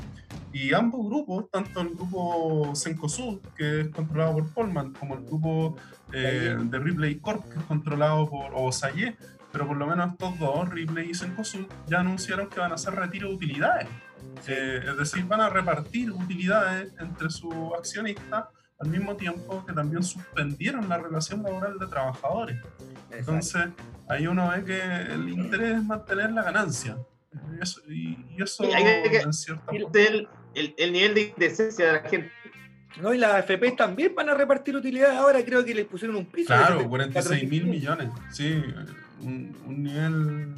y 0.53 0.73
ambos 0.73 1.05
grupos, 1.07 1.51
tanto 1.51 1.81
el 1.81 1.89
grupo 1.89 2.73
Cencosud, 2.77 3.41
que 3.57 3.81
es 3.81 3.89
controlado 3.89 4.35
por 4.35 4.53
Polman, 4.53 4.93
como 4.93 5.17
el 5.17 5.25
grupo 5.25 5.77
eh, 6.12 6.57
de 6.62 6.79
Ripley 6.79 7.17
Corp, 7.17 7.43
que 7.53 7.59
es 7.59 7.65
controlado 7.65 8.31
por 8.31 8.53
o 8.55 8.71
Sayé, 8.71 9.17
pero 9.51 9.67
por 9.67 9.77
lo 9.77 9.89
menos 9.89 10.12
estos 10.12 10.39
dos, 10.39 10.69
Ripley 10.69 11.11
y 11.11 11.15
Cencosud, 11.15 11.67
ya 11.89 12.01
anunciaron 12.01 12.49
que 12.49 12.61
van 12.61 12.71
a 12.71 12.77
hacer 12.77 12.95
retiro 12.95 13.29
de 13.29 13.35
utilidades. 13.35 13.89
Eh, 14.47 14.81
es 14.91 14.97
decir, 14.99 15.25
van 15.25 15.41
a 15.41 15.49
repartir 15.49 16.11
utilidades 16.12 16.93
entre 17.01 17.31
sus 17.31 17.55
accionistas 17.79 18.45
al 18.79 18.89
mismo 18.89 19.16
tiempo 19.16 19.64
que 19.64 19.72
también 19.72 20.03
suspendieron 20.03 20.89
la 20.89 20.99
relación 20.99 21.43
laboral 21.43 21.79
de 21.79 21.87
trabajadores. 21.87 22.61
Entonces, 23.11 23.68
ahí 24.09 24.27
uno 24.27 24.51
ve 24.51 24.64
que 24.64 24.81
el 25.14 25.29
interés 25.29 25.77
es 25.79 25.85
mantener 25.85 26.33
la 26.33 26.43
ganancia. 26.43 26.97
Y 27.57 27.62
eso, 27.62 27.81
y, 27.89 28.18
y 28.37 28.43
eso 28.43 28.64
hay 28.64 28.85
que- 29.11 29.16
en 29.18 29.33
cierta 29.33 29.64
forma- 29.64 29.79
el, 29.95 30.29
el, 30.55 30.75
el 30.77 30.93
nivel 30.93 31.14
de 31.14 31.20
indecencia 31.22 31.87
de 31.87 31.93
la 31.95 32.09
gente. 32.09 32.31
No, 33.01 33.12
y 33.12 33.18
las 33.18 33.33
AFP 33.35 33.72
también 33.72 34.14
van 34.14 34.29
a 34.29 34.35
repartir 34.35 34.77
utilidades 34.77 35.16
ahora, 35.18 35.45
creo 35.45 35.64
que 35.64 35.75
le 35.75 35.85
pusieron 35.85 36.16
un 36.16 36.27
piso. 36.27 36.47
Claro, 36.49 36.81
74 36.81 36.89
46 36.91 37.51
mil 37.51 37.64
millones. 37.66 38.09
Sí, 38.31 38.62
un, 39.20 39.57
un 39.66 39.83
nivel 39.83 40.55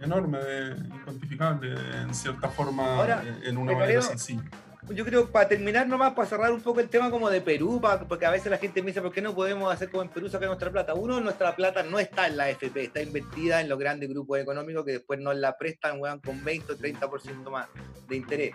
enorme, 0.00 0.38
de, 0.38 0.76
incuantificable, 0.88 1.74
en 2.02 2.14
cierta 2.14 2.48
forma, 2.48 2.96
Ahora, 2.96 3.22
eh, 3.24 3.40
en 3.44 3.56
una 3.58 3.72
manera 3.72 3.86
creo- 4.00 4.02
sencilla. 4.02 4.42
Yo 4.90 5.04
creo, 5.04 5.30
para 5.30 5.48
terminar 5.48 5.86
nomás, 5.86 6.12
para 6.12 6.28
cerrar 6.28 6.52
un 6.52 6.60
poco 6.60 6.80
el 6.80 6.88
tema 6.88 7.08
como 7.08 7.30
de 7.30 7.40
Perú, 7.40 7.80
porque 8.08 8.26
a 8.26 8.30
veces 8.30 8.50
la 8.50 8.58
gente 8.58 8.82
me 8.82 8.88
dice, 8.88 9.00
¿por 9.00 9.12
qué 9.12 9.22
no 9.22 9.32
podemos 9.32 9.72
hacer 9.72 9.88
como 9.88 10.02
en 10.02 10.08
Perú 10.08 10.28
sacar 10.28 10.48
nuestra 10.48 10.72
plata? 10.72 10.94
Uno, 10.94 11.20
nuestra 11.20 11.54
plata 11.54 11.84
no 11.84 12.00
está 12.00 12.26
en 12.26 12.36
la 12.36 12.44
AFP, 12.44 12.84
está 12.84 13.00
invertida 13.00 13.60
en 13.60 13.68
los 13.68 13.78
grandes 13.78 14.08
grupos 14.08 14.40
económicos 14.40 14.84
que 14.84 14.92
después 14.92 15.20
nos 15.20 15.36
la 15.36 15.56
prestan, 15.56 16.00
weón, 16.00 16.18
con 16.18 16.42
20 16.42 16.72
o 16.72 16.76
30% 16.76 17.50
más 17.50 17.68
de 18.08 18.16
interés. 18.16 18.54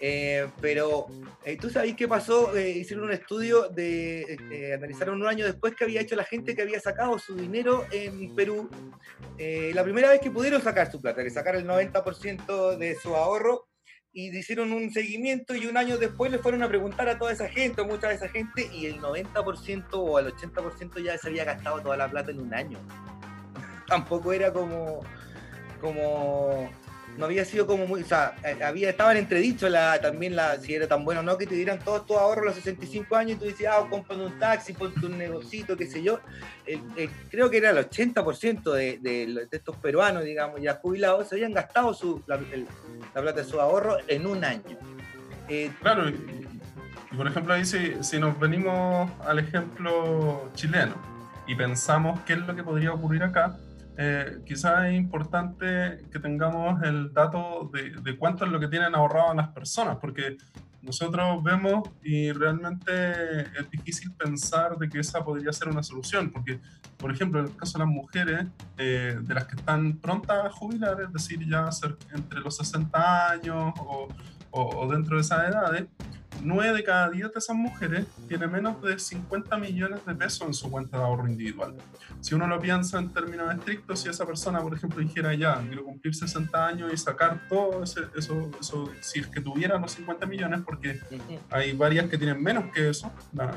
Eh, 0.00 0.48
pero, 0.60 1.06
eh, 1.44 1.56
¿tú 1.56 1.70
sabes 1.70 1.94
qué 1.94 2.08
pasó? 2.08 2.56
Eh, 2.56 2.70
hicieron 2.70 3.04
un 3.04 3.12
estudio 3.12 3.68
de, 3.68 4.72
analizaron 4.76 5.22
un 5.22 5.28
año 5.28 5.44
después 5.44 5.76
que 5.76 5.84
había 5.84 6.00
hecho 6.00 6.16
la 6.16 6.24
gente 6.24 6.56
que 6.56 6.62
había 6.62 6.80
sacado 6.80 7.20
su 7.20 7.36
dinero 7.36 7.86
en 7.92 8.34
Perú. 8.34 8.68
La 9.38 9.84
primera 9.84 10.10
vez 10.10 10.20
que 10.20 10.30
pudieron 10.30 10.60
sacar 10.60 10.90
su 10.90 11.00
plata, 11.00 11.22
que 11.22 11.30
sacar 11.30 11.54
el 11.54 11.66
90% 11.66 12.76
de 12.76 12.96
su 12.96 13.14
ahorro, 13.14 13.68
y 14.12 14.36
hicieron 14.36 14.72
un 14.72 14.92
seguimiento 14.92 15.54
y 15.54 15.66
un 15.66 15.76
año 15.76 15.96
después 15.96 16.30
le 16.30 16.38
fueron 16.38 16.62
a 16.62 16.68
preguntar 16.68 17.08
a 17.08 17.18
toda 17.18 17.32
esa 17.32 17.48
gente, 17.48 17.80
a 17.80 17.84
mucha 17.84 18.08
de 18.08 18.16
esa 18.16 18.28
gente, 18.28 18.68
y 18.72 18.86
el 18.86 19.00
90% 19.00 19.86
o 19.92 20.18
el 20.18 20.34
80% 20.34 21.02
ya 21.02 21.16
se 21.16 21.28
había 21.28 21.44
gastado 21.44 21.80
toda 21.80 21.96
la 21.96 22.10
plata 22.10 22.30
en 22.30 22.40
un 22.40 22.52
año. 22.52 22.78
Tampoco 23.86 24.32
era 24.32 24.52
como, 24.52 25.00
como, 25.80 26.70
no 27.16 27.26
había 27.26 27.44
sido 27.44 27.66
como 27.66 27.86
muy, 27.86 28.02
o 28.02 28.06
sea, 28.06 28.34
eh, 28.44 28.62
había, 28.64 28.90
estaban 28.90 29.16
entredichos 29.16 29.70
la, 29.70 30.00
también 30.00 30.34
la, 30.34 30.58
si 30.58 30.74
era 30.74 30.86
tan 30.88 31.04
bueno 31.04 31.20
o 31.20 31.22
no 31.22 31.36
que 31.36 31.46
te 31.46 31.54
dieran 31.54 31.78
todos 31.78 32.06
tus 32.06 32.16
ahorros 32.16 32.44
a 32.44 32.46
los 32.46 32.54
65 32.56 33.16
años 33.16 33.36
y 33.36 33.40
tú 33.40 33.44
decías, 33.46 33.74
ah, 33.76 33.86
compra 33.88 34.16
un 34.16 34.38
taxi, 34.38 34.72
ponte 34.72 35.04
un 35.04 35.18
negocito, 35.18 35.76
qué 35.76 35.86
sé 35.86 36.02
yo. 36.02 36.20
Creo 37.30 37.50
que 37.50 37.58
era 37.58 37.70
el 37.70 37.78
80% 37.78 38.72
de, 38.72 38.98
de, 39.00 39.48
estos 39.50 39.76
peruanos, 39.76 40.24
digamos, 40.24 40.60
ya 40.60 40.74
jubilados, 40.74 41.28
se 41.28 41.34
habían 41.34 41.52
gastado 41.52 41.92
su, 41.92 42.22
la, 42.26 42.38
plata 43.12 43.42
de 43.42 43.44
su 43.44 43.60
ahorro 43.60 43.98
en 44.08 44.26
un 44.26 44.44
año. 44.44 44.78
Eh, 45.48 45.70
Claro, 45.80 46.08
y 46.08 47.16
por 47.16 47.26
ejemplo 47.26 47.52
ahí 47.52 47.64
si, 47.64 47.92
si 48.00 48.18
nos 48.18 48.38
venimos 48.38 49.10
al 49.26 49.38
ejemplo 49.38 50.50
chileno 50.54 50.94
y 51.46 51.54
pensamos 51.54 52.20
qué 52.20 52.32
es 52.34 52.38
lo 52.38 52.54
que 52.54 52.62
podría 52.62 52.92
ocurrir 52.92 53.22
acá, 53.22 53.56
eh, 53.96 54.38
quizás 54.46 54.86
es 54.86 54.94
importante 54.94 56.02
que 56.10 56.18
tengamos 56.18 56.82
el 56.82 57.12
dato 57.12 57.70
de, 57.72 58.16
cuánto 58.16 58.44
es 58.44 58.50
lo 58.50 58.58
que 58.58 58.68
tienen 58.68 58.94
ahorrado 58.94 59.34
las 59.34 59.48
personas, 59.48 59.98
porque 60.00 60.38
nosotros 60.80 61.42
vemos 61.44 61.88
y 62.02 62.32
realmente 62.32 63.42
es 63.42 63.70
difícil 63.70 64.12
pensar 64.12 64.76
de 64.78 64.88
que 64.88 64.98
esa 64.98 65.24
podría 65.24 65.52
ser 65.52 65.68
una 65.68 65.82
solución, 65.82 66.30
porque, 66.30 66.60
por 66.96 67.12
ejemplo, 67.12 67.40
en 67.40 67.46
el 67.46 67.56
caso 67.56 67.78
de 67.78 67.84
las 67.84 67.94
mujeres, 67.94 68.46
eh, 68.78 69.18
de 69.20 69.34
las 69.34 69.44
que 69.44 69.56
están 69.56 69.98
prontas 69.98 70.44
a 70.44 70.50
jubilar, 70.50 71.00
es 71.00 71.12
decir, 71.12 71.46
ya 71.48 71.68
entre 72.14 72.40
los 72.40 72.56
60 72.56 73.30
años 73.30 73.72
o, 73.78 74.08
o- 74.52 74.82
o 74.84 74.88
dentro 74.90 75.16
de 75.16 75.22
esas 75.22 75.48
edades, 75.48 75.86
9 76.44 76.72
de 76.72 76.82
cada 76.82 77.08
10 77.10 77.32
de 77.32 77.38
esas 77.38 77.54
mujeres 77.54 78.06
tiene 78.26 78.46
menos 78.48 78.80
de 78.82 78.98
50 78.98 79.56
millones 79.58 80.04
de 80.04 80.14
pesos 80.14 80.46
en 80.48 80.54
su 80.54 80.70
cuenta 80.70 80.96
de 80.98 81.04
ahorro 81.04 81.28
individual. 81.28 81.74
Si 82.20 82.34
uno 82.34 82.46
lo 82.48 82.58
piensa 82.58 82.98
en 82.98 83.12
términos 83.12 83.52
estrictos, 83.54 84.00
si 84.00 84.08
esa 84.08 84.26
persona, 84.26 84.60
por 84.60 84.74
ejemplo, 84.74 85.00
dijera 85.00 85.34
ya, 85.34 85.60
quiero 85.66 85.84
cumplir 85.84 86.14
60 86.14 86.66
años 86.66 86.92
y 86.92 86.96
sacar 86.96 87.46
todo 87.48 87.84
ese- 87.84 88.06
eso, 88.16 88.50
eso, 88.60 88.90
si 89.00 89.20
es 89.20 89.26
que 89.28 89.40
tuviera 89.40 89.78
los 89.78 89.92
50 89.92 90.26
millones, 90.26 90.60
porque 90.64 90.98
hay 91.50 91.72
varias 91.74 92.06
que 92.08 92.18
tienen 92.18 92.42
menos 92.42 92.64
que 92.72 92.88
eso, 92.88 93.12
la- 93.32 93.54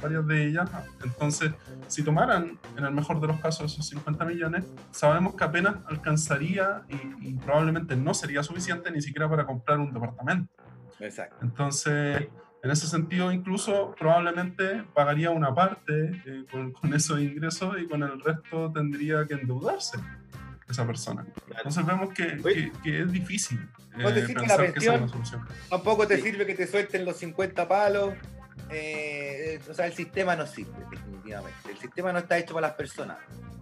varias 0.00 0.26
de 0.26 0.46
ellas. 0.46 0.70
Entonces, 1.04 1.52
si 1.88 2.02
tomaran, 2.02 2.58
en 2.76 2.84
el 2.84 2.92
mejor 2.92 3.20
de 3.20 3.26
los 3.26 3.40
casos, 3.40 3.72
esos 3.72 3.86
50 3.88 4.24
millones, 4.24 4.64
sabemos 4.90 5.34
que 5.34 5.44
apenas 5.44 5.76
alcanzaría 5.86 6.82
y, 6.88 7.28
y 7.30 7.34
probablemente 7.34 7.96
no 7.96 8.14
sería 8.14 8.42
suficiente 8.42 8.90
ni 8.90 9.02
siquiera 9.02 9.28
para 9.28 9.44
comprar 9.44 9.78
un 9.78 9.92
departamento. 9.92 10.52
Exacto. 11.00 11.36
Entonces, 11.42 12.28
en 12.62 12.70
ese 12.70 12.86
sentido, 12.86 13.32
incluso 13.32 13.94
probablemente 13.98 14.84
pagaría 14.94 15.30
una 15.30 15.52
parte 15.54 16.22
eh, 16.24 16.44
con, 16.50 16.72
con 16.72 16.94
esos 16.94 17.18
ingresos 17.20 17.76
y 17.80 17.86
con 17.88 18.02
el 18.04 18.20
resto 18.22 18.70
tendría 18.72 19.26
que 19.26 19.34
endeudarse 19.34 19.98
esa 20.68 20.86
persona. 20.86 21.26
Entonces 21.56 21.84
vemos 21.84 22.10
que, 22.14 22.38
que- 22.38 22.72
que 22.82 23.02
es 23.02 23.12
difícil 23.12 23.68
¿No 23.96 24.10
te 24.12 24.20
eh, 24.20 24.28
la 24.28 24.40
pensar 24.40 24.46
que 24.46 24.46
esa 24.46 24.56
es 24.56 24.72
pensión? 24.72 24.94
una 25.02 25.08
solución. 25.08 25.44
Tampoco 25.68 26.06
te 26.06 26.16
Sí. 26.16 26.22
sirve 26.22 26.46
que 26.46 26.54
te 26.54 26.66
suelten 26.66 27.04
los 27.04 27.16
50 27.16 27.68
palos. 27.68 28.14
Eh, 28.70 29.60
o 29.68 29.74
sea, 29.74 29.86
el 29.86 29.92
sistema 29.92 30.36
no 30.36 30.46
sirve, 30.46 30.72
definitivamente. 30.90 31.70
El 31.70 31.78
sistema 31.78 32.12
no 32.12 32.18
está 32.18 32.38
hecho 32.38 32.54
para 32.54 32.68
las 32.68 32.76
personas. 32.76 33.18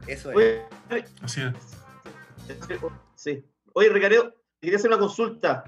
Eso 0.06 0.30
es. 0.30 0.36
Oye, 0.36 1.04
Así 1.22 1.42
es. 1.42 1.54
Sí. 3.14 3.44
Oye, 3.72 3.88
Ricardo, 3.88 4.34
quería 4.60 4.76
hacer 4.76 4.90
una 4.90 4.98
consulta. 4.98 5.64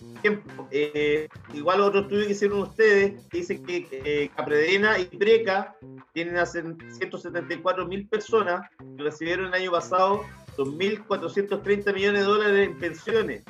Por 0.00 0.18
ejemplo, 0.18 0.68
eh, 0.70 1.28
igual 1.54 1.80
otro 1.80 2.00
estudio 2.00 2.26
que 2.26 2.32
hicieron 2.32 2.60
ustedes 2.60 3.26
que 3.28 3.38
dicen 3.38 3.64
que 3.64 3.88
eh, 3.90 4.30
Capredena 4.36 4.98
y 4.98 5.04
Preca 5.06 5.76
tienen 6.12 6.36
a 6.36 6.46
174 6.46 7.86
mil 7.86 8.06
personas 8.06 8.68
que 8.96 9.02
recibieron 9.02 9.46
el 9.46 9.54
año 9.54 9.70
pasado 9.70 10.24
2.430 10.56 11.94
millones 11.94 12.20
de 12.20 12.26
dólares 12.26 12.68
en 12.68 12.78
pensiones 12.78 13.44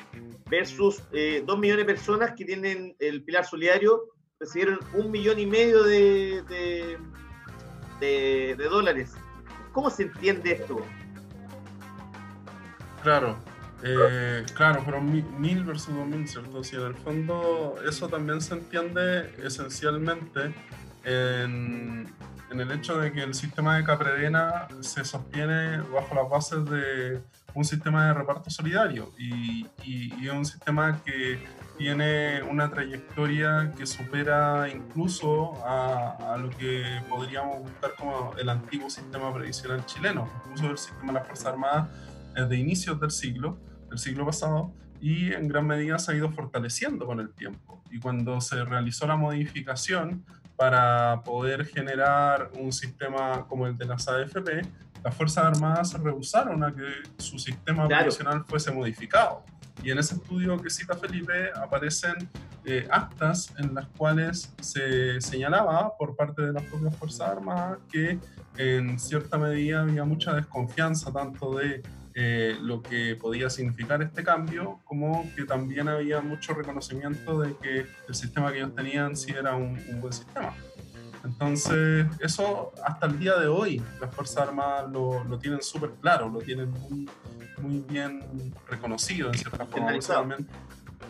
versus 0.48 1.02
eh, 1.12 1.42
2 1.44 1.58
millones 1.58 1.86
de 1.86 1.92
personas 1.92 2.32
que 2.36 2.44
tienen 2.44 2.94
el 2.98 3.22
pilar 3.22 3.44
solidario 3.44 4.02
recibieron 4.40 4.80
un 4.94 5.10
millón 5.10 5.38
y 5.38 5.44
medio 5.46 5.84
de, 5.84 6.42
de, 6.48 6.98
de- 8.56 8.64
dólares. 8.70 9.12
¿Cómo 9.72 9.90
se 9.90 10.04
entiende 10.04 10.52
esto? 10.52 10.84
Claro, 13.02 13.36
eh, 13.82 14.44
claro, 14.54 14.82
pero 14.84 15.00
mi- 15.00 15.22
mil 15.22 15.62
versus 15.64 15.94
dos 15.94 16.06
mil, 16.06 16.26
¿cierto? 16.26 16.64
Si 16.64 16.76
en 16.76 16.82
el 16.82 16.94
fondo 16.94 17.76
eso 17.86 18.08
también 18.08 18.40
se 18.40 18.54
entiende 18.54 19.34
esencialmente 19.44 20.54
en, 21.04 22.10
en 22.50 22.60
el 22.60 22.70
hecho 22.72 22.98
de 22.98 23.12
que 23.12 23.22
el 23.22 23.34
sistema 23.34 23.76
de 23.76 23.84
Capredena 23.84 24.68
se 24.80 25.04
sostiene 25.04 25.78
bajo 25.82 26.14
las 26.14 26.28
bases 26.30 26.64
de 26.64 27.20
un 27.54 27.64
sistema 27.64 28.06
de 28.06 28.14
reparto 28.14 28.48
solidario 28.50 29.12
y, 29.18 29.66
y- 29.84 30.14
y 30.18 30.28
un 30.28 30.44
sistema 30.46 31.00
que 31.04 31.38
tiene 31.80 32.42
una 32.42 32.70
trayectoria 32.70 33.72
que 33.74 33.86
supera 33.86 34.68
incluso 34.68 35.54
a, 35.66 36.34
a 36.34 36.36
lo 36.36 36.50
que 36.50 36.84
podríamos 37.08 37.60
buscar 37.62 37.94
como 37.96 38.34
el 38.38 38.50
antiguo 38.50 38.90
sistema 38.90 39.32
previsional 39.32 39.86
chileno, 39.86 40.28
incluso 40.44 40.72
el 40.72 40.76
sistema 40.76 41.06
de 41.06 41.12
las 41.14 41.26
Fuerzas 41.26 41.46
Armadas 41.46 41.88
es 42.36 42.46
de 42.50 42.56
inicios 42.58 43.00
del 43.00 43.10
siglo, 43.10 43.58
del 43.88 43.98
siglo 43.98 44.26
pasado, 44.26 44.74
y 45.00 45.32
en 45.32 45.48
gran 45.48 45.66
medida 45.66 45.98
se 45.98 46.12
ha 46.12 46.14
ido 46.16 46.30
fortaleciendo 46.30 47.06
con 47.06 47.18
el 47.18 47.32
tiempo. 47.32 47.82
Y 47.90 47.98
cuando 47.98 48.42
se 48.42 48.62
realizó 48.62 49.06
la 49.06 49.16
modificación 49.16 50.22
para 50.56 51.22
poder 51.24 51.64
generar 51.64 52.50
un 52.60 52.74
sistema 52.74 53.46
como 53.48 53.66
el 53.66 53.78
de 53.78 53.86
las 53.86 54.06
AFP, 54.06 54.60
las 55.02 55.14
Fuerzas 55.14 55.46
Armadas 55.46 55.88
se 55.92 55.96
rehusaron 55.96 56.62
a 56.62 56.74
que 56.74 56.84
su 57.16 57.38
sistema 57.38 57.86
Claro. 57.86 58.04
profesional 58.04 58.44
fuese 58.46 58.70
modificado. 58.70 59.46
Y 59.82 59.90
en 59.90 59.98
ese 59.98 60.14
estudio 60.14 60.60
que 60.60 60.70
cita 60.70 60.94
Felipe 60.94 61.50
aparecen 61.54 62.28
eh, 62.64 62.86
actas 62.90 63.52
en 63.58 63.74
las 63.74 63.86
cuales 63.88 64.52
se 64.60 65.20
señalaba 65.20 65.96
por 65.96 66.16
parte 66.16 66.42
de 66.42 66.52
las 66.52 66.62
propias 66.64 66.94
Fuerzas 66.96 67.30
Armadas 67.30 67.78
que 67.90 68.18
en 68.56 68.98
cierta 68.98 69.38
medida 69.38 69.82
había 69.82 70.04
mucha 70.04 70.34
desconfianza 70.34 71.12
tanto 71.12 71.56
de 71.56 71.82
eh, 72.14 72.56
lo 72.60 72.82
que 72.82 73.16
podía 73.16 73.48
significar 73.48 74.02
este 74.02 74.22
cambio, 74.22 74.80
como 74.84 75.24
que 75.36 75.44
también 75.44 75.88
había 75.88 76.20
mucho 76.20 76.52
reconocimiento 76.52 77.40
de 77.40 77.56
que 77.56 77.86
el 78.08 78.14
sistema 78.14 78.52
que 78.52 78.58
ellos 78.58 78.74
tenían 78.74 79.16
sí 79.16 79.32
era 79.32 79.54
un, 79.54 79.78
un 79.88 80.00
buen 80.00 80.12
sistema. 80.12 80.52
Entonces, 81.24 82.06
eso 82.20 82.72
hasta 82.84 83.06
el 83.06 83.18
día 83.18 83.36
de 83.36 83.46
hoy 83.46 83.82
las 84.00 84.14
Fuerzas 84.14 84.48
Armadas 84.48 84.90
lo, 84.90 85.22
lo 85.24 85.38
tienen 85.38 85.62
súper 85.62 85.90
claro, 86.00 86.28
lo 86.28 86.40
tienen 86.40 86.70
muy, 86.70 87.08
muy 87.60 87.84
bien 87.88 88.52
reconocido 88.68 89.28
en 89.28 89.34
cierta 89.38 89.66
forma. 89.66 89.92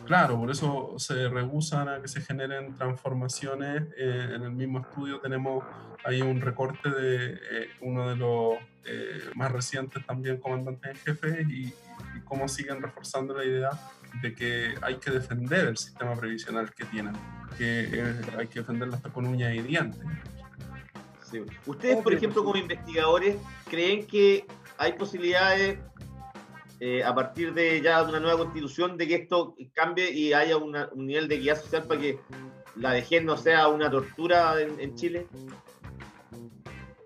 Claro, 0.06 0.38
por 0.38 0.50
eso 0.50 0.94
se 0.98 1.28
rehusan 1.28 1.88
a 1.88 2.00
que 2.02 2.08
se 2.08 2.20
generen 2.20 2.74
transformaciones. 2.74 3.84
Eh, 3.96 4.32
en 4.34 4.42
el 4.42 4.50
mismo 4.50 4.80
estudio 4.80 5.20
tenemos 5.20 5.64
ahí 6.04 6.20
un 6.20 6.40
recorte 6.40 6.90
de 6.90 7.34
eh, 7.34 7.68
uno 7.80 8.08
de 8.08 8.16
los 8.16 8.54
eh, 8.86 9.30
más 9.34 9.52
recientes 9.52 10.04
también 10.06 10.38
comandantes 10.38 10.90
en 10.90 10.96
jefe 10.96 11.46
y, 11.48 11.66
y 11.66 12.20
cómo 12.24 12.48
siguen 12.48 12.82
reforzando 12.82 13.34
la 13.34 13.44
idea 13.44 13.70
de 14.22 14.34
que 14.34 14.74
hay 14.82 14.96
que 14.96 15.10
defender 15.10 15.68
el 15.68 15.76
sistema 15.76 16.14
previsional 16.14 16.72
que 16.74 16.84
tienen, 16.86 17.14
que 17.56 17.88
eh, 17.92 18.20
hay 18.38 18.46
que 18.48 18.60
defenderlo 18.60 18.96
hasta 18.96 19.10
con 19.10 19.26
uñas 19.26 19.54
y 19.54 19.62
dientes. 19.62 20.00
Sí. 21.30 21.42
Ustedes, 21.66 21.98
por 21.98 22.12
ejemplo, 22.12 22.42
como 22.42 22.56
investigadores, 22.56 23.36
¿creen 23.68 24.06
que 24.06 24.44
hay 24.78 24.94
posibilidades 24.94 25.78
eh, 26.80 27.04
a 27.04 27.14
partir 27.14 27.52
de 27.54 27.80
ya 27.82 28.02
una 28.02 28.18
nueva 28.20 28.38
constitución 28.38 28.96
de 28.96 29.06
que 29.06 29.14
esto 29.16 29.54
cambie 29.74 30.10
y 30.10 30.32
haya 30.32 30.56
una- 30.56 30.88
un 30.92 31.06
nivel 31.06 31.28
de 31.28 31.38
guía 31.38 31.54
social 31.54 31.84
para 31.84 32.00
que 32.00 32.18
la 32.76 32.92
vejez 32.92 33.22
no 33.22 33.36
sea 33.36 33.68
una 33.68 33.90
tortura 33.90 34.60
en, 34.60 34.80
en 34.80 34.94
Chile? 34.94 35.26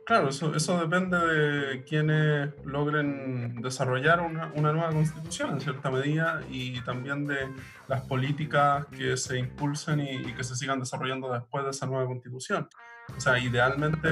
Claro, 0.07 0.29
eso, 0.29 0.55
eso 0.55 0.79
depende 0.79 1.17
de 1.17 1.83
quienes 1.85 2.51
logren 2.67 3.63
desarrollar 3.63 4.21
una, 4.21 4.53
una 4.55 4.71
nueva 4.71 4.91
constitución 4.91 5.55
en 5.55 5.61
cierta 5.63 5.91
medida 5.91 6.43
y 6.51 6.79
también 6.83 7.27
de 7.27 7.49
las 7.89 8.03
políticas 8.03 8.85
que 8.97 9.17
se 9.17 9.39
impulsen 9.39 10.01
y, 10.01 10.17
y 10.17 10.35
que 10.35 10.45
se 10.45 10.57
sigan 10.57 10.79
desarrollando 10.79 11.33
después 11.33 11.65
de 11.65 11.71
esa 11.71 11.87
nueva 11.87 12.05
constitución. 12.05 12.69
O 13.17 13.21
sea, 13.21 13.39
idealmente 13.39 14.09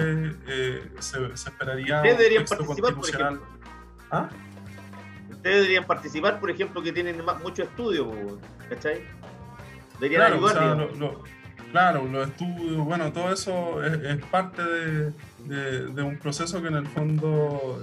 eh, 0.46 0.90
se, 0.98 1.36
se 1.36 1.50
esperaría 1.50 2.00
un 2.00 2.16
texto 2.16 2.56
participar, 2.56 2.94
constitucional. 2.94 3.40
¿Ah? 4.10 4.28
Ustedes 5.42 5.56
deberían 5.62 5.86
participar, 5.86 6.38
por 6.38 6.52
ejemplo, 6.52 6.80
que 6.80 6.92
tienen 6.92 7.24
más- 7.24 7.40
mucho 7.42 7.64
estudio, 7.64 8.38
¿cachai? 8.68 9.00
Deberían 9.98 10.20
Claro, 10.20 10.34
o 10.36 10.38
ayudar, 10.38 10.52
sea, 10.52 10.62
digamos. 10.74 10.98
lo- 10.98 11.12
lo- 11.14 11.22
claro, 11.72 12.06
los 12.06 12.28
estudios, 12.28 12.84
bueno, 12.84 13.12
todo 13.12 13.32
eso 13.32 13.82
es, 13.84 13.92
es 14.04 14.24
parte 14.26 14.62
de, 14.62 15.12
de- 15.44 15.86
de 15.88 16.02
un 16.02 16.16
proceso 16.18 16.62
que 16.62 16.68
en 16.68 16.76
el 16.76 16.86
fondo 16.86 17.82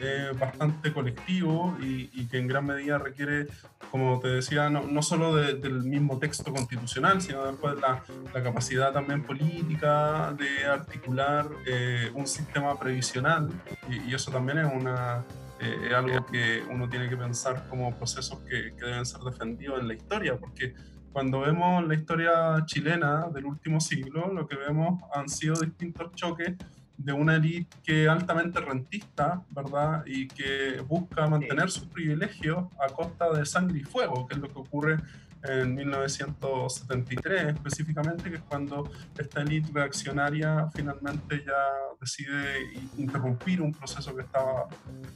eh, 0.00 0.28
es 0.30 0.38
bastante 0.38 0.92
colectivo 0.92 1.76
y, 1.80 2.10
y 2.12 2.26
que 2.28 2.38
en 2.38 2.46
gran 2.46 2.64
medida 2.66 2.98
requiere, 2.98 3.48
como 3.90 4.20
te 4.20 4.28
decía, 4.28 4.70
no, 4.70 4.82
no 4.82 5.02
solo 5.02 5.34
de- 5.34 5.54
del 5.54 5.82
mismo 5.82 6.16
texto 6.20 6.52
constitucional, 6.52 7.20
sino 7.20 7.44
después 7.44 7.74
la, 7.80 8.04
la 8.32 8.42
capacidad 8.44 8.92
también 8.92 9.24
política 9.24 10.32
de 10.38 10.64
articular 10.64 11.48
eh, 11.66 12.08
un 12.14 12.28
sistema 12.28 12.78
previsional 12.78 13.48
y, 13.88 14.10
y 14.10 14.14
eso 14.14 14.30
también 14.30 14.58
es 14.58 14.72
una... 14.72 15.24
eh, 15.60 15.88
es 15.88 15.94
algo 15.94 16.24
que 16.26 16.62
uno 16.68 16.88
tiene 16.88 17.08
que 17.08 17.16
pensar 17.16 17.66
como 17.68 17.96
procesos 17.96 18.38
que, 18.40 18.74
que 18.76 18.84
deben 18.84 19.04
ser 19.04 19.20
defendidos 19.20 19.80
en 19.80 19.88
la 19.88 19.94
historia, 19.94 20.36
porque 20.36 20.74
cuando 21.12 21.40
vemos 21.40 21.86
la 21.86 21.94
historia 21.94 22.64
chilena 22.66 23.28
del 23.28 23.46
último 23.46 23.80
siglo, 23.80 24.32
lo 24.32 24.46
que 24.46 24.56
vemos 24.56 25.02
han 25.12 25.28
sido 25.28 25.56
distintos 25.56 26.12
choques 26.14 26.54
de 26.96 27.12
una 27.12 27.36
élite 27.36 27.76
que 27.82 28.04
es 28.04 28.08
altamente 28.08 28.60
rentista, 28.60 29.42
¿verdad? 29.50 30.04
Y 30.06 30.28
que 30.28 30.82
busca 30.86 31.26
mantener 31.26 31.70
sus 31.70 31.86
privilegios 31.86 32.66
a 32.78 32.92
costa 32.92 33.32
de 33.32 33.46
sangre 33.46 33.78
y 33.78 33.84
fuego, 33.84 34.26
que 34.26 34.34
es 34.34 34.40
lo 34.40 34.48
que 34.48 34.58
ocurre 34.58 34.98
en 35.44 35.74
1973 35.74 37.54
específicamente, 37.54 38.30
que 38.30 38.36
es 38.36 38.42
cuando 38.42 38.90
esta 39.16 39.42
élite 39.42 39.70
reaccionaria 39.72 40.68
finalmente 40.74 41.42
ya 41.44 41.62
decide 42.00 42.72
interrumpir 42.96 43.60
un 43.60 43.72
proceso 43.72 44.14
que 44.14 44.22
estaba 44.22 44.68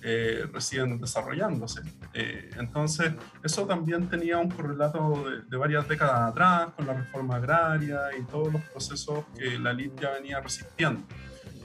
eh, 0.02 0.46
recién 0.52 1.00
desarrollándose. 1.00 1.82
Eh, 2.12 2.50
entonces, 2.58 3.12
eso 3.42 3.66
también 3.66 4.08
tenía 4.08 4.38
un 4.38 4.50
correlato 4.50 5.24
de, 5.28 5.42
de 5.42 5.56
varias 5.56 5.88
décadas 5.88 6.30
atrás 6.30 6.68
con 6.76 6.86
la 6.86 6.94
reforma 6.94 7.36
agraria 7.36 8.00
y 8.18 8.22
todos 8.24 8.52
los 8.52 8.62
procesos 8.62 9.24
que 9.36 9.58
la 9.58 9.70
élite 9.70 10.02
ya 10.02 10.10
venía 10.12 10.40
resistiendo. 10.40 11.02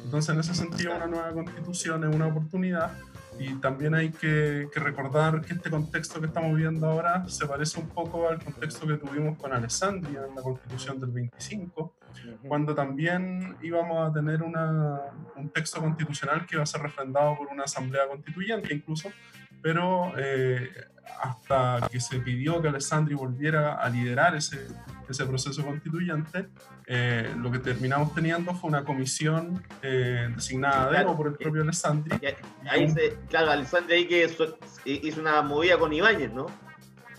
Entonces, 0.03 0.33
en 0.33 0.39
ese 0.39 0.55
sentido, 0.55 0.95
una 0.95 1.07
nueva 1.07 1.31
constitución 1.33 2.03
es 2.03 2.15
una 2.15 2.27
oportunidad 2.27 2.91
y 3.39 3.55
también 3.55 3.95
hay 3.95 4.09
que, 4.11 4.67
que 4.73 4.79
recordar 4.79 5.41
que 5.41 5.53
este 5.53 5.69
contexto 5.69 6.19
que 6.19 6.27
estamos 6.27 6.55
viendo 6.57 6.87
ahora 6.87 7.27
se 7.27 7.47
parece 7.47 7.79
un 7.79 7.87
poco 7.89 8.27
al 8.29 8.43
contexto 8.43 8.85
que 8.85 8.95
tuvimos 8.97 9.37
con 9.37 9.53
Alessandria 9.53 10.25
en 10.27 10.35
la 10.35 10.41
constitución 10.41 10.99
del 10.99 11.11
25, 11.11 11.93
cuando 12.47 12.75
también 12.75 13.55
íbamos 13.61 14.09
a 14.09 14.13
tener 14.13 14.43
una- 14.43 14.99
un 15.37 15.49
texto 15.49 15.79
constitucional 15.79 16.45
que 16.45 16.55
iba 16.55 16.63
a 16.63 16.65
ser 16.65 16.81
refrendado 16.81 17.37
por 17.37 17.47
una 17.47 17.63
asamblea 17.63 18.07
constituyente 18.07 18.73
incluso, 18.73 19.09
pero 19.61 20.13
eh, 20.17 20.69
hasta 21.21 21.87
que 21.91 21.99
se 21.99 22.19
pidió 22.19 22.61
que 22.61 22.69
Alessandri 22.69 23.15
volviera 23.15 23.75
a 23.75 23.89
liderar 23.89 24.35
ese, 24.35 24.67
ese 25.09 25.25
proceso 25.25 25.63
constituyente, 25.65 26.49
eh, 26.85 27.33
lo 27.37 27.51
que 27.51 27.59
terminamos 27.59 28.13
teniendo 28.13 28.53
fue 28.53 28.69
una 28.69 28.83
comisión 28.83 29.63
eh, 29.81 30.29
designada 30.35 30.87
a 30.87 30.91
dedo 30.91 31.15
por 31.15 31.27
el 31.27 31.33
propio 31.33 31.63
Alessandri. 31.63 32.17
Ahí 32.69 32.89
se, 32.89 33.17
claro, 33.29 33.51
Alessandro 33.51 33.95
ahí 33.95 34.07
que 34.07 34.25
hizo 34.85 35.21
una 35.21 35.41
movida 35.41 35.77
con 35.77 35.91
Ibáñez, 35.91 36.31
¿no? 36.31 36.47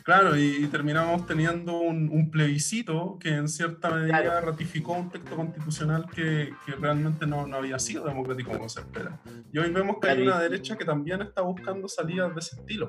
Claro, 0.04 0.36
y, 0.36 0.64
y 0.64 0.66
terminamos 0.68 1.26
teniendo 1.26 1.78
un, 1.78 2.08
un 2.10 2.30
plebiscito 2.30 3.18
que 3.20 3.30
en 3.34 3.48
cierta 3.48 3.90
medida 3.90 4.22
Claro. 4.22 4.46
ratificó 4.50 4.92
un 4.94 5.10
texto 5.10 5.36
constitucional 5.36 6.06
que, 6.14 6.52
que 6.66 6.72
realmente 6.72 7.26
no, 7.26 7.46
no 7.46 7.56
había 7.56 7.78
sido 7.78 8.04
democrático 8.06 8.52
como 8.52 8.68
se 8.68 8.80
espera. 8.80 9.18
Y 9.52 9.58
hoy 9.58 9.70
vemos 9.70 9.96
que 10.00 10.08
hay 10.08 10.16
Claro, 10.16 10.24
y- 10.24 10.28
una 10.28 10.38
derecha 10.40 10.76
que 10.76 10.84
también 10.84 11.22
está 11.22 11.42
buscando 11.42 11.88
salidas 11.88 12.34
de 12.34 12.40
ese 12.40 12.56
estilo. 12.56 12.88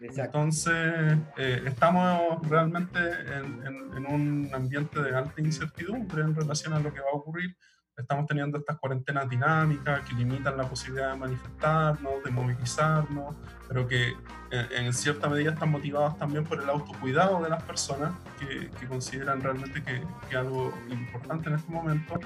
Exacto. 0.00 0.22
Entonces, 0.38 1.18
eh, 1.36 1.62
estamos 1.66 2.46
realmente 2.48 2.98
en, 2.98 3.66
en- 3.66 3.96
en 3.96 4.06
un 4.06 4.50
ambiente 4.52 5.00
de 5.02 5.14
alta 5.14 5.40
incertidumbre 5.40 6.22
en 6.22 6.34
relación 6.34 6.72
a 6.74 6.80
lo 6.80 6.92
que 6.92 7.00
va 7.00 7.06
a 7.12 7.16
ocurrir. 7.16 7.56
Estamos 8.02 8.26
teniendo 8.26 8.58
estas 8.58 8.78
cuarentenas 8.78 9.28
dinámicas 9.28 10.00
que 10.08 10.14
limitan 10.14 10.56
la 10.56 10.68
posibilidad 10.68 11.12
de 11.12 11.18
manifestarnos, 11.18 12.22
de 12.24 12.30
movilizarnos, 12.30 13.34
pero 13.66 13.88
que 13.88 14.14
en, 14.50 14.86
en 14.86 14.92
cierta 14.92 15.28
medida 15.28 15.52
están 15.52 15.70
motivados 15.70 16.18
también 16.18 16.44
por 16.44 16.60
el 16.60 16.68
autocuidado 16.68 17.42
de 17.42 17.48
las 17.48 17.62
personas 17.62 18.12
que, 18.38 18.70
que 18.78 18.86
consideran 18.86 19.40
realmente 19.40 19.82
que 19.82 20.02
que 20.28 20.36
algo 20.36 20.72
importante 20.90 21.48
en 21.48 21.56
este 21.56 21.70
momento. 21.70 22.18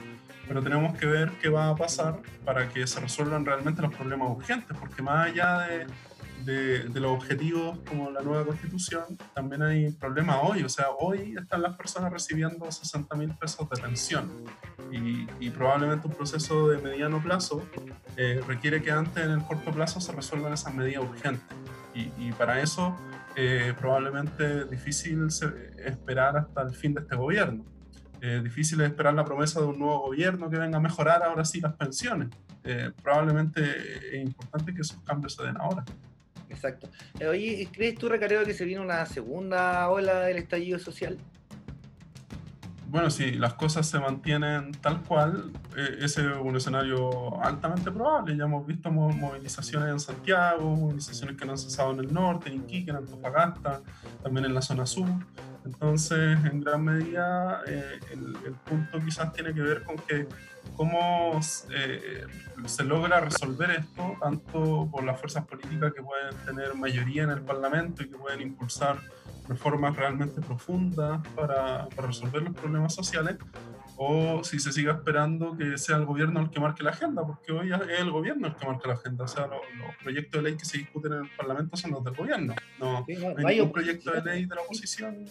Pero 0.46 0.62
tenemos 0.62 0.96
que 0.96 1.06
ver 1.06 1.32
qué 1.40 1.48
va 1.48 1.70
a 1.70 1.76
pasar 1.76 2.20
para 2.44 2.68
que 2.68 2.86
se 2.86 3.00
resuelvan 3.00 3.44
realmente 3.44 3.82
los 3.82 3.92
problemas 3.92 4.30
urgentes, 4.30 4.76
porque 4.78 5.02
más 5.02 5.26
allá 5.26 5.58
de, 5.66 5.86
de, 6.46 6.84
de 6.84 7.00
los 7.00 7.12
objetivos 7.12 7.78
como 7.88 8.10
la 8.10 8.22
nueva 8.22 8.46
constitución, 8.46 9.04
también 9.34 9.62
hay 9.62 9.90
problemas 9.92 10.38
hoy. 10.42 10.62
O 10.62 10.68
sea, 10.68 10.86
hoy 10.98 11.34
están 11.38 11.62
las 11.62 11.76
personas 11.76 12.12
recibiendo 12.12 12.70
60 12.70 13.14
mil 13.16 13.34
pesos 13.34 13.68
de 13.68 13.76
pensión 13.76 14.30
y, 14.90 15.26
y 15.40 15.50
probablemente 15.50 16.06
un 16.06 16.14
proceso 16.14 16.68
de 16.68 16.78
mediano 16.78 17.22
plazo 17.22 17.62
eh, 18.16 18.40
requiere 18.46 18.80
que 18.80 18.90
antes 18.90 19.24
en 19.24 19.32
el 19.32 19.42
corto 19.42 19.72
plazo 19.72 20.00
se 20.00 20.12
resuelvan 20.12 20.52
esas 20.52 20.74
medidas 20.74 21.04
urgentes. 21.04 21.56
Y, 21.94 22.12
y 22.18 22.32
para 22.32 22.60
eso 22.60 22.96
eh, 23.38 23.74
probablemente 23.78 24.64
difícil 24.64 25.28
esperar 25.84 26.38
hasta 26.38 26.62
el 26.62 26.74
fin 26.74 26.94
de 26.94 27.02
este 27.02 27.16
gobierno. 27.16 27.64
Eh, 28.22 28.40
difícil 28.42 28.80
es 28.80 28.88
esperar 28.88 29.12
la 29.12 29.26
promesa 29.26 29.60
de 29.60 29.66
un 29.66 29.78
nuevo 29.78 30.06
gobierno 30.06 30.48
que 30.48 30.56
venga 30.56 30.78
a 30.78 30.80
mejorar 30.80 31.22
ahora 31.22 31.44
sí 31.44 31.60
las 31.60 31.74
pensiones. 31.74 32.30
Eh, 32.64 32.90
probablemente 33.02 33.60
es 34.16 34.26
importante 34.26 34.74
que 34.74 34.80
esos 34.80 34.98
cambios 35.02 35.34
se 35.34 35.42
den 35.42 35.56
ahora. 35.58 35.84
Exacto. 36.48 36.88
Eh, 37.18 37.26
Oye, 37.26 37.68
¿crees 37.72 37.96
tú, 37.96 38.08
Recareo, 38.08 38.44
que 38.44 38.54
se 38.54 38.64
viene 38.64 38.80
una 38.82 39.04
segunda 39.06 39.88
ola 39.88 40.20
del 40.20 40.36
estallido 40.38 40.78
social? 40.78 41.18
Bueno, 42.88 43.10
si 43.10 43.32
las 43.32 43.54
cosas 43.54 43.86
se 43.88 43.98
mantienen 43.98 44.70
tal 44.80 45.02
cual, 45.02 45.50
eh, 45.76 45.98
ese 46.02 46.20
es 46.22 46.36
un 46.40 46.54
escenario 46.56 47.42
altamente 47.42 47.90
probable. 47.90 48.36
Ya 48.36 48.44
hemos 48.44 48.64
visto 48.64 48.90
mo- 48.92 49.10
movilizaciones 49.10 49.90
en 49.90 49.98
Santiago, 49.98 50.76
movilizaciones 50.76 51.36
que 51.36 51.44
no 51.44 51.52
han 51.52 51.58
cesado 51.58 51.92
en 51.92 51.98
el 52.00 52.14
norte, 52.14 52.48
en 52.48 52.60
Iquique, 52.62 52.90
en 52.92 52.98
Antofagasta, 52.98 53.82
también 54.22 54.46
en 54.46 54.54
la 54.54 54.62
zona 54.62 54.86
sur. 54.86 55.08
Entonces, 55.66 56.38
en 56.44 56.60
gran 56.60 56.84
medida, 56.84 57.62
eh, 57.66 57.98
el, 58.12 58.54
punto 58.64 59.00
quizás 59.04 59.32
tiene 59.32 59.52
que 59.52 59.60
ver 59.60 59.82
con 59.82 59.96
que 59.96 60.26
cómo 60.76 61.40
eh, 61.70 62.24
se 62.66 62.84
logra 62.84 63.20
resolver 63.20 63.70
esto, 63.72 64.16
tanto 64.20 64.88
por 64.90 65.02
las 65.04 65.18
fuerzas 65.18 65.44
políticas 65.44 65.92
que 65.92 66.02
pueden 66.02 66.36
tener 66.44 66.74
mayoría 66.74 67.24
en 67.24 67.30
el 67.30 67.42
Parlamento 67.42 68.04
y 68.04 68.08
que 68.08 68.16
pueden 68.16 68.42
impulsar 68.42 68.98
reformas 69.48 69.96
realmente 69.96 70.40
profundas 70.40 71.26
para, 71.34 71.88
para 71.88 72.08
resolver 72.08 72.42
los 72.42 72.54
problemas 72.54 72.94
sociales, 72.94 73.36
o 73.98 74.44
si 74.44 74.58
se 74.58 74.72
sigue 74.72 74.90
esperando 74.90 75.56
que 75.56 75.78
sea 75.78 75.96
el 75.96 76.04
gobierno 76.04 76.40
el 76.40 76.50
que 76.50 76.60
marque 76.60 76.82
la 76.82 76.90
agenda, 76.90 77.24
porque 77.26 77.52
hoy 77.52 77.72
es 77.72 77.80
el 78.00 78.10
gobierno 78.10 78.48
el 78.48 78.54
que 78.54 78.66
marca 78.66 78.88
la 78.88 78.94
agenda, 78.94 79.24
o 79.24 79.28
sea, 79.28 79.46
lo- 79.46 79.54
los, 79.78 79.96
proyectos 80.02 80.42
de 80.42 80.50
ley 80.50 80.58
que 80.58 80.64
se 80.66 80.78
discuten 80.78 81.12
en 81.14 81.24
el 81.24 81.30
Parlamento 81.36 81.76
son 81.76 81.92
los 81.92 82.04
del 82.04 82.14
gobierno, 82.14 82.54
no, 82.78 83.04
Sí, 83.06 83.14
no, 83.16 83.32
no 83.34 83.48
hay 83.48 83.56
ningún 83.56 83.72
proyecto 83.72 84.10
de 84.12 84.22
ley 84.22 84.44
de 84.46 84.54
la 84.54 84.60
oposición. 84.62 85.24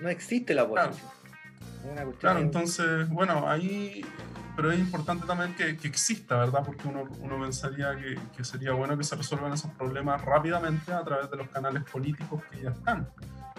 No 0.00 0.08
existe 0.08 0.54
la 0.54 0.66
Claro. 0.66 0.88
oposición. 0.90 1.10
Cuestión- 1.84 2.12
Claro, 2.18 2.38
entonces, 2.40 3.08
bueno, 3.10 3.46
ahí, 3.48 4.04
pero 4.56 4.70
es 4.70 4.78
importante 4.78 5.26
también 5.26 5.54
que, 5.54 5.76
que 5.76 5.88
exista, 5.88 6.36
¿verdad? 6.36 6.62
Porque 6.64 6.88
uno, 6.88 7.04
uno 7.20 7.40
pensaría 7.40 7.96
que, 7.96 8.18
que 8.36 8.44
sería 8.44 8.72
bueno 8.72 8.96
que 8.96 9.04
se 9.04 9.16
resuelvan 9.16 9.52
esos 9.52 9.70
problemas 9.72 10.22
rápidamente 10.22 10.92
a 10.92 11.02
través 11.02 11.30
de 11.30 11.36
los 11.36 11.48
canales 11.48 11.82
políticos 11.84 12.42
que 12.50 12.62
ya 12.62 12.70
están. 12.70 13.08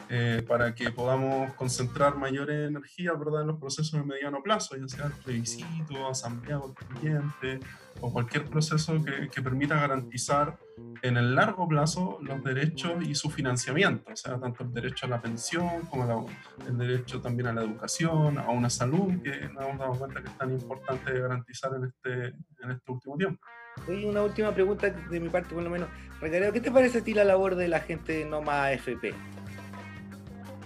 Eh, 0.10 0.44
para 0.48 0.76
que 0.76 0.92
podamos 0.92 1.54
concentrar 1.56 2.16
mayor 2.18 2.52
energía 2.52 3.14
¿verdad? 3.14 3.42
en 3.42 3.48
los 3.48 3.60
procesos 3.60 4.00
de 4.00 4.06
mediano 4.06 4.42
plazo, 4.44 4.76
ya 4.78 4.88
sea 4.88 5.06
el 5.08 5.14
plebiscito, 5.14 6.08
asamblea 6.08 6.60
constituyente 6.60 7.60
o 8.02 8.12
cualquier 8.12 8.46
proceso 8.46 9.04
que, 9.04 9.30
que 9.30 9.42
permita 9.42 9.76
garantizar 9.80 10.58
en 11.02 11.18
el 11.18 11.34
largo 11.36 11.68
plazo 11.68 12.20
los 12.22 12.44
derechos 12.44 12.94
y 13.08 13.16
su 13.16 13.30
financiamiento, 13.30 14.12
o 14.12 14.16
sea, 14.16 14.38
tanto 14.40 14.64
el 14.64 14.74
derecho 14.74 15.06
a 15.06 15.10
la 15.10 15.22
pensión 15.22 15.82
como 15.90 16.06
la- 16.06 16.68
el 16.68 16.78
derecho 16.78 17.22
también 17.22 17.48
a 17.48 17.54
la 17.54 17.62
educación, 17.64 18.38
a 18.38 18.50
una 18.50 18.70
salud, 18.70 19.22
que 19.24 19.48
nos 19.50 19.64
hemos 19.66 19.80
dado 19.80 19.94
cuenta 19.94 20.22
que 20.22 20.28
es 20.30 20.38
tan 20.38 20.52
importante 20.52 21.20
garantizar 21.20 21.72
en 21.76 21.86
este, 21.86 22.26
en 22.64 22.72
este 22.72 22.92
último 22.92 23.18
tiempo. 23.18 23.46
Oye, 23.88 24.06
una 24.06 24.22
última 24.24 24.54
pregunta 24.54 24.90
de 24.90 25.20
mi 25.20 25.30
parte, 25.30 25.54
por 25.54 25.64
lo 25.64 25.70
menos. 25.70 25.90
Recareo, 26.22 26.52
¿qué 26.54 26.62
te 26.62 26.72
parece 26.72 27.00
a 27.00 27.04
ti 27.04 27.14
la 27.14 27.24
labor 27.26 27.56
de 27.56 27.68
la 27.68 27.80
gente 27.82 28.14
de 28.14 28.26
Noma 28.26 28.66
AFP? 28.66 29.14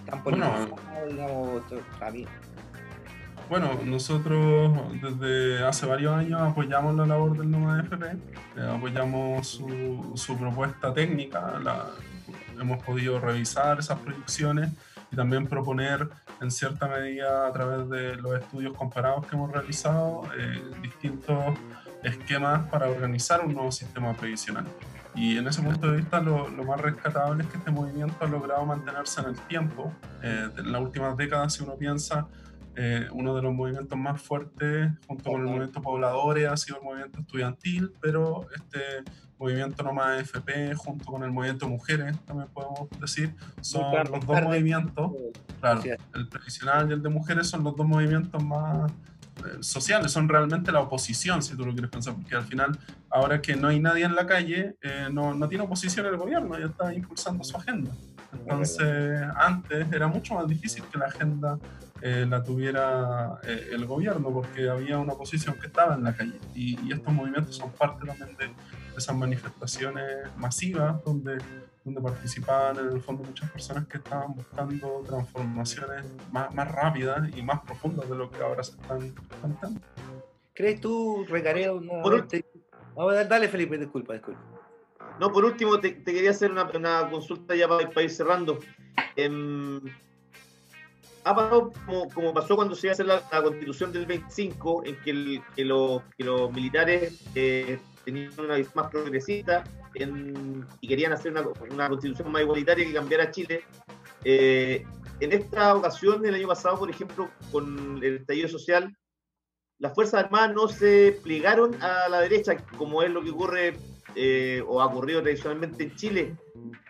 Tan 0.09 0.23
Bueno, 0.23 0.45
digamos. 0.45 0.69
Bueno, 3.49 3.79
nosotros 3.83 4.71
desde 5.01 5.65
hace 5.65 5.85
varios 5.87 6.13
años 6.13 6.39
apoyamos 6.41 6.95
la 6.95 7.05
labor 7.07 7.35
del 7.35 7.49
NOMA 7.49 7.79
FP, 7.81 8.05
eh, 8.05 8.17
apoyamos 8.75 9.47
su, 9.47 10.11
su 10.15 10.37
propuesta 10.37 10.93
técnica, 10.93 11.59
la- 11.63 11.87
hemos 12.59 12.83
podido 12.83 13.19
revisar 13.19 13.79
esas 13.79 13.97
proyecciones 13.99 14.69
y 15.11 15.15
también 15.15 15.47
proponer 15.47 16.07
en 16.41 16.51
cierta 16.51 16.87
medida 16.87 17.47
a 17.47 17.51
través 17.53 17.89
de 17.89 18.15
los 18.17 18.39
estudios 18.39 18.75
comparados 18.77 19.25
que 19.25 19.35
hemos 19.35 19.51
realizado 19.51 20.23
eh, 20.37 20.61
distintos 20.83 21.37
esquemas 22.03 22.69
para 22.69 22.87
organizar 22.89 23.41
un 23.45 23.53
nuevo 23.53 23.71
sistema 23.71 24.13
previsional. 24.13 24.65
Y 25.15 25.37
en 25.37 25.47
ese 25.47 25.61
punto 25.61 25.91
de 25.91 25.97
vista 25.97 26.21
lo, 26.21 26.49
lo 26.49 26.63
más 26.63 26.79
rescatable 26.79 27.43
es 27.43 27.49
que 27.49 27.57
este 27.57 27.71
movimiento 27.71 28.15
ha 28.21 28.27
logrado 28.27 28.65
mantenerse 28.65 29.21
en 29.21 29.27
el 29.27 29.39
tiempo. 29.47 29.93
Eh, 30.21 30.49
en 30.57 30.71
las 30.71 30.81
últimas 30.81 31.17
décadas, 31.17 31.53
si 31.53 31.63
uno 31.63 31.75
piensa, 31.75 32.27
eh, 32.75 33.07
uno 33.11 33.35
de 33.35 33.41
los 33.41 33.53
movimientos 33.53 33.97
más 33.97 34.21
fuertes, 34.21 34.91
junto 35.07 35.31
con 35.31 35.41
el 35.41 35.47
movimiento 35.47 35.81
pobladores, 35.81 36.47
ha 36.47 36.55
sido 36.55 36.77
el 36.77 36.83
movimiento 36.83 37.19
estudiantil, 37.19 37.91
pero 37.99 38.47
este 38.55 38.79
movimiento 39.37 39.83
Nomás 39.83 40.21
FP, 40.21 40.75
junto 40.75 41.05
con 41.05 41.23
el 41.23 41.31
movimiento 41.31 41.67
mujeres, 41.67 42.17
también 42.25 42.49
podemos 42.49 42.89
decir, 42.99 43.35
son 43.61 43.93
los 44.11 44.25
dos 44.25 44.41
movimientos, 44.41 45.11
claro, 45.59 45.81
el 46.13 46.29
tradicional 46.29 46.89
y 46.89 46.93
el 46.93 47.01
de 47.01 47.09
mujeres 47.09 47.47
son 47.47 47.63
los 47.63 47.75
dos 47.75 47.87
movimientos 47.87 48.43
más 48.43 48.91
sociales, 49.61 50.11
son 50.11 50.27
realmente 50.27 50.71
la 50.71 50.81
oposición, 50.81 51.41
si 51.41 51.55
tú 51.55 51.65
lo 51.65 51.71
quieres 51.73 51.91
pensar, 51.91 52.13
porque 52.15 52.35
al 52.35 52.43
final, 52.43 52.77
ahora 53.09 53.41
que 53.41 53.55
no 53.55 53.67
hay 53.67 53.79
nadie 53.79 54.05
en 54.05 54.15
la 54.15 54.25
calle, 54.25 54.75
eh, 54.81 55.07
no, 55.11 55.33
no 55.33 55.47
tiene 55.47 55.63
oposición 55.63 56.05
el 56.05 56.17
gobierno, 56.17 56.57
ya 56.57 56.67
está 56.67 56.93
impulsando 56.93 57.43
su 57.43 57.57
agenda. 57.57 57.91
Entonces, 58.31 59.21
antes 59.35 59.91
era 59.91 60.07
mucho 60.07 60.35
más 60.35 60.47
difícil 60.47 60.83
que 60.91 60.97
la 60.97 61.05
agenda 61.05 61.57
eh, 62.01 62.25
la 62.29 62.43
tuviera 62.43 63.39
eh, 63.43 63.69
el 63.71 63.85
gobierno, 63.85 64.31
porque 64.31 64.69
había 64.69 64.97
una 64.97 65.13
oposición 65.13 65.55
que 65.59 65.67
estaba 65.67 65.95
en 65.95 66.03
la 66.03 66.15
calle. 66.15 66.39
Y, 66.55 66.79
y 66.87 66.93
estos 66.93 67.13
movimientos 67.13 67.57
son 67.57 67.71
parte 67.71 68.05
también 68.05 68.37
de 68.37 68.51
esas 68.97 69.15
manifestaciones 69.15 70.05
masivas, 70.37 71.03
donde, 71.03 71.39
donde 71.93 72.01
participaban 72.01 72.77
en 72.77 72.93
el 72.93 73.01
fondo 73.01 73.23
muchas 73.23 73.49
personas 73.51 73.87
que 73.87 73.97
estaban 73.97 74.33
buscando 74.35 75.03
transformaciones 75.07 76.05
más, 76.31 76.53
más 76.53 76.71
rápidas 76.71 77.29
y 77.35 77.41
más 77.41 77.61
profundas 77.61 78.07
de 78.09 78.15
lo 78.15 78.29
que 78.29 78.41
ahora 78.41 78.63
se 78.63 78.71
están 78.73 79.13
planteando. 79.41 79.81
¿Crees 80.53 80.79
tú, 80.81 81.25
Recareo? 81.27 81.79
No, 81.81 82.01
Por 82.01 82.27
te- 82.27 82.45
Vamos 82.95 83.13
a 83.13 83.15
dar- 83.17 83.27
dale, 83.29 83.47
Felipe, 83.47 83.77
disculpa, 83.77 84.13
disculpa. 84.13 84.39
No, 85.19 85.31
por 85.31 85.45
último, 85.45 85.79
te, 85.79 85.91
te 85.91 86.13
quería 86.13 86.31
hacer 86.31 86.51
una, 86.51 86.63
una 86.65 87.09
consulta 87.09 87.55
ya 87.55 87.67
para, 87.67 87.87
para 87.89 88.03
ir 88.03 88.09
cerrando. 88.09 88.59
Em, 89.15 89.79
ha 91.23 91.35
pasado 91.35 91.71
como, 91.85 92.09
como 92.09 92.33
pasó 92.33 92.55
cuando 92.55 92.75
se 92.75 92.87
iba 92.87 92.91
a 92.91 92.93
hacer 92.93 93.05
la, 93.05 93.21
la 93.31 93.41
constitución 93.43 93.91
del 93.91 94.05
25, 94.05 94.83
en 94.85 94.95
que, 95.01 95.11
el- 95.11 95.41
que 95.55 95.65
los, 95.65 96.01
que 96.17 96.23
los 96.23 96.51
militares 96.51 97.19
eh, 97.35 97.79
tenían 98.05 98.31
una 98.39 98.55
visión 98.55 98.73
más 98.75 98.87
progresista 98.91 99.63
y 99.95 100.87
querían 100.87 101.13
hacer 101.13 101.31
una, 101.31 101.43
una 101.71 101.89
constitución 101.89 102.31
más 102.31 102.41
igualitaria 102.41 102.85
que 102.85 102.93
cambiara 102.93 103.31
Chile. 103.31 103.63
Eh, 104.23 104.85
en 105.19 105.33
esta 105.33 105.75
ocasión, 105.75 106.25
el 106.25 106.35
año 106.35 106.47
pasado, 106.47 106.79
por 106.79 106.89
ejemplo, 106.89 107.29
con 107.51 107.99
el 108.03 108.17
estallido 108.17 108.47
social, 108.47 108.95
las 109.79 109.93
Fuerzas 109.93 110.25
Armadas 110.25 110.53
no 110.53 110.67
se 110.67 111.19
plegaron 111.23 111.81
a 111.81 112.09
la 112.09 112.21
derecha, 112.21 112.57
como 112.77 113.01
es 113.01 113.09
lo 113.11 113.23
que 113.23 113.31
ocurre 113.31 113.77
eh, 114.15 114.61
o 114.67 114.81
ha 114.81 114.87
ocurrido 114.87 115.21
tradicionalmente 115.21 115.83
en 115.83 115.95
Chile. 115.95 116.35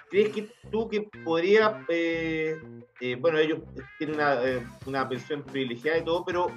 ¿Crees 0.10 0.34
que 0.34 0.50
tú 0.72 0.90
que 0.90 1.08
podría, 1.24 1.86
eh, 1.88 2.60
eh, 3.00 3.16
bueno, 3.16 3.38
ellos 3.38 3.60
tienen 4.00 4.16
una, 4.16 4.44
eh, 4.44 4.66
una 4.88 5.08
pensión 5.08 5.44
privilegiada 5.44 6.00
y 6.00 6.04
todo, 6.04 6.26
pero 6.26 6.48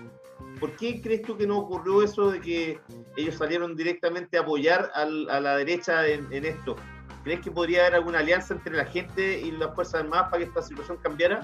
¿por 0.63 0.77
qué 0.77 1.03
crees 1.03 1.23
tú 1.23 1.37
que 1.37 1.45
no 1.45 1.59
ocurrió 1.59 2.05
eso 2.05 2.31
de 2.31 2.41
que 2.41 2.79
ellos 3.17 3.35
salieron 3.35 3.75
directamente 3.75 4.39
a 4.39 4.43
apoyar 4.43 4.93
al- 4.95 5.29
a 5.29 5.41
la 5.41 5.57
derecha 5.57 6.07
en, 6.07 6.29
esto? 6.45 6.77
¿Crees 7.25 7.41
que 7.41 7.51
podría 7.51 7.81
haber 7.81 7.97
alguna 7.97 8.21
alianza 8.21 8.55
entre 8.55 8.77
la 8.77 8.85
gente 8.85 9.41
y 9.41 9.51
las 9.51 9.75
Fuerzas 9.75 10.03
Armadas 10.03 10.29
para 10.31 10.39
que 10.39 10.45
esta 10.45 10.63
situación 10.63 10.99
cambiara? 11.03 11.41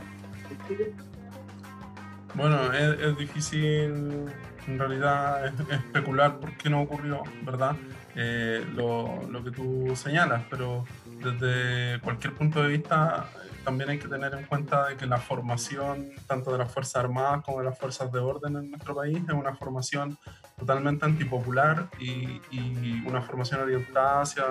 Bueno, 2.35 2.73
es, 2.73 3.17
difícil 3.19 4.25
en 4.69 4.79
realidad 4.79 5.47
es- 5.47 5.69
especular 5.79 6.39
por 6.39 6.57
qué 6.57 6.71
no 6.71 6.83
ocurrió, 6.83 7.23
¿verdad? 7.43 7.75
Eh, 8.15 8.65
lo, 8.75 9.27
lo 9.29 9.43
que 9.43 9.51
tú 9.51 9.93
señalas, 9.97 10.43
pero 10.49 10.85
desde 11.07 12.01
cualquier 12.03 12.35
punto 12.35 12.63
de 12.63 12.69
vista 12.69 13.29
también 13.69 13.91
hay 13.91 13.99
que 13.99 14.09
tener 14.09 14.33
en 14.33 14.47
cuenta 14.47 14.89
de 14.89 14.97
que 14.97 15.05
la 15.05 15.19
formación 15.19 16.11
tanto 16.27 16.51
de 16.53 16.57
las 16.57 16.73
Fuerzas 16.73 16.97
Armadas 17.05 17.45
como 17.45 17.59
de 17.59 17.65
las 17.67 17.79
Fuerzas 17.79 18.11
de 18.11 18.19
Orden 18.19 18.57
en 18.57 18.71
nuestro 18.71 18.95
país 18.95 19.19
es 19.29 19.35
una 19.35 19.55
formación 19.55 20.17
totalmente 20.59 21.05
antipopular 21.05 21.87
y, 22.01 22.41
y 22.51 23.03
una 23.07 23.21
formación 23.21 23.61
orientada 23.61 24.23
hacia 24.23 24.45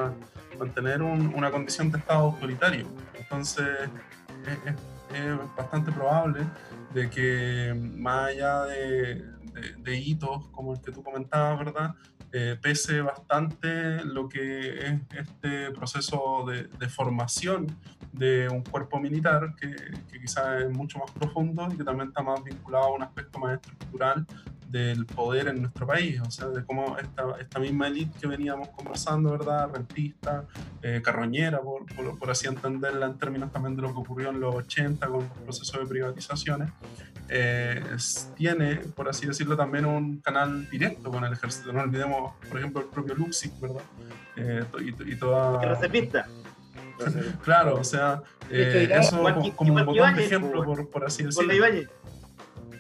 mantener 0.59 1.01
un- 1.01 1.34
una 1.34 1.49
condición 1.49 1.89
de 1.91 1.97
Estado 1.97 2.26
autoritario. 2.26 2.86
Entonces, 3.15 3.68
es- 4.45 4.74
es- 4.74 5.20
es 5.20 5.55
bastante 5.55 5.91
probable 5.91 6.41
de 6.93 7.09
que 7.09 7.74
más 7.95 8.28
allá 8.28 8.65
de, 8.65 9.15
de- 9.55 9.74
de 9.80 9.95
hitos 9.97 10.45
como 10.49 10.74
el 10.76 10.82
que 10.82 10.91
tú 10.91 11.01
comentabas, 11.01 11.57
¿verdad? 11.57 11.95
Eh, 12.39 12.55
pese 12.61 13.01
bastante 13.01 14.05
lo 14.05 14.29
que 14.29 14.77
es 14.77 15.01
este 15.09 15.71
proceso 15.71 16.45
de, 16.47 16.67
de 16.67 16.88
formación 16.88 17.65
de 18.11 18.47
un 18.47 18.61
cuerpo 18.61 18.99
militar 18.99 19.55
que, 19.59 19.75
que 20.11 20.19
quizás 20.21 20.61
es 20.61 20.69
mucho 20.69 20.99
más 20.99 21.09
profundo 21.09 21.67
y 21.73 21.77
que 21.77 21.83
también 21.83 22.09
está 22.09 22.21
más 22.21 22.43
vinculado 22.43 22.85
a 22.85 22.91
un 22.91 23.01
aspecto 23.01 23.39
más 23.39 23.55
estructural 23.55 24.27
del 24.70 25.05
poder 25.05 25.47
en 25.47 25.61
nuestro 25.61 25.88
país, 25.88 26.20
o 26.22 26.30
sea, 26.30 26.47
de 26.47 26.63
cómo 26.65 26.97
esta, 26.97 27.24
esta 27.39 27.59
misma 27.59 27.88
élite 27.88 28.20
que 28.20 28.28
veníamos 28.28 28.70
conversando, 28.70 29.32
¿verdad? 29.32 29.70
Rentista, 29.74 30.45
eh, 30.82 31.01
carroñera, 31.03 31.61
por, 31.61 31.86
por, 31.95 32.20
por 32.20 32.30
así 32.30 32.47
entenderla 32.47 33.05
en 33.05 33.18
términos 33.18 33.51
también 33.51 33.76
de 33.76 33.82
lo 33.82 33.93
que 33.93 33.99
ocurrió 33.99 34.30
en 34.30 34.39
los 34.39 34.55
80 34.55 35.07
con 35.07 35.20
los 35.20 35.38
procesos 35.43 35.80
de 35.80 35.86
privatizaciones, 35.86 36.70
eh, 37.30 37.84
tiene, 38.36 38.76
por 38.95 39.09
así 39.09 39.26
decirlo, 39.26 39.55
también 39.55 39.86
un 39.86 40.20
canal 40.20 40.70
directo 40.70 41.11
con 41.11 41.24
el 41.24 41.34
ejército. 41.34 41.74
No 41.74 41.82
olvidemos, 41.82 42.34
por 42.47 42.57
ejemplo, 42.57 42.82
el 42.82 42.88
propio 42.88 43.15
Luxic, 43.15 43.59
¿verdad? 43.59 43.84
Eh, 44.36 44.63
y, 44.80 45.13
y 45.13 45.15
toda... 45.15 45.59
¿Qué 45.59 45.65
reservista? 45.65 46.28
Claro, 47.43 47.76
o 47.76 47.84
sea, 47.84 48.24
eh, 48.49 48.89
eso 48.91 49.22
como, 49.22 49.55
como 49.55 49.74
un 49.76 49.86
botón 49.86 50.15
de 50.15 50.26
ejemplo, 50.26 50.63
pues, 50.63 50.80
por, 50.80 50.89
por 50.89 51.05
así 51.05 51.24
decirlo. 51.24 51.53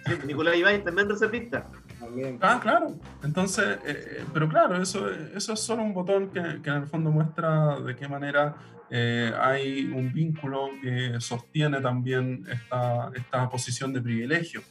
Nicolás 0.25 0.55
Ibáñez 0.55 0.83
también 0.83 1.09
reservista. 1.09 1.67
También. 1.99 2.37
Ah, 2.41 2.59
claro. 2.61 2.95
Entonces, 3.23 3.77
eh, 3.85 4.23
pero 4.33 4.47
claro, 4.47 4.81
eso, 4.81 5.09
eso 5.09 5.53
es 5.53 5.59
solo 5.59 5.83
un 5.83 5.93
botón 5.93 6.29
que, 6.29 6.61
que 6.61 6.69
en 6.69 6.75
el 6.77 6.87
fondo 6.87 7.09
muestra 7.11 7.79
de 7.79 7.95
qué 7.95 8.07
manera 8.07 8.55
eh, 8.89 9.33
hay 9.39 9.85
un 9.87 10.13
vínculo 10.13 10.69
que 10.81 11.19
sostiene 11.19 11.81
también 11.81 12.45
esta, 12.51 13.11
esta 13.15 13.49
posición 13.49 13.91
de 13.93 14.01
privilegio. 14.01 14.61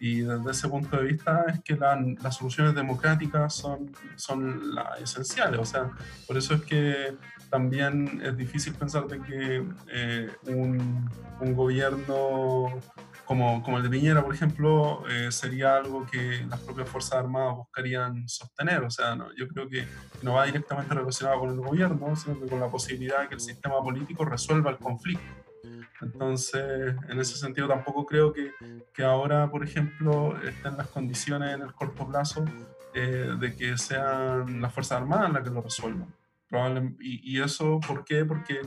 Y 0.00 0.20
desde 0.20 0.50
ese 0.50 0.68
punto 0.68 0.96
de 0.98 1.04
vista 1.04 1.44
es 1.48 1.60
que 1.62 1.76
la- 1.76 1.98
las 2.22 2.36
soluciones 2.36 2.74
democráticas 2.74 3.54
son, 3.54 3.90
son 4.16 4.74
las 4.74 5.00
esenciales. 5.00 5.58
O 5.60 5.64
sea, 5.64 5.90
por 6.26 6.36
eso 6.36 6.54
es 6.54 6.62
que 6.62 7.14
también 7.48 8.20
es 8.22 8.36
difícil 8.36 8.74
pensar 8.74 9.06
de 9.06 9.20
que 9.22 9.64
eh, 9.92 10.28
un, 10.48 11.08
un 11.40 11.54
gobierno 11.54 12.80
como, 13.24 13.62
como 13.62 13.78
el 13.78 13.82
de 13.82 13.90
Piñera, 13.90 14.22
por 14.22 14.34
ejemplo, 14.34 15.02
eh, 15.08 15.32
sería 15.32 15.76
algo 15.76 16.06
que 16.06 16.44
las 16.48 16.60
propias 16.60 16.88
Fuerzas 16.88 17.14
Armadas 17.14 17.56
buscarían 17.56 18.28
sostener. 18.28 18.82
O 18.84 18.90
sea, 18.90 19.14
no, 19.14 19.34
yo 19.36 19.48
creo 19.48 19.68
que 19.68 19.86
no 20.22 20.34
va 20.34 20.46
directamente 20.46 20.94
relacionado 20.94 21.40
con 21.40 21.50
el 21.50 21.60
gobierno, 21.60 22.14
sino 22.16 22.38
que 22.38 22.46
con 22.46 22.60
la 22.60 22.68
posibilidad 22.68 23.22
de 23.22 23.28
que 23.28 23.34
el 23.34 23.40
sistema 23.40 23.82
político 23.82 24.24
resuelva 24.24 24.70
el 24.70 24.78
conflicto. 24.78 25.24
Entonces, 26.00 26.94
en 27.08 27.20
ese 27.20 27.36
sentido, 27.36 27.66
tampoco 27.66 28.04
creo 28.04 28.32
que, 28.32 28.52
que 28.92 29.04
ahora, 29.04 29.50
por 29.50 29.64
ejemplo, 29.64 30.36
estén 30.42 30.76
las 30.76 30.88
condiciones 30.88 31.54
en 31.54 31.62
el 31.62 31.72
corto 31.72 32.06
plazo 32.06 32.44
eh, 32.94 33.34
de 33.38 33.56
que 33.56 33.78
sean 33.78 34.60
las 34.60 34.72
Fuerzas 34.72 35.00
Armadas 35.00 35.32
las 35.32 35.42
que 35.42 35.50
lo 35.50 35.62
resuelvan. 35.62 36.14
Y, 37.00 37.20
y 37.22 37.42
eso, 37.42 37.80
¿por 37.86 38.04
qué? 38.04 38.24
Porque 38.24 38.60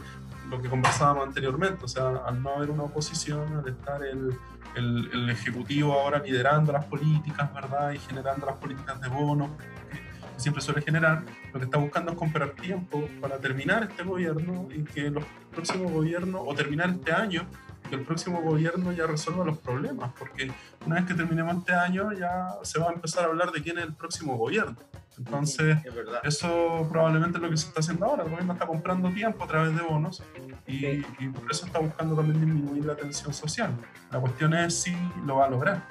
lo 0.50 0.62
que 0.62 0.70
conversábamos 0.70 1.28
anteriormente, 1.28 1.86
o 1.86 1.88
sea, 1.88 2.10
al 2.26 2.42
no 2.42 2.52
haber 2.52 2.70
una 2.72 2.84
oposición, 2.84 3.58
al 3.58 3.68
estar 3.68 4.04
el, 4.04 4.38
el, 4.76 5.30
Ejecutivo 5.30 5.94
ahora 5.94 6.20
liderando 6.20 6.72
las 6.72 6.86
políticas, 6.86 7.54
¿verdad? 7.54 7.92
Y 7.92 8.00
generando 8.00 8.46
las 8.46 8.56
políticas 8.58 9.00
de 9.02 9.10
bonos, 9.10 9.50
que, 9.58 9.98
que 9.98 10.04
siempre 10.40 10.62
suele 10.62 10.82
generar, 10.82 11.24
lo 11.54 11.60
que 11.60 11.66
está 11.66 11.78
buscando 11.78 12.12
es 12.12 12.18
comprar 12.18 12.52
tiempo 12.52 13.08
para 13.20 13.38
terminar 13.38 13.84
este 13.84 14.04
gobierno 14.04 14.68
y 14.74 14.84
que 14.84 15.10
los 15.10 15.24
próximos 15.52 15.92
gobiernos, 15.92 16.42
o 16.46 16.54
terminar 16.54 16.90
este 16.90 17.12
año, 17.12 17.48
que 17.90 17.96
el 17.96 18.02
próximo 18.02 18.42
gobierno 18.42 18.92
ya 18.92 19.08
resuelva 19.08 19.46
los 19.46 19.58
problemas, 19.58 20.12
porque 20.18 20.52
una 20.86 20.96
vez 20.96 21.06
que 21.06 21.14
terminemos 21.14 21.58
este 21.58 21.74
año 21.74 22.12
ya 22.14 22.50
se 22.64 22.80
va 22.80 22.90
a 22.90 22.94
empezar 22.94 23.24
a 23.24 23.28
hablar 23.28 23.52
de 23.52 23.62
quién 23.62 23.78
es 23.78 23.86
el 23.86 23.94
próximo 23.94 24.38
gobierno. 24.38 24.78
Entonces, 25.18 25.78
Es 26.24 26.36
eso 26.36 26.88
probablemente 26.92 27.38
es 27.38 27.42
lo 27.44 27.50
que 27.50 27.58
se 27.58 27.68
está 27.68 27.80
haciendo 27.80 28.06
ahora. 28.06 28.24
El 28.24 28.30
gobierno 28.30 28.54
está 28.54 28.68
comprando 28.68 29.10
tiempo 29.12 29.44
a 29.44 29.48
través 29.48 29.76
de 29.76 29.82
bonos 29.82 30.24
y, 30.68 30.80
Sí. 30.80 31.02
y 31.20 31.28
por 31.30 31.52
eso 31.52 31.66
está 31.66 31.80
buscando 31.80 32.16
también 32.16 32.40
disminuir 32.40 32.86
la 32.86 32.96
tensión 32.96 33.34
social. 33.34 33.72
La 34.12 34.20
cuestión 34.20 34.54
es 34.54 34.76
si 34.76 34.96
lo 35.26 35.38
va 35.38 35.46
a 35.46 35.50
lograr. 35.50 35.84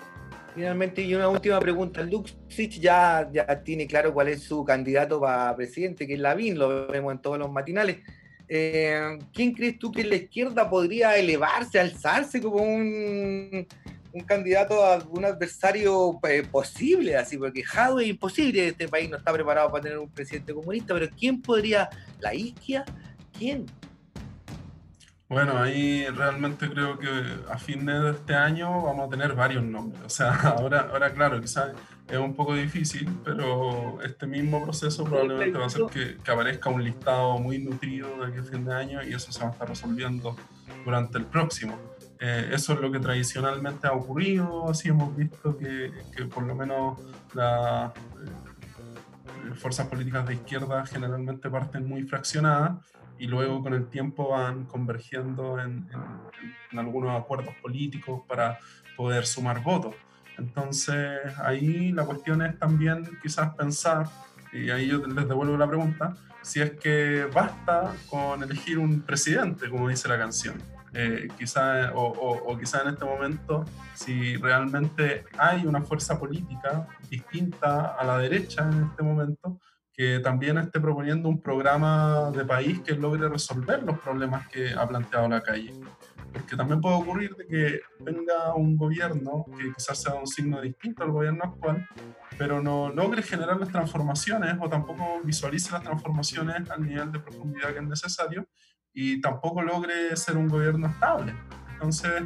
Finalmente, 0.54 1.02
y 1.02 1.14
una 1.14 1.28
última 1.28 1.60
pregunta. 1.60 2.02
Luxich 2.02 2.80
ya, 2.80 3.28
ya 3.30 3.62
tiene 3.62 3.86
claro 3.86 4.14
cuál 4.14 4.28
es 4.28 4.44
su 4.44 4.64
candidato 4.64 5.20
para 5.20 5.54
presidente, 5.54 6.06
que 6.06 6.14
es 6.14 6.20
Lavín, 6.20 6.58
lo 6.58 6.86
vemos 6.86 7.12
en 7.12 7.18
todos 7.20 7.38
los 7.38 7.50
matinales. 7.52 7.98
Eh, 8.48 9.18
¿Quién 9.34 9.52
crees 9.52 9.78
tú 9.78 9.92
que 9.92 10.04
la 10.04 10.14
izquierda 10.14 10.70
podría 10.70 11.16
elevarse, 11.16 11.78
alzarse 11.80 12.40
como 12.40 12.62
un, 12.62 13.66
un 14.16 14.24
candidato 14.24 14.82
a 14.82 14.98
un 15.10 15.26
adversario 15.26 16.18
eh, 16.26 16.42
posible? 16.50 17.16
Así, 17.16 17.36
porque 17.36 17.62
Jadwe 17.62 18.04
es 18.04 18.08
imposible, 18.08 18.68
este 18.68 18.88
país 18.88 19.10
no 19.10 19.18
está 19.18 19.30
preparado 19.32 19.70
para 19.70 19.82
tener 19.82 19.98
un 19.98 20.08
presidente 20.08 20.54
comunista, 20.54 20.94
pero 20.94 21.08
¿quién 21.16 21.42
podría? 21.42 21.90
¿La 22.20 22.34
isquia? 22.34 22.84
¿Quién? 23.36 23.66
Bueno, 25.28 25.58
ahí 25.58 26.06
realmente 26.06 26.70
creo 26.70 26.98
que 26.98 27.08
a 27.50 27.58
fin 27.58 27.84
de 27.84 28.10
este 28.12 28.34
año 28.34 28.84
vamos 28.84 29.08
a 29.08 29.10
tener 29.10 29.34
varios 29.34 29.62
nombres. 29.62 30.02
O 30.04 30.08
sea, 30.08 30.32
ahora, 30.56 30.88
ahora 30.90 31.12
claro, 31.12 31.38
quizás 31.40 31.72
es 32.08 32.18
un 32.18 32.34
poco 32.34 32.54
difícil, 32.54 33.10
pero 33.22 34.00
este 34.02 34.26
mismo 34.26 34.64
proceso 34.64 35.04
probablemente 35.04 35.58
va 35.58 35.64
a 35.64 35.66
hacer 35.66 35.82
que, 35.92 36.16
que 36.16 36.30
aparezca 36.30 36.70
un 36.70 36.82
listado 36.82 37.38
muy 37.38 37.58
nutrido 37.58 38.08
de 38.18 38.28
aquí 38.28 38.38
a 38.38 38.44
fin 38.44 38.64
de 38.64 38.72
año 38.72 39.02
y 39.02 39.12
eso 39.12 39.30
se 39.30 39.40
va 39.40 39.48
a 39.48 39.52
estar 39.52 39.68
resolviendo 39.68 40.36
durante 40.84 41.18
el 41.18 41.26
próximo. 41.26 41.95
Eh, 42.18 42.50
eso 42.52 42.72
es 42.72 42.80
lo 42.80 42.90
que 42.90 42.98
tradicionalmente 42.98 43.86
ha 43.86 43.92
ocurrido, 43.92 44.70
así 44.70 44.88
hemos 44.88 45.14
visto 45.14 45.56
que, 45.58 45.90
por 46.34 46.44
lo 46.44 46.54
menos 46.54 46.98
las 47.34 47.90
eh, 47.90 49.54
fuerzas 49.54 49.86
políticas 49.88 50.26
de 50.26 50.34
izquierda 50.34 50.86
generalmente 50.86 51.50
parten 51.50 51.86
muy 51.86 52.04
fraccionadas 52.04 52.78
y 53.18 53.26
luego 53.26 53.62
con 53.62 53.74
el 53.74 53.86
tiempo 53.88 54.30
van 54.30 54.64
convergiendo 54.64 55.60
en, 55.60 55.88
en- 55.92 56.26
en 56.72 56.78
algunos 56.78 57.18
acuerdos 57.18 57.54
políticos 57.62 58.22
para 58.26 58.58
poder 58.96 59.26
sumar 59.26 59.62
votos. 59.62 59.94
Entonces 60.38 61.18
ahí 61.38 61.92
la 61.92 62.04
cuestión 62.04 62.42
es 62.42 62.58
también 62.58 63.08
quizás 63.22 63.54
pensar, 63.54 64.06
y 64.52 64.70
ahí 64.70 64.88
yo 64.88 65.06
les 65.06 65.28
devuelvo 65.28 65.56
la 65.56 65.66
pregunta, 65.66 66.14
si 66.42 66.60
es 66.60 66.72
que 66.72 67.26
basta 67.32 67.94
con 68.08 68.42
elegir 68.42 68.78
un 68.78 69.00
presidente, 69.02 69.68
como 69.68 69.88
dice 69.88 70.08
la 70.08 70.18
canción. 70.18 70.56
Eh, 70.92 71.28
quizá, 71.38 71.92
o, 71.94 72.02
o- 72.46 72.58
quizá 72.58 72.82
en 72.82 72.88
este 72.88 73.04
momento, 73.04 73.64
si 73.94 74.36
realmente 74.36 75.24
hay 75.38 75.66
una 75.66 75.82
fuerza 75.82 76.18
política 76.18 76.86
distinta 77.10 77.96
a 77.98 78.04
la 78.04 78.18
derecha 78.18 78.62
en 78.70 78.84
este 78.84 79.02
momento, 79.02 79.60
que 79.92 80.20
también 80.20 80.58
esté 80.58 80.78
proponiendo 80.80 81.28
un 81.28 81.40
programa 81.40 82.30
de 82.30 82.44
país 82.44 82.80
que 82.80 82.94
logre 82.94 83.28
resolver 83.28 83.82
los 83.82 83.98
problemas 83.98 84.46
que 84.48 84.72
ha 84.74 84.86
planteado 84.86 85.28
la 85.28 85.42
calle. 85.42 85.72
Porque 86.32 86.54
también 86.54 86.82
puede 86.82 86.96
ocurrir 86.96 87.34
de 87.34 87.46
que 87.46 87.80
venga 88.00 88.54
un 88.54 88.76
gobierno 88.76 89.46
que 89.58 89.72
quizás 89.72 90.02
sea 90.02 90.14
un 90.14 90.26
signo 90.26 90.60
distinto 90.60 91.02
al 91.02 91.10
gobierno 91.12 91.44
actual, 91.44 91.88
pero 92.36 92.60
no 92.60 92.90
logre 92.90 93.22
generar 93.22 93.58
las 93.58 93.70
transformaciones 93.70 94.54
o 94.60 94.68
tampoco 94.68 95.20
visualice 95.24 95.72
las 95.72 95.82
transformaciones 95.82 96.70
al 96.70 96.84
nivel 96.86 97.10
de 97.10 97.20
profundidad 97.20 97.72
que 97.72 97.78
es 97.78 97.84
necesario 97.86 98.46
y 98.98 99.20
tampoco 99.20 99.60
logre 99.62 100.16
ser 100.16 100.38
un 100.38 100.48
gobierno 100.48 100.86
estable. 100.88 101.34
Entonces, 101.74 102.22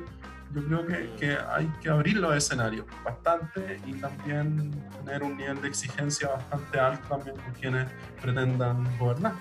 yo 0.54 0.64
creo 0.64 0.86
que, 0.86 1.10
que 1.18 1.36
hay 1.50 1.66
que 1.82 1.88
abrir 1.88 2.16
los 2.16 2.34
escenarios 2.36 2.86
bastante 3.04 3.80
y 3.84 3.94
también 3.94 4.70
tener 5.04 5.24
un 5.24 5.36
nivel 5.36 5.60
de 5.60 5.66
exigencia 5.68 6.28
bastante 6.28 6.78
alto 6.78 7.08
también 7.08 7.36
con 7.36 7.52
quienes 7.54 7.88
pretendan 8.22 8.86
gobernar. 8.98 9.32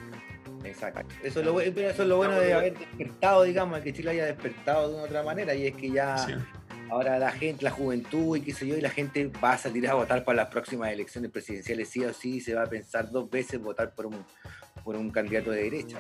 Exacto. 0.64 1.02
Eso 1.24 1.40
es 1.42 1.46
lo, 1.46 1.54
bu- 1.56 1.72
pero 1.74 1.90
eso 1.92 2.02
es 2.02 2.10
lo 2.10 2.18
bueno 2.18 2.40
de 2.40 2.52
haber 2.54 2.78
despertado, 2.78 3.44
digamos, 3.44 3.80
que 3.82 3.94
Chile 3.94 4.10
haya 4.12 4.26
despertado 4.26 4.90
de 4.90 4.96
una 4.96 5.04
otra 5.04 5.22
manera, 5.24 5.54
y 5.54 5.68
es 5.68 5.76
que 5.76 5.92
ya 5.92 6.18
Sí. 6.18 6.34
ahora 6.90 7.20
la 7.20 7.32
gente, 7.32 7.64
la 7.64 7.72
juventud 7.72 8.38
y 8.38 8.42
qué 8.42 8.54
sé 8.54 8.66
yo, 8.68 8.76
y 8.76 8.82
la 8.82 8.90
gente 8.90 9.32
va 9.44 9.52
a 9.54 9.58
salir 9.60 9.88
a 9.88 9.94
votar 9.94 10.24
para 10.26 10.38
las 10.38 10.48
próximas 10.48 10.92
elecciones 10.92 11.30
presidenciales, 11.30 11.90
sí 11.90 12.04
o 12.04 12.12
sí, 12.12 12.42
se 12.42 12.56
va 12.56 12.64
a 12.64 12.68
pensar 12.68 13.12
dos 13.12 13.30
veces 13.30 13.62
votar 13.62 13.94
por 13.94 14.08
un, 14.08 14.26
por 14.84 14.96
un 14.96 15.12
candidato 15.12 15.52
de 15.52 15.64
derecha. 15.64 16.00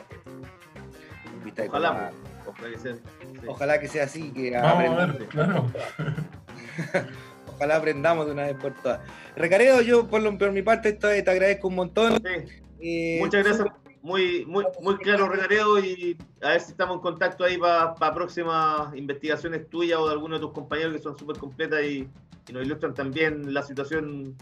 Ojalá, 1.67 2.11
Ojalá 2.45 2.69
que 2.71 2.77
sea- 2.79 2.95
sí. 2.95 3.01
ojalá 3.47 3.79
que 3.79 3.87
sea 3.87 4.03
así, 4.05 4.31
que 4.31 4.51
Vamos 4.51 4.67
a 4.67 4.73
aprendamos- 4.73 5.17
ver, 5.19 5.27
claro. 5.27 5.71
ojalá 7.55 7.75
aprendamos 7.75 8.25
de 8.25 8.31
una 8.31 8.43
vez 8.43 8.55
por 8.55 8.73
todas. 8.81 9.01
Recareo, 9.35 9.81
yo 9.81 10.07
por, 10.07 10.21
lo, 10.21 10.37
por 10.37 10.51
mi 10.51 10.61
parte 10.61 10.93
te, 10.93 11.21
te 11.21 11.31
agradezco 11.31 11.67
un 11.67 11.75
montón. 11.75 12.13
Sí. 12.23 12.61
Eh, 12.81 13.17
Muchas 13.21 13.45
gracias. 13.45 13.67
Muy, 14.01 14.45
muy, 14.45 14.65
muy 14.81 14.95
claro, 14.97 15.27
Recareo, 15.27 15.77
y 15.77 16.15
a 16.41 16.49
ver 16.51 16.61
si 16.61 16.71
estamos 16.71 16.95
en 16.95 17.01
contacto 17.01 17.43
ahí 17.43 17.57
para 17.57 17.93
próximas 18.13 18.95
investigaciones 18.95 19.69
tuyas 19.69 19.99
o 19.99 20.07
de 20.07 20.13
alguno 20.13 20.35
de 20.35 20.41
tus 20.41 20.53
compañeros 20.53 20.93
que 20.93 20.99
son 20.99 21.19
súper 21.19 21.35
completas 21.37 21.81
y, 21.83 22.07
y 22.47 22.53
nos 22.53 22.63
ilustran 22.65 22.93
también 22.93 23.53
la 23.53 23.61
situación 23.61 24.37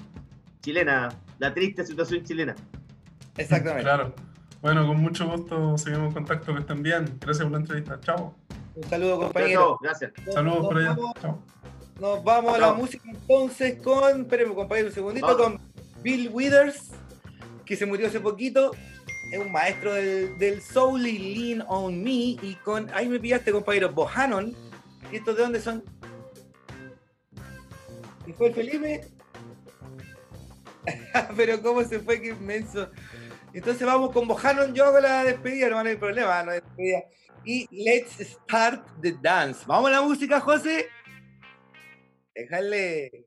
chilena, 0.62 1.10
la 1.39 1.56
triste 1.56 1.84
situación 1.84 2.24
chilena. 2.24 2.56
Exactamente. 3.38 3.82
Claro. 3.84 4.14
Bueno, 4.62 4.88
con 4.88 4.97
mucho 4.97 5.28
gusto 5.30 5.78
seguimos 5.78 6.08
en 6.08 6.14
contacto, 6.14 6.53
que 6.53 6.60
estén 6.62 6.82
bien. 6.84 7.18
Gracias 7.20 7.43
por 7.43 7.51
la 7.51 7.58
entrevista. 7.60 7.99
Chao. 8.01 8.36
Un 8.76 8.84
saludo, 8.89 9.20
compañero. 9.20 9.62
chao. 9.62 9.80
Gracias. 9.82 10.12
Saludos 10.34 10.58
Nos 10.60 10.68
por 10.68 10.78
allá. 10.78 10.89
vamos- 10.89 11.14
Chao. 11.22 11.39
Nos 11.99 12.24
vamos 12.24 12.53
a 12.55 12.58
la 12.60 12.74
música 12.74 13.10
entonces 13.10 13.82
con, 13.82 14.22
espérenme 14.22 14.53
compañero 14.53 14.89
un 14.89 14.93
segundito, 14.93 15.26
Vamos. 15.26 15.41
con 15.41 15.62
Bill 16.03 16.30
Withers, 16.32 16.91
que 17.66 17.76
se 17.76 17.88
murió 17.88 18.05
hace 18.08 18.20
poquito, 18.20 18.72
es 19.34 19.39
un 19.39 19.51
maestro 19.51 19.93
del, 19.95 20.38
del 20.38 20.62
soul 20.62 21.08
y 21.08 21.18
Lean 21.36 21.66
on 21.68 22.03
Me, 22.03 22.12
y 22.12 22.55
con, 22.64 22.88
ahí 22.93 23.10
me 23.10 23.20
pillaste 23.20 23.51
compañero, 23.51 23.91
Bohannon, 23.93 24.55
¿y 25.12 25.16
estos 25.16 25.36
de 25.38 25.41
dónde 25.41 25.60
son? 25.60 25.84
¿Y 28.28 28.34
fue 28.34 28.49
el 28.49 28.53
Felipe? 28.53 29.08
Pero 31.36 31.62
cómo 31.64 31.84
se 31.84 31.99
fue, 31.99 32.22
qué 32.22 32.30
inmenso. 32.30 32.89
Entonces 33.58 33.88
vamos 33.88 34.12
con 34.12 34.28
Bohannon, 34.28 34.72
yo 34.76 34.86
hago 34.86 34.99
la 34.99 35.24
despedida, 35.24 35.70
no 35.70 35.80
hay 35.80 35.95
problema, 35.95 36.43
no 36.43 36.51
hay 36.51 36.60
despedida. 36.60 37.03
Y 37.43 37.68
let's 37.72 38.20
start 38.20 38.86
the 39.01 39.16
dance. 39.20 39.64
Vamos 39.66 39.89
a 39.89 39.93
la 39.93 40.01
música, 40.03 40.39
José. 40.39 40.88
Déjale. 42.36 43.26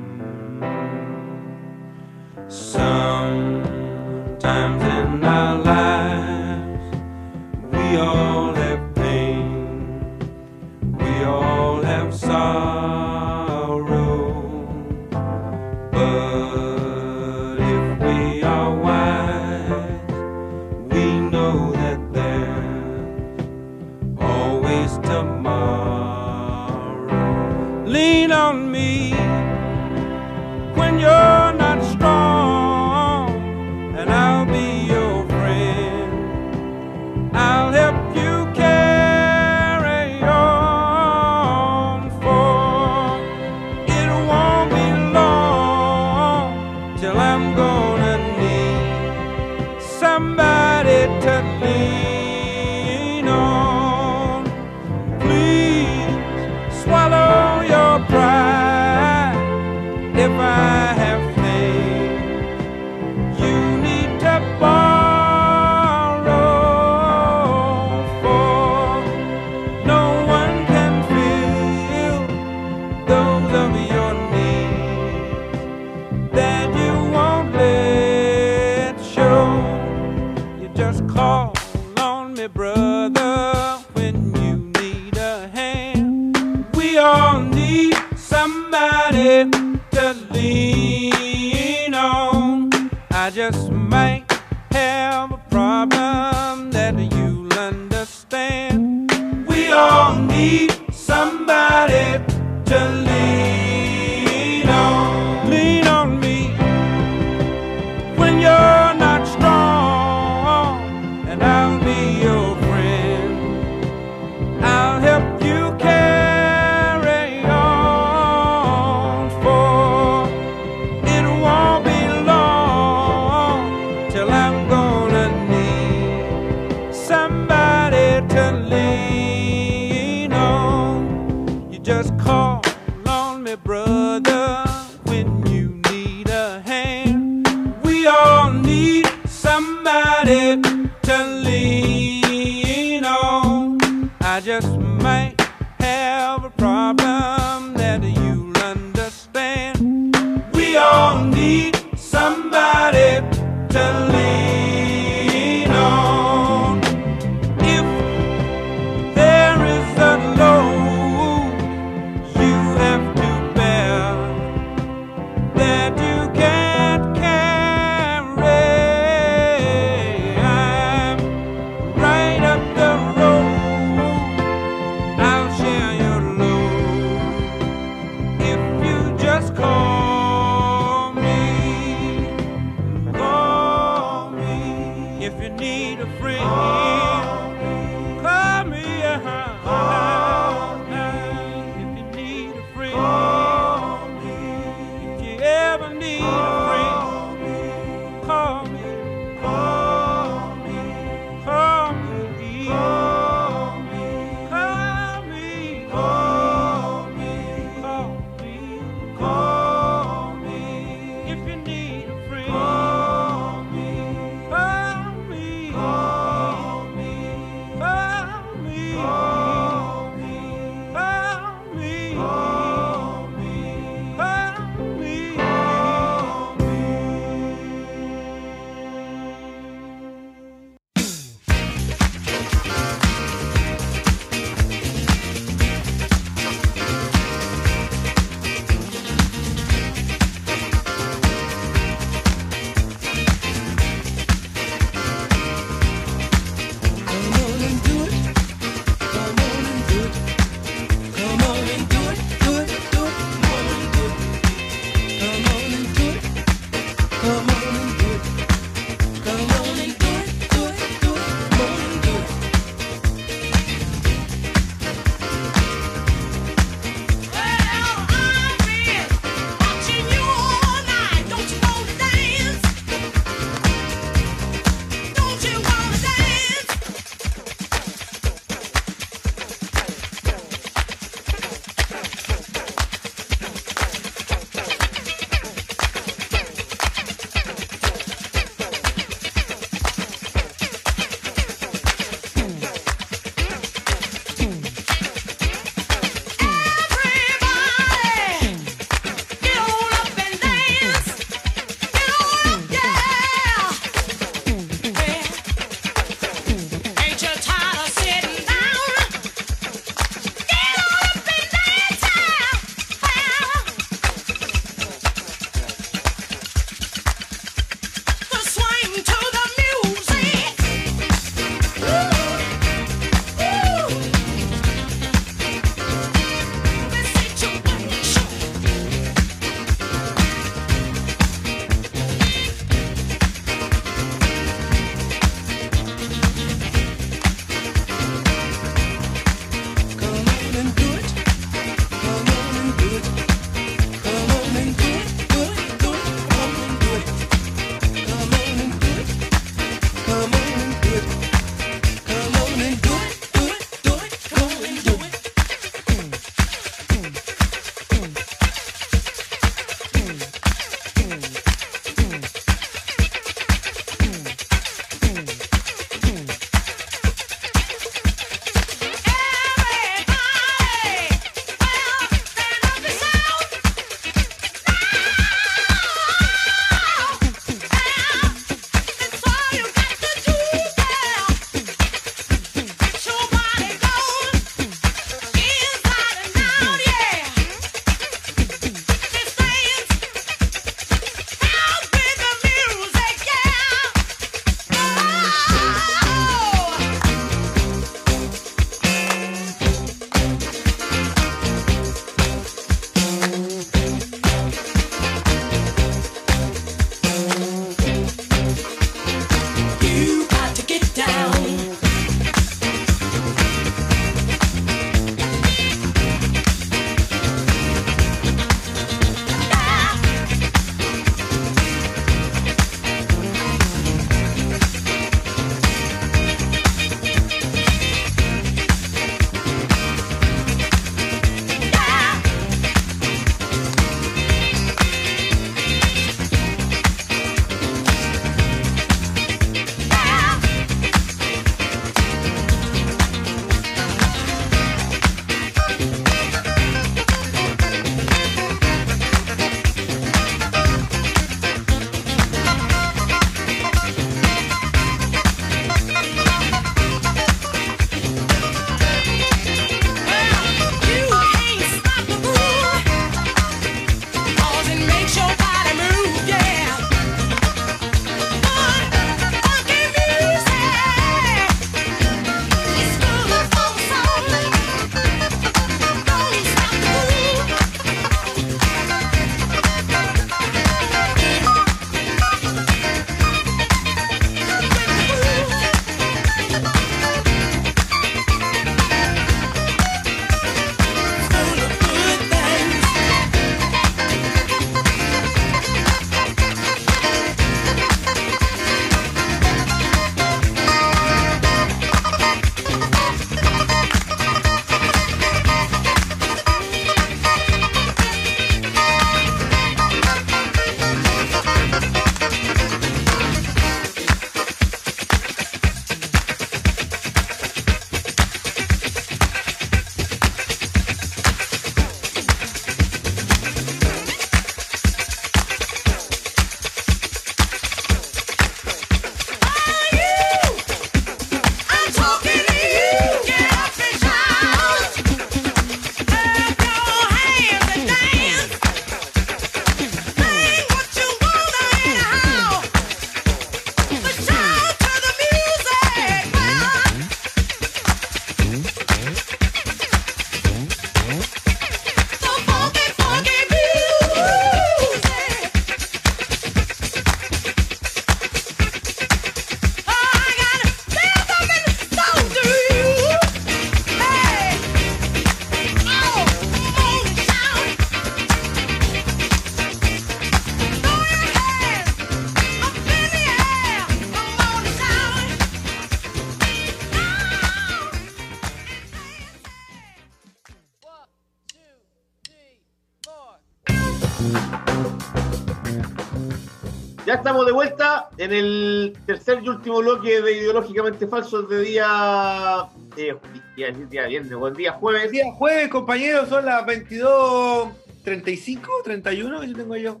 Ya 587.14 587.18
estamos 587.18 587.46
de 587.46 587.52
vuelta 587.52 588.08
en 588.18 588.32
el 588.32 588.98
tercer 589.06 589.38
y 589.40 589.48
último 589.48 589.78
bloque 589.78 590.20
de 590.20 590.32
Ideológicamente 590.32 591.06
Falsos 591.06 591.48
de 591.48 591.60
día. 591.60 592.66
Eh, 592.96 593.16
día, 593.54 593.70
día 593.70 594.08
viernes, 594.08 594.34
buen 594.34 594.52
día 594.52 594.72
jueves. 594.72 595.12
Día 595.12 595.32
jueves, 595.32 595.68
compañeros, 595.68 596.28
son 596.28 596.44
las 596.44 596.66
22.35, 596.66 598.68
31 598.82 599.40
que 599.40 599.46
yo 599.46 599.54
tengo 599.54 599.76
yo. 599.76 600.00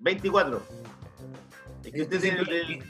24. 0.00 0.62
Es 1.82 1.92
que 1.92 2.02
usted 2.02 2.20
tiene, 2.20 2.40
el, 2.40 2.84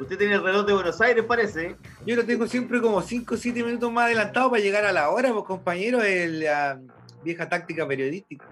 usted 0.00 0.18
tiene 0.18 0.34
el 0.34 0.42
reloj 0.42 0.66
de 0.66 0.72
Buenos 0.72 1.00
Aires, 1.00 1.24
parece. 1.24 1.76
Yo 2.04 2.16
lo 2.16 2.26
tengo 2.26 2.48
siempre 2.48 2.80
como 2.80 3.00
5 3.00 3.32
o 3.32 3.38
7 3.38 3.62
minutos 3.62 3.92
más 3.92 4.06
adelantado 4.06 4.50
para 4.50 4.60
llegar 4.60 4.84
a 4.84 4.90
la 4.90 5.10
hora, 5.10 5.32
pues 5.32 5.44
compañeros, 5.44 6.02
la 6.04 6.80
vieja 7.22 7.48
táctica 7.48 7.86
periodística. 7.86 8.44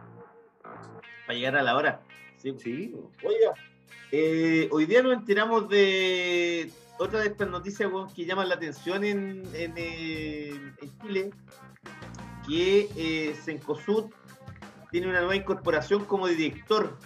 Para 1.27 1.37
llegar 1.37 1.57
a 1.57 1.63
la 1.63 1.77
hora. 1.77 2.01
Sí. 2.37 2.55
Sí, 2.61 2.95
Oiga, 3.25 3.53
eh, 4.13 4.69
hoy 4.73 4.87
día 4.87 5.03
nos 5.03 5.13
enteramos 5.15 5.69
de 5.69 6.71
otra 6.99 7.21
de 7.21 7.29
estas 7.29 7.49
noticias 7.49 7.91
que 8.15 8.25
llaman 8.25 8.49
la 8.49 8.55
atención 8.57 9.05
en, 9.05 9.43
eh, 9.55 10.59
Chile, 11.03 11.31
que 12.47 12.89
eh, 12.97 13.35
Cencosud 13.45 14.07
tiene 14.91 15.07
una 15.09 15.19
nueva 15.21 15.37
incorporación 15.37 16.05
como 16.07 16.27
director 16.27 16.97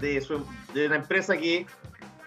de, 0.00 0.20
su- 0.20 0.46
de 0.72 0.86
una 0.86 0.94
empresa 0.96 1.36
que 1.36 1.66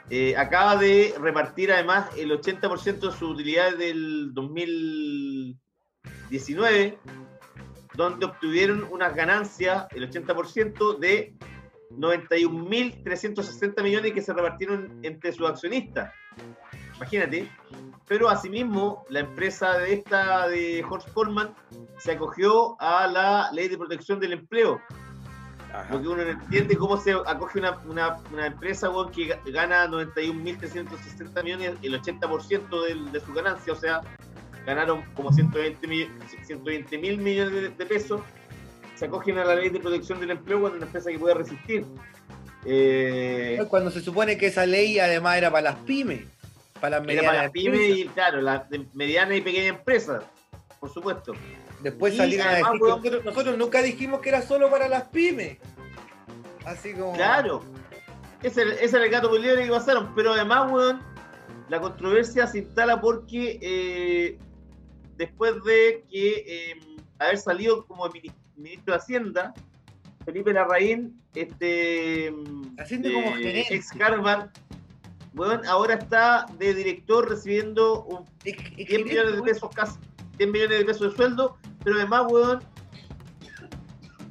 eh, 0.10 0.36
acaba 0.38 0.76
de 0.76 1.14
repartir 1.20 1.72
además 1.72 2.10
el 2.18 2.32
80% 2.32 2.84
de 2.84 3.00
sus 3.12 3.22
utilidades 3.22 3.78
del 3.78 4.34
2019, 4.34 6.98
donde 7.96 8.26
obtuvieron 8.26 8.86
unas 8.92 9.16
ganancias, 9.16 9.86
el 9.92 10.10
80% 10.10 10.98
de 11.00 11.36
91.360 11.92 13.84
millones 13.84 14.14
que 14.14 14.22
se 14.22 14.34
repartieron 14.34 15.00
entre 15.04 15.32
sus 15.32 15.48
accionistas. 15.50 16.14
Imagínate. 16.98 17.50
Pero 18.08 18.30
asimismo, 18.30 19.06
la 19.10 19.20
empresa 19.22 19.78
de 19.78 19.94
esta 19.94 20.48
de 20.48 20.84
Horst 20.90 21.10
Coleman 21.14 21.54
se 22.00 22.12
acogió 22.14 22.76
a 22.82 23.08
la 23.08 23.52
ley 23.52 23.68
de 23.68 23.78
protección 23.78 24.20
del 24.20 24.34
empleo. 24.34 24.82
Ajá. 25.74 25.94
Lo 25.94 26.02
que 26.02 26.08
uno 26.08 26.24
no 26.24 26.30
entiende 26.32 26.76
cómo 26.76 26.98
se 26.98 27.12
acoge 27.14 27.60
una, 27.60 27.78
una- 27.86 28.18
una 28.34 28.48
empresa 28.48 28.90
que 29.14 29.28
ga- 29.36 29.40
gana 29.52 29.86
91.360 29.88 31.44
millones, 31.44 31.74
el 31.84 31.94
80% 32.02 32.82
del- 32.84 33.12
de 33.12 33.20
su 33.20 33.32
ganancia, 33.34 33.74
o 33.74 33.76
sea, 33.76 34.02
ganaron 34.66 35.04
como 35.14 35.32
120 35.32 35.88
mil 35.88 36.10
120 36.44 36.98
mil 36.98 37.20
millones 37.20 37.54
de, 37.54 37.70
de 37.70 37.86
pesos, 37.86 38.22
se 39.00 39.06
acogen 39.06 39.38
a 39.38 39.46
la 39.46 39.56
ley 39.56 39.70
de 39.70 39.80
protección 39.80 40.20
del 40.20 40.32
empleo 40.32 40.60
cuando 40.60 40.76
una 40.78 40.86
empresa 40.86 41.10
que 41.10 41.18
puede 41.18 41.34
resistir. 41.36 41.86
Eh, 42.66 43.64
Cuando 43.70 43.90
se 43.92 44.02
supone 44.02 44.38
que 44.38 44.48
esa 44.48 44.66
ley 44.66 45.00
además 45.00 45.38
era 45.38 45.50
para 45.50 45.72
las 45.72 45.76
pymes, 45.80 46.26
para 46.82 47.00
las 47.00 47.08
era 47.08 47.08
medianas 47.08 47.30
para 47.32 47.44
las 47.44 47.52
pymes 47.52 47.80
empresas. 47.80 47.98
y, 47.98 48.08
claro, 48.10 48.42
las 48.42 48.64
medianas 48.94 49.38
y 49.38 49.42
pequeñas 49.42 49.78
empresas, 49.78 50.24
por 50.82 50.92
supuesto. 50.92 51.34
Después 51.82 52.14
Y 52.14 52.18
salieron 52.18 52.48
a 52.48 52.52
decir 52.56 52.66
que 52.74 52.80
nosotros, 52.90 53.26
nosotros 53.26 53.58
nunca 53.58 53.82
dijimos 53.82 54.20
que 54.20 54.28
era 54.30 54.42
solo 54.42 54.70
para 54.70 54.90
las 54.90 55.04
pymes. 55.04 55.58
Así 56.66 56.94
como. 56.94 57.14
Claro. 57.14 57.64
Ese, 58.44 58.64
era- 58.64 58.74
ese 58.74 58.98
era 58.98 59.06
el 59.06 59.12
gato 59.12 59.32
que 59.32 59.68
pasaron. 59.70 60.14
Pero 60.14 60.34
además, 60.34 60.70
weón, 60.70 61.02
la 61.70 61.80
controversia 61.80 62.46
se 62.48 62.60
instala 62.60 63.00
porque 63.00 63.58
eh, 63.62 64.38
después 65.16 65.64
de 65.64 66.04
que 66.12 66.44
eh, 66.72 66.80
haber 67.18 67.38
salido 67.38 67.86
como 67.86 68.06
mini- 68.10 68.34
ministro 68.60 68.94
de 68.94 68.98
Hacienda, 69.00 69.54
Felipe 70.26 70.54
Larraín, 70.54 71.20
este 71.34 72.34
Haciendo 72.78 73.12
como 73.14 73.34
gerente. 73.36 73.74
ex 73.76 73.90
Harvard, 74.00 74.50
weón, 75.34 75.66
ahora 75.66 75.96
está 75.96 76.46
de 76.58 76.74
director 76.74 77.30
recibiendo 77.30 78.04
un 78.04 78.26
Es 78.44 78.56
que- 78.58 78.68
es 78.84 78.88
10 78.88 78.88
que- 78.88 79.04
millones 79.06 79.36
de 79.36 79.42
pesos 79.42 79.70
casi 79.74 79.98
10 80.38 80.50
millones 80.52 80.80
de 80.80 80.86
pesos 80.86 81.12
de 81.12 81.16
sueldo, 81.18 81.58
pero 81.84 81.98
además, 81.98 82.26
weón, 82.32 82.60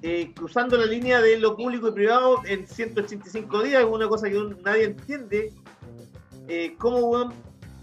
eh, 0.02 0.32
cruzando 0.34 0.76
la 0.76 0.86
línea 0.86 1.20
de 1.20 1.38
lo 1.38 1.56
público 1.56 1.88
y 1.88 1.92
privado 1.92 2.40
en 2.46 2.66
185 2.66 3.62
días, 3.62 3.82
es 3.82 3.88
una 3.88 4.09
cosa 4.09 4.28
que 4.30 4.38
nadie 4.64 4.84
entiende. 4.84 5.52
Eh, 6.46 6.74
¿Cómo, 6.78 6.98
weón, 6.98 7.32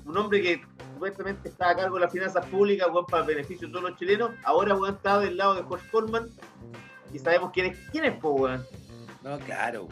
un 0.06 0.18
hombre 0.18 0.42
que 0.42 0.62
supuestamente 0.96 1.50
está 1.50 1.72
a 1.72 1.76
cargo 1.76 1.96
de 1.96 2.02
las 2.02 2.12
finanzas 2.12 2.46
públicas, 2.46 2.88
weón, 2.92 3.06
para 3.06 3.24
el 3.24 3.28
beneficio 3.28 3.68
de 3.68 3.74
todos 3.74 3.90
los 3.90 4.00
chilenos, 4.00 4.32
ahora, 4.44 4.76
weón, 4.76 4.96
está 4.96 5.20
del 5.20 5.38
lado 5.38 5.56
de 5.56 5.64
Jorge 5.64 5.90
Coleman 5.92 6.30
y 7.14 7.20
sabemos 7.20 7.52
quién 7.54 7.68
es, 7.68 7.78
quién 7.92 8.06
es, 8.06 8.16
po, 8.16 8.32
weón. 8.32 8.66
No, 9.22 9.38
claro. 9.40 9.88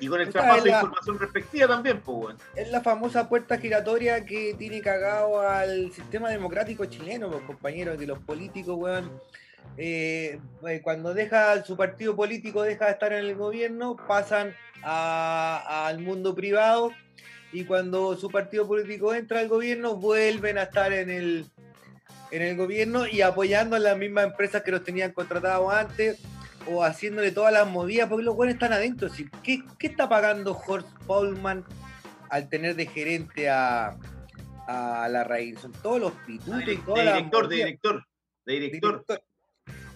Y 0.00 0.06
con 0.08 0.20
el 0.20 0.28
traspaso 0.28 0.64
de 0.64 0.70
información 0.70 1.18
respectiva 1.18 1.66
también, 1.66 2.00
po, 2.00 2.12
weón. 2.12 2.36
Es 2.54 2.70
la 2.70 2.82
famosa 2.82 3.28
puerta 3.28 3.58
giratoria 3.58 4.24
que 4.26 4.54
tiene 4.58 4.82
cagado 4.82 5.40
al 5.40 5.90
sistema 5.92 6.28
democrático 6.28 6.84
chileno, 6.84 7.30
pues, 7.30 7.42
compañeros, 7.44 7.96
que 7.96 8.06
los 8.06 8.18
políticos, 8.18 8.76
weón, 8.78 9.10
eh, 9.78 10.38
eh, 10.66 10.80
cuando 10.82 11.14
deja 11.14 11.64
su 11.64 11.76
partido 11.76 12.14
político, 12.14 12.62
deja 12.62 12.84
de 12.86 12.92
estar 12.92 13.12
en 13.14 13.24
el 13.24 13.34
gobierno, 13.34 13.96
pasan 14.06 14.54
al 14.82 15.98
mundo 15.98 16.34
privado 16.34 16.92
y 17.52 17.64
cuando 17.64 18.16
su 18.16 18.30
partido 18.30 18.66
político 18.66 19.14
entra 19.14 19.40
al 19.40 19.48
gobierno, 19.48 19.96
vuelven 19.96 20.58
a 20.58 20.64
estar 20.64 20.92
en 20.92 21.10
el, 21.10 21.46
en 22.30 22.42
el 22.42 22.56
gobierno 22.56 23.06
y 23.06 23.22
apoyando 23.22 23.76
a 23.76 23.78
las 23.78 23.96
mismas 23.96 24.26
empresas 24.26 24.62
que 24.62 24.70
los 24.70 24.84
tenían 24.84 25.12
contratados 25.12 25.72
antes 25.72 26.20
o 26.66 26.84
haciéndole 26.84 27.32
todas 27.32 27.52
las 27.52 27.66
movidas, 27.66 28.08
porque 28.08 28.24
los 28.24 28.36
buenos 28.36 28.54
están 28.54 28.72
adentro. 28.72 29.08
¿Qué, 29.42 29.62
qué 29.78 29.86
está 29.86 30.08
pagando 30.08 30.52
Horst 30.66 30.88
Paulman 31.06 31.64
al 32.28 32.48
tener 32.50 32.76
de 32.76 32.86
gerente 32.86 33.48
a, 33.48 33.96
a 34.66 35.08
la 35.08 35.24
raíz? 35.24 35.60
Son 35.60 35.72
todos 35.72 36.00
los 36.00 36.12
pitutos 36.26 36.62
y 36.62 36.66
De 36.66 36.76
todas 36.76 37.04
las 37.04 37.14
director, 37.14 37.48
de 37.48 37.56
director, 37.56 38.04
de 38.44 38.52
director. 38.52 38.92
Director. 38.92 39.22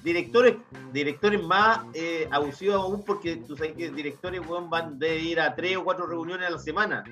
directores, 0.03 0.55
directores 0.93 1.43
más 1.43 1.85
eh, 1.95 2.27
abusivos 2.31 2.77
aún 2.77 3.05
porque 3.05 3.37
tú 3.37 3.57
sabes 3.57 3.75
que 3.75 3.91
directores 3.91 4.41
weón, 4.47 4.71
van 4.71 4.99
de 4.99 5.19
ir 5.19 5.41
a 5.41 5.55
tres 5.55 5.77
o 5.77 5.85
cuatro 5.85 6.07
reuniones 6.07 6.47
a 6.49 6.51
la 6.51 6.59
semana. 6.59 7.05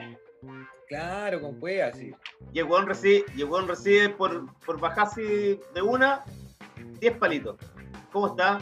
Claro, 0.89 1.41
con 1.41 1.61
cueva, 1.61 1.93
sí. 1.93 2.13
Y 2.53 2.59
el 2.59 2.65
weón 2.65 2.87
recibe, 2.87 3.25
y 3.37 3.43
el 3.43 3.49
weón 3.49 3.69
recibe 3.69 4.09
por, 4.11 4.53
por 4.65 4.81
bajarse 4.81 5.61
de 5.75 5.83
una 5.83 6.25
10 7.01 7.17
palitos. 7.19 7.57
¿Cómo 8.13 8.29
está? 8.29 8.59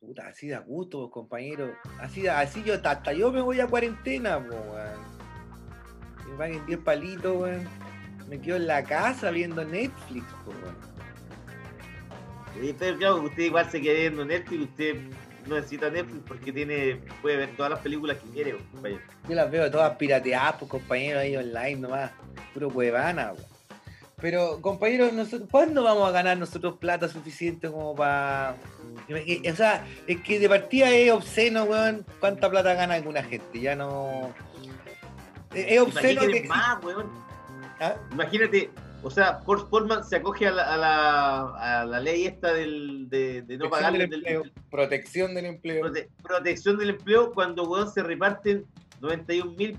Puta, 0.00 0.26
así 0.28 0.48
da 0.48 0.58
gusto, 0.60 1.10
compañero. 1.10 1.72
Así, 2.00 2.22
da- 2.22 2.40
así 2.40 2.62
yo, 2.64 2.74
hasta 2.74 3.12
yo 3.12 3.30
me 3.30 3.40
voy 3.42 3.60
a 3.60 3.66
cuarentena, 3.66 4.38
po, 4.44 4.54
weón. 4.54 5.10
Me 6.30 6.36
paguen 6.36 6.66
10 6.66 6.78
palitos, 6.80 7.36
weón. 7.36 7.68
Me 8.28 8.40
quedo 8.40 8.56
en 8.56 8.66
la 8.66 8.82
casa 8.82 9.30
viendo 9.30 9.64
Netflix, 9.64 10.24
po, 10.44 10.50
weón. 10.50 10.76
Pero 12.78 12.98
claro, 12.98 13.22
usted 13.22 13.42
igual 13.44 13.70
se 13.70 13.80
queda 13.80 14.00
viendo 14.00 14.24
Netflix, 14.24 14.62
usted 14.70 14.96
no 15.50 15.56
necesita 15.56 15.90
Netflix 15.90 16.22
porque 16.26 16.52
tiene 16.52 17.00
puede 17.20 17.36
ver 17.36 17.56
todas 17.56 17.70
las 17.70 17.80
películas 17.80 18.16
que 18.18 18.30
quiere. 18.30 18.56
compañero. 18.72 19.02
Yo 19.28 19.34
las 19.34 19.50
veo 19.50 19.70
todas 19.70 19.96
pirateadas, 19.96 20.54
pues 20.58 20.70
compañeros 20.70 21.22
ahí 21.22 21.36
online 21.36 21.76
nomás. 21.76 22.12
Puro 22.54 22.68
huevana, 22.68 23.32
weón. 23.32 23.50
Pero, 24.20 24.60
compañeros, 24.60 25.14
nosotros, 25.14 25.48
¿cuándo 25.50 25.82
vamos 25.82 26.06
a 26.06 26.12
ganar 26.12 26.36
nosotros 26.36 26.76
plata 26.76 27.08
suficiente 27.08 27.68
como 27.70 27.94
para. 27.94 28.54
O 29.08 29.56
sea, 29.56 29.86
es 30.06 30.20
que 30.20 30.38
de 30.38 30.48
partida 30.48 30.90
es 30.90 31.10
obsceno, 31.10 31.64
weón, 31.64 32.04
cuánta 32.20 32.50
plata 32.50 32.74
gana 32.74 32.94
alguna 32.94 33.22
gente. 33.22 33.60
Ya 33.60 33.74
no. 33.74 34.32
Es 35.54 35.72
es 35.72 35.80
obsceno 35.80 36.22
Imagínate 36.22 36.42
que. 36.42 36.48
más, 36.48 36.84
weón. 36.84 37.06
¿Ah? 37.80 37.96
Imagínate, 38.12 38.70
o 39.02 39.10
sea, 39.10 39.40
Horst 39.46 39.68
Polman 39.68 40.04
se 40.04 40.16
acoge 40.16 40.46
a 40.46 40.50
la, 40.50 40.74
a 40.74 40.76
la, 40.76 41.80
a 41.80 41.84
la 41.86 42.00
ley 42.00 42.26
esta 42.26 42.52
del, 42.52 43.08
de, 43.08 43.42
de 43.42 43.56
no 43.58 43.70
pagarle 43.70 44.00
del 44.06 44.10
del- 44.10 44.18
empleo. 44.26 44.42
Protección 44.70 45.34
del 45.34 45.46
empleo. 45.46 45.84
prote- 45.86 46.08
protección 46.22 46.76
del 46.78 46.90
empleo 46.90 47.32
cuando 47.32 47.64
weón 47.64 47.90
se 47.90 48.02
reparten 48.02 48.66
91 49.00 49.52
mil 49.52 49.78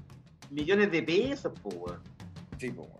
millones 0.49 0.91
de 0.91 1.03
pesos, 1.03 1.51
po, 1.61 1.69
weón. 1.69 1.99
Sí, 2.57 2.69
pues, 2.71 2.87
weón. 2.87 2.99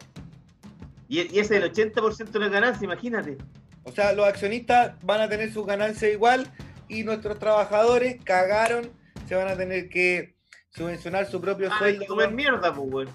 Y, 1.07 1.19
y 1.35 1.39
ese 1.39 1.57
es 1.57 1.63
el 1.63 1.71
80% 1.73 2.29
de 2.31 2.39
la 2.39 2.47
ganancia, 2.49 2.85
imagínate. 2.85 3.37
O 3.83 3.91
sea, 3.91 4.13
los 4.13 4.25
accionistas 4.27 4.93
van 5.03 5.21
a 5.21 5.27
tener 5.27 5.51
sus 5.51 5.65
ganancias 5.65 6.11
igual 6.13 6.47
y 6.87 7.03
nuestros 7.03 7.39
trabajadores 7.39 8.17
cagaron, 8.23 8.91
se 9.27 9.35
van 9.35 9.47
a 9.47 9.57
tener 9.57 9.89
que 9.89 10.35
subvencionar 10.69 11.25
su 11.25 11.41
propio 11.41 11.69
Ah, 11.71 11.77
sueldo. 11.79 12.05
comer 12.05 12.31
mierda, 12.31 12.73
po, 12.73 12.81
weón. 12.83 13.09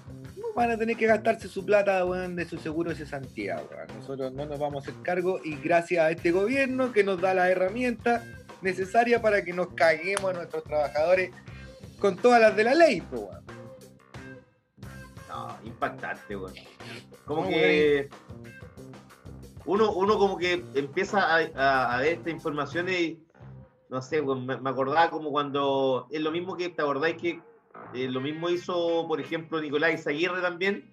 Van 0.57 0.71
a 0.71 0.77
tener 0.77 0.97
que 0.97 1.05
gastarse 1.05 1.47
su 1.47 1.63
plata 1.63 2.03
de 2.03 2.45
su 2.45 2.57
seguro 2.57 2.89
de 2.89 2.95
cesantía. 2.95 3.57
weón. 3.69 3.87
Nosotros 3.99 4.33
no 4.33 4.45
nos 4.47 4.57
vamos 4.57 4.87
a 4.87 4.89
hacer 4.89 5.01
cargo 5.03 5.39
y 5.43 5.55
gracias 5.55 6.03
a 6.03 6.09
este 6.11 6.31
gobierno 6.31 6.91
que 6.91 7.03
nos 7.03 7.21
da 7.21 7.35
la 7.35 7.49
herramienta 7.49 8.23
necesaria 8.63 9.21
para 9.21 9.43
que 9.43 9.53
nos 9.53 9.67
caguemos 9.75 10.31
a 10.31 10.33
nuestros 10.33 10.63
trabajadores 10.63 11.29
con 11.99 12.17
todas 12.17 12.41
las 12.41 12.55
de 12.55 12.63
la 12.63 12.73
ley. 12.73 13.01
pues. 13.01 13.21
No, 15.29 15.55
impactante, 15.63 16.35
weón. 16.35 16.53
Como 17.25 17.47
que 17.47 18.09
uno, 19.65 19.91
uno 19.91 20.17
como 20.17 20.37
que 20.37 20.63
empieza 20.73 21.19
a, 21.19 21.37
a- 21.55 21.97
a 21.97 22.01
ver 22.01 22.13
estas 22.13 22.33
informaciones 22.33 22.99
y, 22.99 23.23
no 23.89 24.01
sé, 24.01 24.23
me 24.23 24.69
acordaba 24.69 25.11
como 25.11 25.29
cuando, 25.29 26.07
es 26.09 26.21
lo 26.21 26.31
mismo 26.31 26.55
que, 26.57 26.69
¿te 26.69 26.81
acordáis 26.81 27.17
que 27.21 27.39
eh, 28.05 28.09
lo 28.09 28.21
mismo 28.21 28.49
hizo, 28.49 29.05
por 29.07 29.19
ejemplo, 29.19 29.59
Nicolás 29.61 30.05
Aguirre 30.07 30.41
también, 30.41 30.85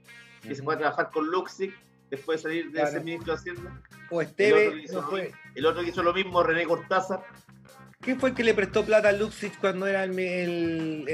que 0.42 0.54
se 0.54 0.62
fue 0.62 0.74
a 0.74 0.78
trabajar 0.78 1.10
con 1.10 1.26
Luxic 1.30 1.72
después 2.10 2.38
de 2.38 2.48
salir 2.48 2.64
de 2.66 2.72
Claro. 2.72 2.90
ser 2.90 3.04
ministro 3.04 3.32
de 3.34 3.38
Hacienda? 3.38 3.82
O 4.10 4.20
El 4.20 4.26
otro, 4.26 4.30
Esteve, 4.30 4.84
no 4.92 5.16
el 5.54 5.66
otro 5.66 5.82
que 5.82 5.88
hizo 5.88 6.02
lo 6.02 6.12
mismo, 6.12 6.42
René 6.42 6.64
Cortázar. 6.64 7.24
¿Quién 8.00 8.20
fue 8.20 8.28
el 8.30 8.34
que 8.36 8.44
le 8.44 8.52
prestó 8.52 8.84
plata 8.84 9.08
a 9.08 9.12
Luxich 9.12 9.56
cuando 9.58 9.86
era 9.86 10.04
el, 10.04 10.18
el, 10.18 11.06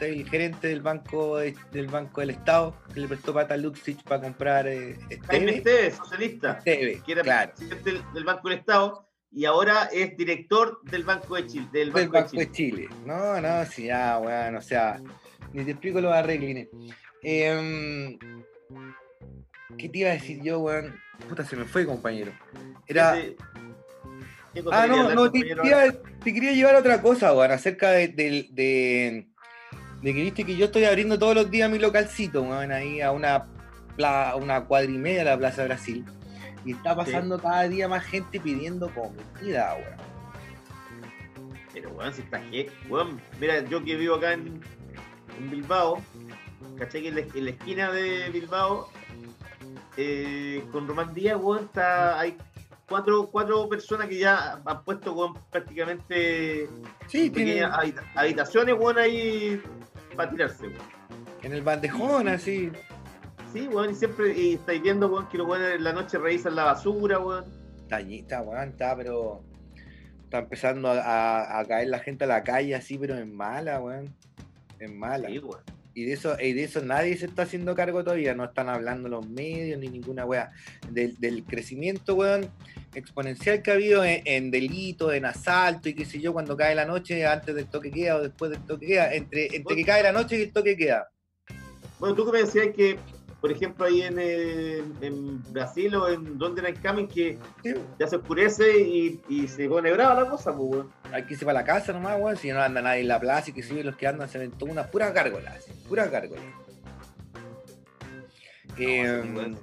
el 0.00 0.28
gerente 0.30 0.68
del 0.68 0.80
banco 0.80 1.36
de- 1.36 1.54
del 1.70 1.86
banco 1.88 2.22
del 2.22 2.30
Estado? 2.30 2.74
Que 2.94 3.00
le 3.00 3.08
prestó 3.08 3.34
plata 3.34 3.52
a 3.54 3.56
Luxich 3.58 4.02
para 4.04 4.22
comprar 4.22 4.66
eh, 4.66 4.96
Jaime 5.28 5.56
Esteve. 5.56 5.86
Esteves, 5.88 5.96
socialista, 5.96 6.52
Esteve, 6.52 7.02
que 7.04 7.12
era 7.12 7.22
claro, 7.22 7.52
presidente 7.54 7.92
del, 7.92 8.02
del 8.14 8.24
Banco 8.24 8.48
del 8.48 8.58
Estado 8.58 9.06
y 9.30 9.44
ahora 9.44 9.90
es 9.92 10.16
director 10.16 10.80
del 10.84 11.04
Banco 11.04 11.36
de 11.36 11.46
Chile. 11.46 11.68
Del 11.72 11.92
del 11.92 12.08
Banco 12.08 12.18
de 12.22 12.30
Chile. 12.30 12.46
de 12.46 12.52
Chile. 12.52 12.88
No, 13.04 13.38
no, 13.38 13.66
sí, 13.66 13.84
ya, 13.84 14.18
weón, 14.18 14.56
o 14.56 14.62
sea, 14.62 14.98
ni 15.52 15.64
te 15.64 15.70
explico 15.72 16.00
los 16.00 16.12
arreglines. 16.12 16.68
Em, 17.22 18.18
¿Qué 19.78 19.88
te 19.88 19.98
iba 19.98 20.10
a 20.10 20.14
decir 20.14 20.42
yo, 20.42 20.60
weón? 20.60 20.94
Puta, 21.28 21.44
se 21.44 21.56
me 21.56 21.64
fue, 21.64 21.86
compañero. 21.86 22.32
Era... 22.86 23.14
¿Qué- 23.14 23.36
qué 24.54 24.62
cosa 24.64 24.82
Ah, 24.82 24.86
no, 24.86 25.14
no, 25.14 25.30
te, 25.30 25.40
quería 26.24 26.52
llevar 26.52 26.74
a 26.74 26.78
otra 26.80 27.00
cosa, 27.02 27.32
weón, 27.34 27.52
acerca 27.52 27.90
de, 27.90 28.08
de, 28.08 28.46
de- 28.50 29.26
de 30.02 30.14
que 30.14 30.22
viste 30.22 30.44
que 30.44 30.56
yo 30.56 30.64
estoy 30.66 30.84
abriendo 30.84 31.18
todos 31.18 31.34
los 31.34 31.50
días 31.50 31.70
mi 31.70 31.78
localcito, 31.78 32.42
weón, 32.42 32.72
ahí 32.72 33.00
a 33.00 33.12
una, 33.12 33.46
a 34.02 34.34
una 34.36 34.64
cuadra 34.64 34.90
y 34.90 34.96
media 34.98 35.18
de 35.20 35.24
la 35.26 35.38
Plaza 35.38 35.64
Brasil. 35.64 36.04
Y 36.64 36.72
está 36.72 36.94
pasando 36.96 37.38
cada 37.40 37.68
día 37.68 37.86
más 37.88 38.04
gente 38.04 38.40
pidiendo 38.40 38.90
comida, 38.92 39.74
weón. 39.76 40.10
Pero, 41.72 41.90
weón, 41.90 42.12
si 42.12 42.22
está 42.22 42.42
weón, 42.88 43.20
mira, 43.38 43.60
yo 43.68 43.84
que 43.84 43.94
vivo 43.96 44.16
acá 44.16 44.32
en, 44.32 44.60
en 45.40 45.50
Bilbao, 45.50 46.00
¿cachai? 46.78 47.02
Que 47.02 47.08
en 47.08 47.14
la, 47.16 47.20
en 47.20 47.44
la 47.44 47.50
esquina 47.50 47.90
de 47.92 48.28
Bilbao, 48.30 48.88
eh, 49.96 50.64
con 50.72 50.86
Román 50.86 51.12
Díaz, 51.14 51.38
weón, 51.40 51.64
está, 51.64 52.18
hay 52.18 52.36
cuatro, 52.88 53.28
cuatro 53.30 53.68
personas 53.68 54.08
que 54.08 54.18
ya 54.18 54.60
han 54.64 54.84
puesto, 54.84 55.12
weón, 55.12 55.34
prácticamente 55.50 56.68
Sí, 57.06 57.30
tiene, 57.30 57.52
pequeñas 57.52 57.78
habita- 57.78 58.04
habitaciones, 58.14 58.74
weón, 58.78 58.98
ahí 58.98 59.60
para 60.16 60.30
tirarse, 60.30 60.68
weón. 60.68 60.78
en 61.42 61.52
el 61.52 61.62
bandejón, 61.62 62.28
así. 62.28 62.70
Sí, 63.52 63.66
weón, 63.68 63.90
y 63.90 63.94
siempre 63.94 64.32
y 64.38 64.54
estáis 64.54 64.80
viendo, 64.82 65.08
weón, 65.08 65.28
que 65.28 65.38
los 65.38 65.46
weones 65.48 65.74
en 65.76 65.84
la 65.84 65.92
noche 65.92 66.18
revisan 66.18 66.54
la 66.54 66.64
basura, 66.64 67.18
weón. 67.18 67.44
Tañita, 67.88 68.42
weón, 68.42 68.68
está, 68.70 68.96
pero. 68.96 69.42
Está 70.24 70.38
empezando 70.38 70.88
a, 70.88 71.00
a- 71.00 71.58
a 71.58 71.64
caer 71.64 71.88
la 71.88 71.98
gente 71.98 72.22
a 72.22 72.28
la 72.28 72.44
calle 72.44 72.76
así, 72.76 72.96
pero 72.96 73.16
en 73.18 73.34
mala, 73.34 73.80
weón. 73.80 74.14
En 74.80 74.98
mala. 74.98 75.28
Sí. 75.28 75.40
Y 75.92 76.04
de 76.04 76.12
eso, 76.12 76.36
y 76.40 76.52
de 76.52 76.64
eso 76.64 76.80
nadie 76.82 77.16
se 77.16 77.26
está 77.26 77.42
haciendo 77.42 77.74
cargo 77.74 78.04
todavía, 78.04 78.34
no 78.34 78.44
están 78.44 78.68
hablando 78.68 79.08
los 79.08 79.28
medios 79.28 79.78
ni 79.78 79.88
ninguna 79.88 80.24
weá. 80.24 80.50
Del, 80.88 81.18
del 81.18 81.44
crecimiento, 81.44 82.14
weón, 82.14 82.48
exponencial 82.94 83.60
que 83.60 83.70
ha 83.70 83.74
habido 83.74 84.04
en, 84.04 84.22
en 84.24 84.50
delito, 84.50 85.12
en 85.12 85.24
asalto 85.24 85.88
y 85.88 85.94
qué 85.94 86.04
sé 86.04 86.20
yo, 86.20 86.32
cuando 86.32 86.56
cae 86.56 86.74
la 86.74 86.86
noche, 86.86 87.26
antes 87.26 87.54
del 87.54 87.66
toque 87.66 87.90
queda 87.90 88.16
o 88.16 88.22
después 88.22 88.52
del 88.52 88.64
toque 88.64 88.86
queda, 88.86 89.12
entre, 89.12 89.54
entre 89.54 89.76
que 89.76 89.84
cae 89.84 90.02
la 90.02 90.12
noche 90.12 90.38
y 90.38 90.42
el 90.42 90.52
toque 90.52 90.76
queda. 90.76 91.08
Bueno, 91.98 92.14
tú 92.14 92.24
que 92.24 92.32
me 92.32 92.38
decías 92.38 92.68
que, 92.74 92.96
por 93.40 93.50
ejemplo, 93.50 93.84
ahí 93.84 94.02
en, 94.02 94.18
eh, 94.20 94.82
en 95.00 95.42
Brasil 95.52 95.94
o 95.96 96.08
en 96.08 96.38
donde 96.38 96.60
era 96.60 96.70
en 96.70 96.76
Camin, 96.76 97.08
que 97.08 97.36
Sí, 97.62 97.74
ya 97.98 98.06
se 98.06 98.16
oscurece 98.16 98.80
y, 98.80 99.20
y 99.28 99.48
se 99.48 99.68
pone 99.68 99.92
brava 99.92 100.22
la 100.22 100.30
cosa, 100.30 100.56
pues, 100.56 100.70
weón. 100.70 100.99
Hay 101.12 101.24
que 101.24 101.34
irse 101.34 101.44
para 101.44 101.60
la 101.60 101.64
casa 101.64 101.92
nomás, 101.92 102.18
weón, 102.20 102.36
si 102.36 102.50
no 102.52 102.60
anda 102.62 102.80
nadie 102.82 103.00
en 103.00 103.08
la 103.08 103.18
plaza 103.18 103.50
y 103.50 103.52
que 103.52 103.62
si 103.62 103.82
los 103.82 103.96
que 103.96 104.06
andan 104.06 104.28
se 104.28 104.38
ven 104.38 104.52
todas 104.52 104.72
unas 104.72 104.86
puras 104.88 105.12
gárgolas, 105.12 105.64
puras 105.88 106.10
gárgolas. 106.10 106.44
Eh, 108.78 109.20
sí, 109.22 109.28
weón. 109.34 109.58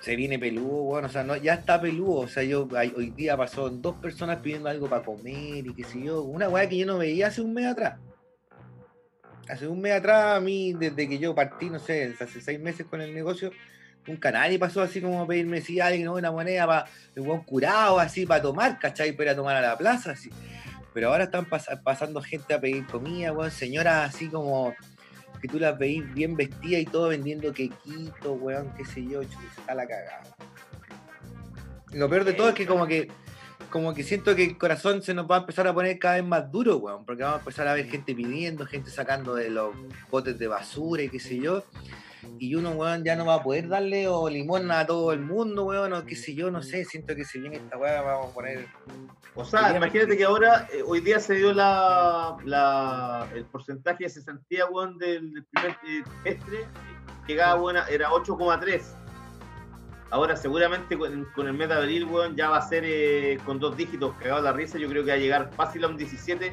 se 0.00 0.16
viene 0.16 0.38
peludo, 0.38 0.82
weón, 0.82 1.04
o 1.06 1.08
sea, 1.08 1.24
no, 1.24 1.36
ya 1.36 1.54
está 1.54 1.80
peludo, 1.80 2.20
o 2.20 2.28
sea, 2.28 2.42
yo 2.42 2.68
hay- 2.76 2.92
hoy 2.96 3.10
día 3.10 3.36
pasó 3.36 3.68
dos 3.70 3.96
personas 3.96 4.38
pidiendo 4.38 4.68
algo 4.68 4.88
para 4.88 5.02
comer 5.02 5.66
y 5.66 5.74
qué 5.74 5.84
sé 5.84 6.02
yo, 6.02 6.22
una 6.22 6.48
weá 6.48 6.68
que 6.68 6.78
yo 6.78 6.86
no 6.86 6.98
veía 6.98 7.28
hace 7.28 7.40
un 7.40 7.54
mes 7.54 7.66
atrás. 7.66 7.98
Hace 9.48 9.66
un 9.66 9.80
mes 9.80 9.94
atrás, 9.94 10.36
a 10.36 10.40
mí, 10.40 10.74
desde 10.74 11.08
que 11.08 11.18
yo 11.18 11.34
partí, 11.34 11.70
no 11.70 11.80
sé, 11.80 12.14
hace 12.20 12.40
seis 12.40 12.60
meses 12.60 12.86
con 12.86 13.00
el 13.00 13.12
negocio, 13.12 13.50
nunca 14.06 14.30
nadie 14.30 14.58
pasó 14.58 14.80
así 14.82 15.00
como 15.00 15.22
a 15.22 15.26
pedirme 15.26 15.60
si 15.60 15.80
alguien 15.80 16.04
no 16.04 16.14
una 16.14 16.30
moneda 16.30 16.66
para 16.66 16.86
el 17.16 17.22
weón 17.22 17.42
curado, 17.42 17.98
así 17.98 18.26
para 18.26 18.42
tomar, 18.42 18.78
¿cachai? 18.78 19.12
Para 19.12 19.32
a 19.32 19.36
tomar 19.36 19.56
a 19.56 19.60
la 19.60 19.76
plaza, 19.76 20.12
así. 20.12 20.30
Pero 20.92 21.08
ahora 21.10 21.24
están 21.24 21.46
pas- 21.48 21.82
pasando 21.82 22.20
gente 22.20 22.52
a 22.54 22.60
pedir 22.60 22.86
comida, 22.86 23.32
weón, 23.32 23.50
señoras 23.50 24.14
así 24.14 24.28
como 24.28 24.74
que 25.40 25.48
tú 25.48 25.58
las 25.58 25.78
veís 25.78 26.02
bien 26.12 26.36
vestidas 26.36 26.82
y 26.82 26.84
todo 26.84 27.08
vendiendo 27.08 27.52
quequito, 27.52 28.32
weón, 28.34 28.72
qué 28.76 28.84
sé 28.84 29.04
yo, 29.06 29.22
chuta, 29.24 29.38
está 29.58 29.74
la 29.74 29.86
cagada. 29.86 30.22
Lo 31.92 32.08
peor 32.08 32.24
de 32.24 32.32
todo 32.34 32.48
es 32.50 32.54
que 32.54 32.66
como 32.66 32.86
que 32.86 33.08
como 33.70 33.94
que 33.94 34.02
siento 34.02 34.34
que 34.34 34.42
el 34.44 34.58
corazón 34.58 35.00
se 35.00 35.14
nos 35.14 35.30
va 35.30 35.36
a 35.36 35.40
empezar 35.40 35.64
a 35.68 35.72
poner 35.72 35.96
cada 36.00 36.16
vez 36.16 36.24
más 36.24 36.50
duro, 36.50 36.78
weón, 36.78 37.04
porque 37.04 37.22
vamos 37.22 37.36
a 37.36 37.40
empezar 37.40 37.68
a 37.68 37.74
ver 37.74 37.86
gente 37.88 38.14
pidiendo, 38.16 38.66
gente 38.66 38.90
sacando 38.90 39.36
de 39.36 39.48
los 39.48 39.74
botes 40.10 40.36
de 40.40 40.48
basura 40.48 41.02
y 41.04 41.08
qué 41.08 41.20
sé 41.20 41.38
yo. 41.38 41.62
Y 42.38 42.54
uno, 42.54 42.70
weón, 42.72 43.04
ya 43.04 43.16
no 43.16 43.24
va 43.26 43.34
a 43.36 43.42
poder 43.42 43.68
darle 43.68 44.06
o 44.08 44.28
limón 44.28 44.70
a 44.70 44.86
todo 44.86 45.12
el 45.12 45.20
mundo, 45.20 45.64
weón, 45.64 45.92
o 45.92 46.04
qué 46.04 46.14
sé 46.16 46.34
yo, 46.34 46.50
no 46.50 46.62
sé, 46.62 46.84
siento 46.84 47.14
que 47.14 47.24
si 47.24 47.38
viene 47.40 47.56
esta 47.56 47.76
weá 47.78 48.02
vamos 48.02 48.30
a 48.30 48.34
poner... 48.34 48.66
O 49.34 49.44
sea, 49.44 49.74
imagínate 49.76 50.16
que 50.16 50.24
ahora, 50.24 50.66
eh, 50.72 50.82
hoy 50.86 51.00
día 51.00 51.18
se 51.20 51.34
dio 51.34 51.52
la, 51.52 52.36
la- 52.44 53.28
el 53.34 53.44
porcentaje 53.46 54.04
de 54.04 54.10
cesantía, 54.10 54.66
weón, 54.66 54.98
del, 54.98 55.32
del 55.32 55.44
primer 55.44 55.70
eh, 55.86 56.02
trimestre, 56.22 56.66
llegaba, 57.26 57.60
weón, 57.60 57.76
a- 57.78 57.86
era 57.88 58.10
8,3. 58.10 58.82
Ahora 60.12 60.36
seguramente 60.36 60.98
con, 60.98 61.24
con 61.36 61.46
el 61.46 61.52
mes 61.54 61.68
de 61.68 61.74
abril, 61.74 62.04
weón, 62.04 62.34
ya 62.36 62.50
va 62.50 62.56
a 62.58 62.68
ser 62.68 62.82
eh, 62.84 63.38
con 63.46 63.60
dos 63.60 63.76
dígitos, 63.76 64.14
cagado 64.16 64.42
la 64.42 64.52
risa, 64.52 64.76
yo 64.76 64.88
creo 64.88 65.04
que 65.04 65.10
va 65.12 65.16
a 65.16 65.20
llegar 65.20 65.50
fácil 65.54 65.84
a 65.84 65.88
un 65.88 65.96
17, 65.96 66.52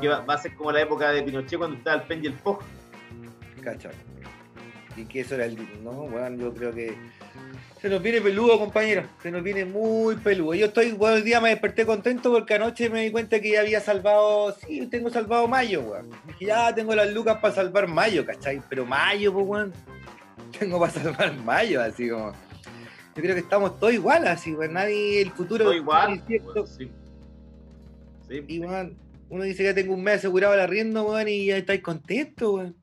que 0.00 0.08
va, 0.08 0.20
va 0.20 0.34
a 0.34 0.38
ser 0.38 0.54
como 0.56 0.72
la 0.72 0.80
época 0.80 1.10
de 1.10 1.22
Pinochet 1.22 1.58
cuando 1.58 1.76
estaba 1.76 2.00
el 2.00 2.08
pen 2.08 2.24
y 2.24 2.28
el. 2.28 2.34
Cacha. 3.62 3.90
Y 4.96 5.04
que 5.06 5.20
eso 5.20 5.34
era 5.34 5.46
el 5.46 5.56
no, 5.82 6.04
weón, 6.04 6.38
yo 6.38 6.54
creo 6.54 6.72
que 6.72 6.94
se 7.84 7.90
nos 7.90 8.00
viene 8.00 8.22
peludo, 8.22 8.58
compañero. 8.58 9.02
Se 9.22 9.30
nos 9.30 9.42
viene 9.42 9.66
muy 9.66 10.16
peludo. 10.16 10.54
Yo 10.54 10.66
estoy, 10.68 10.92
bueno, 10.92 11.16
el 11.16 11.22
día 11.22 11.38
me 11.38 11.50
desperté 11.50 11.84
contento 11.84 12.32
porque 12.32 12.54
anoche 12.54 12.88
me 12.88 13.02
di 13.02 13.10
cuenta 13.10 13.40
que 13.40 13.50
ya 13.50 13.60
había 13.60 13.78
salvado, 13.78 14.56
sí, 14.66 14.86
tengo 14.86 15.10
salvado 15.10 15.46
mayo, 15.48 15.82
weón. 15.82 16.08
Dije, 16.26 16.46
ya 16.46 16.74
tengo 16.74 16.94
las 16.94 17.12
lucas 17.12 17.40
para 17.42 17.54
salvar 17.54 17.86
mayo, 17.86 18.24
¿cachai? 18.24 18.62
Pero 18.70 18.86
mayo, 18.86 19.34
pues, 19.34 19.46
weón. 19.46 19.72
Tengo 20.58 20.80
para 20.80 20.92
salvar 20.92 21.36
mayo, 21.44 21.82
así 21.82 22.08
como. 22.08 22.32
Yo 23.16 23.22
creo 23.22 23.34
que 23.34 23.42
estamos 23.42 23.78
todos 23.78 23.92
igual, 23.92 24.26
así, 24.28 24.54
weón. 24.54 24.72
Nadie, 24.72 25.20
el 25.20 25.32
futuro 25.32 25.64
Todo 25.64 25.74
igual. 25.74 26.22
weón, 26.26 26.66
sí. 26.66 26.90
Sí. 28.28 28.44
Y, 28.48 28.60
weón, 28.60 28.96
uno 29.28 29.44
dice 29.44 29.58
que 29.58 29.64
ya 29.64 29.74
tengo 29.74 29.92
un 29.92 30.02
mes 30.02 30.20
asegurado 30.20 30.54
el 30.54 30.60
arriendo, 30.60 31.04
weón, 31.04 31.28
y 31.28 31.44
ya 31.44 31.58
estáis 31.58 31.82
contentos, 31.82 32.50
weón. 32.50 32.76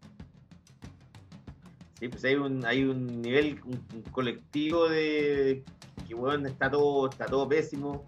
Sí, 2.01 2.07
pues 2.07 2.25
hay 2.25 2.33
un, 2.33 2.65
hay 2.65 2.83
un 2.83 3.21
nivel, 3.21 3.61
un, 3.63 3.79
un 3.93 4.01
colectivo 4.11 4.89
de 4.89 5.63
que 6.07 6.15
weón, 6.15 6.47
está 6.47 6.71
todo, 6.71 7.07
está 7.07 7.27
todo 7.27 7.47
pésimo. 7.47 8.03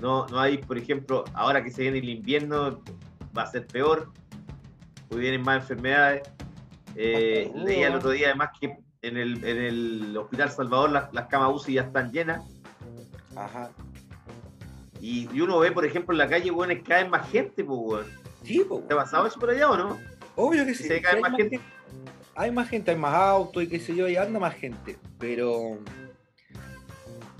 No, 0.00 0.28
no 0.28 0.38
hay, 0.38 0.58
por 0.58 0.78
ejemplo, 0.78 1.24
ahora 1.34 1.64
que 1.64 1.72
se 1.72 1.82
viene 1.82 1.98
el 1.98 2.08
invierno, 2.08 2.80
va 3.36 3.42
a 3.42 3.46
ser 3.48 3.66
peor, 3.66 4.12
porque 5.08 5.22
vienen 5.22 5.42
más 5.42 5.62
enfermedades. 5.62 6.22
Eh, 6.94 7.50
leía 7.56 7.88
el 7.88 7.96
otro 7.96 8.10
día 8.10 8.28
además 8.28 8.50
que 8.60 8.78
en 9.02 9.16
el, 9.16 9.42
en 9.44 9.56
el 9.58 10.16
Hospital 10.16 10.50
Salvador 10.52 10.90
las, 10.92 11.12
las 11.12 11.26
camas 11.26 11.50
UCI 11.52 11.72
ya 11.74 11.82
están 11.82 12.12
llenas. 12.12 12.44
Ajá. 13.34 13.72
Y, 15.00 15.28
y 15.36 15.40
uno 15.40 15.58
ve, 15.58 15.72
por 15.72 15.84
ejemplo, 15.84 16.14
en 16.14 16.18
la 16.18 16.28
calle, 16.28 16.52
cada 16.84 17.02
vez 17.02 17.10
más 17.10 17.28
gente, 17.28 17.64
pues, 17.64 17.80
weón. 17.82 18.06
Sí, 18.44 18.64
pues, 18.68 18.86
¿Te 18.86 18.94
ha 18.94 18.98
pasado 18.98 19.26
eso 19.26 19.40
por 19.40 19.50
allá 19.50 19.68
o 19.68 19.76
no? 19.76 19.98
Obvio 20.36 20.64
que 20.64 20.74
Sí, 20.76 20.84
se 20.84 21.02
cae 21.02 21.10
sí, 21.10 21.16
hay, 21.16 21.22
más 21.22 21.32
más 21.32 21.40
gente. 21.40 21.58
gente. 21.58 21.81
Hay 22.34 22.50
más 22.50 22.68
gente, 22.68 22.90
hay 22.90 22.96
más 22.96 23.14
autos 23.14 23.62
y 23.62 23.68
qué 23.68 23.78
sé 23.80 23.94
yo, 23.94 24.08
y 24.08 24.16
anda 24.16 24.38
más 24.38 24.54
gente. 24.54 24.96
Pero. 25.18 25.78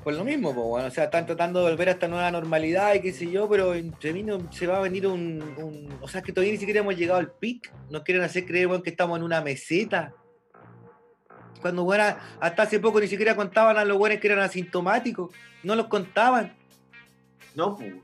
Pues 0.02 0.16
lo 0.16 0.24
mismo, 0.24 0.52
pues, 0.52 0.66
bueno, 0.66 0.88
o 0.88 0.90
sea, 0.90 1.04
están 1.04 1.26
tratando 1.26 1.64
de 1.64 1.70
volver 1.70 1.88
a 1.88 1.92
esta 1.92 2.08
nueva 2.08 2.28
normalidad 2.32 2.92
y 2.94 3.00
qué 3.00 3.12
sé 3.12 3.30
yo, 3.30 3.48
pero 3.48 3.72
entre 3.74 4.12
mí 4.12 4.24
no- 4.24 4.52
se 4.52 4.66
va 4.66 4.78
a 4.78 4.80
venir 4.80 5.06
un, 5.06 5.40
un- 5.56 5.96
O 6.00 6.08
sea, 6.08 6.18
es 6.20 6.26
que 6.26 6.32
todavía 6.32 6.52
ni 6.54 6.58
siquiera 6.58 6.80
hemos 6.80 6.96
llegado 6.96 7.20
al 7.20 7.30
pic. 7.30 7.72
Nos 7.88 8.02
quieren 8.02 8.24
hacer 8.24 8.44
creer, 8.44 8.66
weón, 8.66 8.82
que 8.82 8.90
estamos 8.90 9.16
en 9.16 9.22
una 9.24 9.40
meseta. 9.40 10.12
Cuando, 11.60 11.84
bueno, 11.84 12.02
hasta 12.40 12.62
hace 12.64 12.80
poco 12.80 13.00
ni 13.00 13.06
siquiera 13.06 13.36
contaban 13.36 13.76
a 13.78 13.84
los 13.84 13.96
buenos 13.96 14.18
que 14.18 14.26
eran 14.26 14.40
asintomáticos. 14.40 15.32
No 15.62 15.76
los 15.76 15.86
contaban. 15.86 16.52
No, 17.54 17.76
pues. 17.76 17.94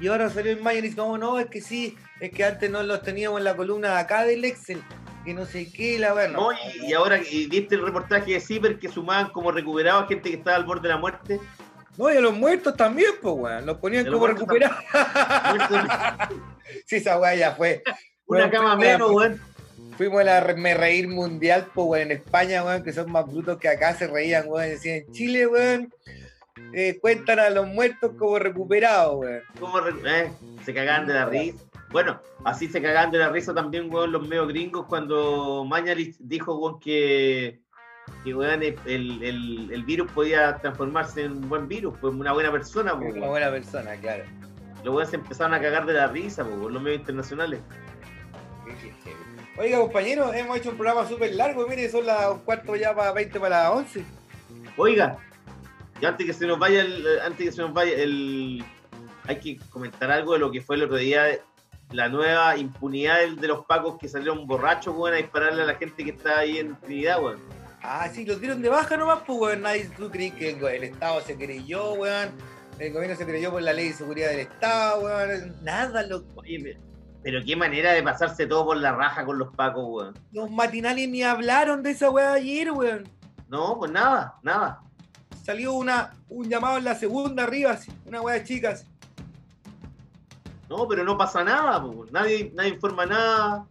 Y 0.00 0.08
ahora 0.08 0.28
salió 0.28 0.52
el 0.52 0.60
mayo 0.60 0.80
y 0.80 0.82
dice, 0.82 0.96
no, 0.96 1.16
no, 1.16 1.38
es 1.38 1.46
que 1.46 1.62
sí, 1.62 1.96
es 2.20 2.30
que 2.30 2.44
antes 2.44 2.70
no 2.70 2.82
los 2.82 3.00
teníamos 3.02 3.38
en 3.38 3.44
la 3.44 3.56
columna 3.56 3.92
de 3.94 4.00
acá 4.00 4.24
del 4.24 4.44
Excel, 4.44 4.82
que 5.28 5.34
no 5.34 5.44
sé 5.44 5.70
qué, 5.70 5.98
la 5.98 6.14
verdad. 6.14 6.38
No, 6.38 6.52
y, 6.52 6.86
y 6.86 6.94
ahora 6.94 7.18
y 7.18 7.48
viste 7.48 7.74
el 7.74 7.84
reportaje 7.84 8.32
de 8.32 8.40
Ciber 8.40 8.78
que 8.78 8.88
sumaban 8.88 9.28
como 9.28 9.52
recuperados 9.52 10.08
gente 10.08 10.30
que 10.30 10.36
estaba 10.36 10.56
al 10.56 10.64
borde 10.64 10.88
de 10.88 10.94
la 10.94 10.96
muerte. 10.96 11.38
No, 11.98 12.10
y 12.10 12.16
a 12.16 12.20
los 12.22 12.34
muertos 12.34 12.74
también, 12.74 13.10
pues, 13.20 13.34
weón. 13.36 13.66
Los 13.66 13.76
ponían 13.76 14.06
los 14.06 14.14
como 14.14 14.26
recuperados. 14.26 14.78
sí, 16.86 16.96
esa 16.96 17.18
weá 17.18 17.34
ya 17.34 17.52
fue. 17.52 17.82
Una 18.24 18.50
cama 18.50 18.74
menos, 18.76 19.10
weón. 19.10 19.38
Fuimos 19.98 20.22
a 20.22 20.24
la 20.24 20.54
Me 20.54 20.72
Reír 20.72 21.08
Mundial, 21.08 21.66
pues, 21.74 21.86
weón, 21.86 22.10
en 22.10 22.12
España, 22.12 22.64
weón, 22.64 22.82
que 22.82 22.94
son 22.94 23.12
más 23.12 23.26
brutos 23.26 23.58
que 23.58 23.68
acá, 23.68 23.92
se 23.94 24.06
reían, 24.06 24.44
weón. 24.46 24.70
Decían, 24.70 25.04
en 25.06 25.12
Chile, 25.12 25.46
weón, 25.46 25.92
eh, 26.72 26.98
cuentan 27.02 27.38
a 27.38 27.50
los 27.50 27.66
muertos 27.66 28.12
como 28.18 28.38
recuperados, 28.38 29.16
weón. 29.16 29.42
¿Cómo 29.60 29.78
re- 29.78 29.92
eh, 30.06 30.30
se 30.64 30.72
cagaban 30.72 31.06
de 31.06 31.12
la 31.12 31.26
risa. 31.26 31.58
Bueno, 31.90 32.20
así 32.44 32.68
se 32.68 32.82
cagaban 32.82 33.10
de 33.10 33.18
la 33.18 33.30
risa 33.30 33.54
también, 33.54 33.92
weón, 33.92 34.12
los 34.12 34.26
medio 34.28 34.46
gringos 34.46 34.86
cuando 34.86 35.64
Mañalich 35.64 36.16
dijo, 36.18 36.54
weón, 36.58 36.78
que, 36.80 37.60
que 38.24 38.34
weón, 38.34 38.62
el, 38.62 38.76
el- 38.84 39.70
el 39.72 39.84
virus 39.84 40.10
podía 40.12 40.58
transformarse 40.58 41.24
en 41.24 41.32
un 41.32 41.48
buen 41.48 41.66
virus, 41.66 41.94
pues 42.00 42.14
una 42.14 42.32
buena 42.32 42.52
persona, 42.52 42.92
pues, 42.98 43.12
Una 43.12 43.20
weón. 43.20 43.30
buena 43.30 43.50
persona, 43.50 43.96
claro. 43.96 44.24
Los 44.84 44.94
weones 44.94 45.08
se 45.10 45.16
empezaron 45.16 45.54
a 45.54 45.60
cagar 45.60 45.86
de 45.86 45.94
la 45.94 46.08
risa, 46.08 46.44
pues, 46.44 46.56
weón, 46.58 46.74
los 46.74 46.82
medios 46.82 47.00
internacionales. 47.00 47.60
Oiga, 49.56 49.78
compañeros, 49.80 50.32
hemos 50.34 50.56
hecho 50.58 50.70
un 50.70 50.76
programa 50.76 51.08
súper 51.08 51.34
largo, 51.34 51.66
mire, 51.66 51.88
son 51.90 52.06
las 52.06 52.34
cuarto 52.44 52.76
ya 52.76 52.94
para 52.94 53.12
20 53.12 53.40
para 53.40 53.64
las 53.64 53.72
11. 53.72 54.04
Oiga, 54.76 55.18
y 56.00 56.04
antes 56.06 56.26
que 56.26 56.32
se 56.32 56.46
nos 56.46 56.58
vaya 56.60 56.82
el, 56.82 57.04
antes 57.24 57.46
que 57.46 57.52
se 57.52 57.62
nos 57.62 57.72
vaya 57.72 57.92
el, 57.96 58.64
hay 59.26 59.36
que 59.40 59.58
comentar 59.70 60.10
algo 60.12 60.34
de 60.34 60.38
lo 60.38 60.52
que 60.52 60.60
fue 60.60 60.76
el 60.76 60.84
otro 60.84 60.96
día, 60.96 61.24
la 61.90 62.08
nueva 62.08 62.56
impunidad 62.56 63.18
de 63.28 63.48
los 63.48 63.64
pacos 63.64 63.96
que 63.98 64.08
salieron 64.08 64.46
borrachos, 64.46 64.94
weón, 64.96 65.14
a 65.14 65.18
dispararle 65.18 65.62
a 65.62 65.66
la 65.66 65.74
gente 65.76 66.04
que 66.04 66.10
está 66.10 66.38
ahí 66.40 66.58
en 66.58 66.76
Trinidad, 66.76 67.22
weón. 67.22 67.40
Ah, 67.82 68.08
sí, 68.12 68.24
los 68.26 68.40
dieron 68.40 68.60
de 68.60 68.68
baja 68.68 68.96
nomás, 68.96 69.20
pues, 69.26 69.38
weón. 69.38 69.62
Nadie, 69.62 69.88
tú 69.96 70.10
crees 70.10 70.34
que 70.34 70.50
el, 70.50 70.64
el 70.64 70.84
Estado 70.84 71.20
se 71.22 71.36
creyó, 71.36 71.94
weón. 71.94 72.30
El 72.78 72.92
gobierno 72.92 73.16
se 73.16 73.24
creyó 73.26 73.50
por 73.50 73.62
la 73.62 73.72
ley 73.72 73.88
de 73.88 73.94
seguridad 73.94 74.30
del 74.30 74.40
Estado, 74.40 75.00
weón. 75.00 75.56
Nada, 75.62 76.04
me- 76.46 76.76
pero 77.22 77.40
qué 77.44 77.56
manera 77.56 77.92
de 77.92 78.02
pasarse 78.02 78.46
todo 78.46 78.66
por 78.66 78.76
la 78.76 78.92
raja 78.92 79.24
con 79.24 79.38
los 79.38 79.52
pacos, 79.54 79.84
weón. 79.88 80.14
los 80.32 80.50
matinales 80.50 81.08
ni 81.08 81.22
hablaron 81.22 81.82
de 81.82 81.90
esa 81.90 82.10
weá 82.10 82.34
ayer, 82.34 82.70
weón. 82.70 83.08
No, 83.48 83.78
pues 83.78 83.90
nada, 83.90 84.34
nada. 84.42 84.80
Salió 85.44 85.72
una, 85.72 86.12
un 86.28 86.48
llamado 86.48 86.76
en 86.78 86.84
la 86.84 86.94
segunda 86.94 87.44
arriba, 87.44 87.72
así, 87.72 87.90
una 88.04 88.20
weá 88.20 88.34
de 88.34 88.44
chicas. 88.44 88.84
No, 90.68 90.86
pero 90.86 91.04
no 91.04 91.16
pasa 91.16 91.42
nada. 91.44 91.84
Nadie, 92.10 92.52
nadie 92.54 92.70
informa 92.70 93.06
nada. 93.06 93.66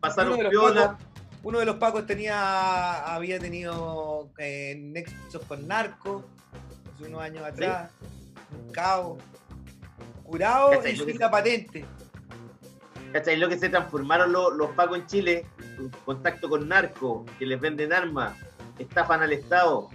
Pasaron 0.00 0.34
uno 0.34 0.36
de 0.38 0.42
los 0.44 0.50
piola. 0.50 0.90
pacos, 0.92 1.06
uno 1.42 1.58
de 1.58 1.66
los 1.66 1.76
pacos 1.76 2.06
tenía, 2.06 3.14
había 3.14 3.38
tenido 3.38 4.30
eh, 4.38 4.76
nexos 4.78 5.42
con 5.46 5.66
narcos 5.66 6.24
hace 6.94 7.08
unos 7.08 7.20
años 7.22 7.44
atrás, 7.44 7.90
un 8.52 8.72
cabo, 8.72 9.18
curado 10.24 10.72
y 10.86 10.96
sin 10.96 11.18
la 11.18 11.30
patente. 11.30 11.84
¿Cachai? 13.12 13.36
Lo 13.36 13.48
que 13.48 13.58
se 13.58 13.68
transformaron 13.68 14.32
los, 14.32 14.54
los 14.54 14.70
pacos 14.70 14.98
en 14.98 15.06
Chile, 15.06 15.46
en 15.78 15.90
contacto 16.04 16.48
con 16.48 16.68
narcos, 16.68 17.28
que 17.38 17.46
les 17.46 17.60
venden 17.60 17.92
armas, 17.92 18.36
estafan 18.78 19.22
al 19.22 19.32
Estado, 19.32 19.88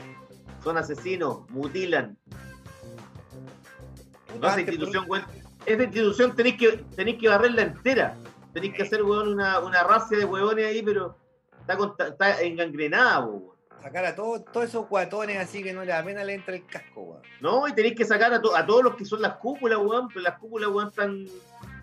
son 0.64 0.78
asesinos, 0.78 1.50
mutilan. 1.50 2.18
No, 4.42 4.48
esa 4.50 4.60
institución, 4.60 5.06
esa 5.66 5.84
institución 5.84 6.36
tenéis 6.36 6.58
que, 6.58 6.78
tenéis 6.96 7.18
que 7.20 7.28
barrerla 7.30 7.62
entera. 7.64 8.16
Tenéis 8.54 8.74
que 8.74 8.84
hacer, 8.84 9.04
weón, 9.04 9.34
una, 9.34 9.60
una 9.60 9.84
racia 9.84 10.18
de 10.18 10.26
huevones 10.26 10.66
ahí, 10.66 10.82
pero 10.82 11.18
está, 11.68 12.08
está 12.08 12.42
engangrenada, 12.42 13.20
weón. 13.26 13.44
sacar 13.82 14.06
a 14.06 14.16
todos, 14.16 14.46
todos 14.46 14.68
esos 14.68 14.88
guatones 14.88 15.38
así 15.38 15.62
que 15.62 15.74
no 15.74 15.82
le 15.82 15.92
da 15.92 16.04
pena 16.04 16.24
le 16.24 16.34
entra 16.36 16.56
el 16.56 16.66
casco, 16.66 17.02
weón. 17.02 17.22
No, 17.42 17.68
y 17.68 17.74
tenéis 17.74 17.96
que 17.96 18.06
sacar 18.06 18.34
a, 18.34 18.42
to- 18.42 18.56
a 18.56 18.66
todos 18.66 18.84
los 18.84 18.96
que 18.96 19.06
son 19.06 19.22
las 19.22 19.34
cúpulas, 19.38 19.80
weón, 19.80 20.08
pero 20.10 20.22
las 20.22 20.40
cúpulas, 20.40 20.70
weón, 20.70 20.88
están, 20.88 21.26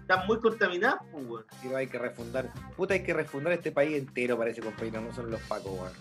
están 0.01 0.27
muy 0.27 0.39
contaminadas, 0.41 1.01
weón. 1.13 1.45
Hay 1.77 1.87
que 1.89 1.99
refundar. 1.99 2.49
Puta, 2.77 2.95
hay 2.95 3.03
que 3.03 3.13
refundar 3.13 3.53
este 3.53 3.71
país 3.73 3.99
entero, 3.99 4.39
parece, 4.39 4.61
compañero. 4.63 5.01
No 5.03 5.13
son 5.15 5.31
los 5.31 5.41
pacos, 5.43 5.73
weón. 5.73 5.93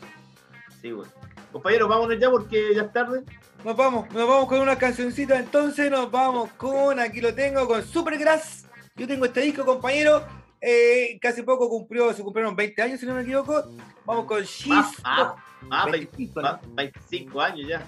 Sí, 0.82 0.92
weón. 0.94 1.08
Compañeros, 1.52 1.90
vámonos 1.90 2.18
ya 2.20 2.30
porque 2.30 2.74
ya 2.76 2.84
es 2.84 2.94
tarde. 2.94 3.24
Nos 3.64 3.76
vamos, 3.76 4.10
nos 4.14 4.28
vamos 4.28 4.48
con 4.48 4.60
una 4.62 4.78
cancioncita. 4.78 5.38
Entonces 5.38 5.92
nos 5.92 6.10
vamos 6.10 6.50
con, 6.54 7.00
aquí 7.00 7.22
lo 7.22 7.34
tengo, 7.34 7.68
con 7.68 7.84
Supergrass. 7.84 8.66
Yo 8.96 9.08
tengo 9.08 9.26
este 9.26 9.42
disco, 9.42 9.66
compañero. 9.66 10.24
Eh, 10.60 11.20
hace 11.24 11.44
poco 11.44 11.68
cumplió, 11.70 12.14
se 12.14 12.24
cumplieron 12.24 12.56
20 12.56 12.82
años, 12.82 13.00
si 13.00 13.06
no 13.06 13.14
me 13.16 13.22
equivoco. 13.22 13.64
Vamos 14.06 14.26
con 14.26 14.42
She's. 14.44 14.86
Ah, 15.04 15.36
ah, 15.70 15.88
25, 15.92 16.42
¿no? 16.42 16.48
va- 16.48 16.62
25 16.76 17.42
años 17.42 17.68
ya. 17.68 17.86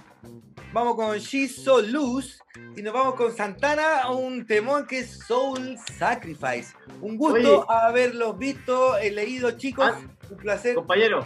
Vamos 0.71 0.95
con 0.95 1.17
She's 1.17 1.55
So 1.63 1.81
Loose. 1.81 2.39
Y 2.75 2.81
nos 2.81 2.93
vamos 2.93 3.15
con 3.15 3.35
Santana, 3.35 4.09
un 4.11 4.45
temón 4.45 4.85
que 4.87 4.99
es 4.99 5.19
Soul 5.19 5.77
Sacrifice. 5.97 6.73
Un 7.01 7.17
gusto 7.17 7.59
Oye. 7.61 7.65
haberlos 7.69 8.37
visto, 8.37 8.97
eh, 8.97 9.11
leído, 9.11 9.51
chicos. 9.51 9.91
Ah, 9.93 9.99
un 10.29 10.37
placer. 10.37 10.73
Compañeros, 10.75 11.25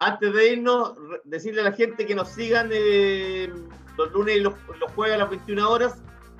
antes 0.00 0.32
de 0.32 0.52
irnos, 0.52 0.94
decirle 1.24 1.60
a 1.62 1.64
la 1.64 1.72
gente 1.72 2.06
que 2.06 2.14
nos 2.14 2.28
sigan 2.28 2.70
eh, 2.72 3.52
los 3.96 4.12
lunes 4.12 4.36
y 4.36 4.40
los, 4.40 4.54
los 4.78 4.92
jueves 4.92 5.14
a 5.16 5.18
las 5.18 5.30
21 5.30 5.68
horas 5.70 5.94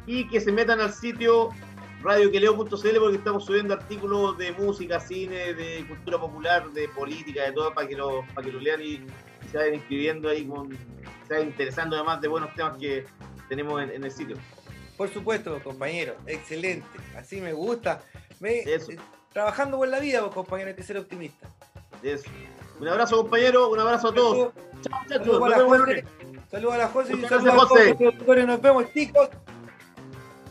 y 0.06 0.28
que 0.28 0.40
se 0.40 0.52
metan 0.52 0.80
al 0.80 0.92
sitio 0.92 1.50
radioqueleo.cl 2.02 2.98
porque 3.00 3.16
estamos 3.16 3.44
subiendo 3.44 3.74
artículos 3.74 4.38
de 4.38 4.52
música, 4.52 5.00
cine, 5.00 5.52
de 5.54 5.84
cultura 5.88 6.18
popular, 6.18 6.70
de 6.70 6.88
política, 6.88 7.42
de 7.44 7.52
todo, 7.52 7.74
para 7.74 7.88
que 7.88 7.96
lo, 7.96 8.24
para 8.34 8.46
que 8.46 8.52
lo 8.52 8.60
lean 8.60 8.80
y, 8.80 8.86
y 8.94 9.06
se 9.50 9.58
vayan 9.58 9.74
inscribiendo 9.74 10.28
ahí, 10.28 10.46
con, 10.46 10.70
se 11.26 11.34
vayan 11.34 11.48
interesando 11.48 11.96
además 11.96 12.20
de 12.20 12.28
buenos 12.28 12.54
temas 12.54 12.78
que 12.78 13.04
tenemos 13.48 13.82
en, 13.82 13.90
en 13.90 14.04
el 14.04 14.10
sitio. 14.12 14.36
Por 14.96 15.08
supuesto, 15.12 15.60
compañero. 15.62 16.14
Excelente. 16.26 16.86
Así 17.16 17.40
me 17.40 17.52
gusta. 17.52 18.02
Me- 18.40 18.60
Eso. 18.60 18.92
eh, 18.92 18.98
trabajando 19.32 19.76
por 19.78 19.88
la 19.88 19.98
vida, 20.00 20.20
compañero, 20.30 20.68
hay 20.70 20.76
que 20.76 20.82
ser 20.84 20.96
optimista. 20.98 21.48
Eso. 22.02 22.30
Un 22.80 22.88
abrazo, 22.88 23.16
compañero, 23.18 23.70
un 23.70 23.80
abrazo 23.80 24.08
a 24.08 24.14
todos. 24.14 24.52
Chao, 24.82 25.00
muchachos, 25.02 25.26
Saludos 25.26 25.42
a 25.42 25.48
la 25.48 25.64
José. 25.64 26.04
Saludos 26.50 26.74
a 26.74 26.78
la 26.78 26.88
José 26.88 27.12
y 27.12 27.16
Muchas 27.16 27.30
saludos 27.30 27.48
a 27.48 27.56
gracias, 27.56 27.68
todos 27.68 27.68
José. 27.70 27.88
los 27.88 27.96
productores. 27.96 28.46
Nos 28.46 28.60
vemos, 28.60 28.84
chicos. 28.92 29.28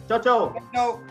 Chao, 0.07 0.21
chao. 0.21 0.55
Chao. 0.73 1.01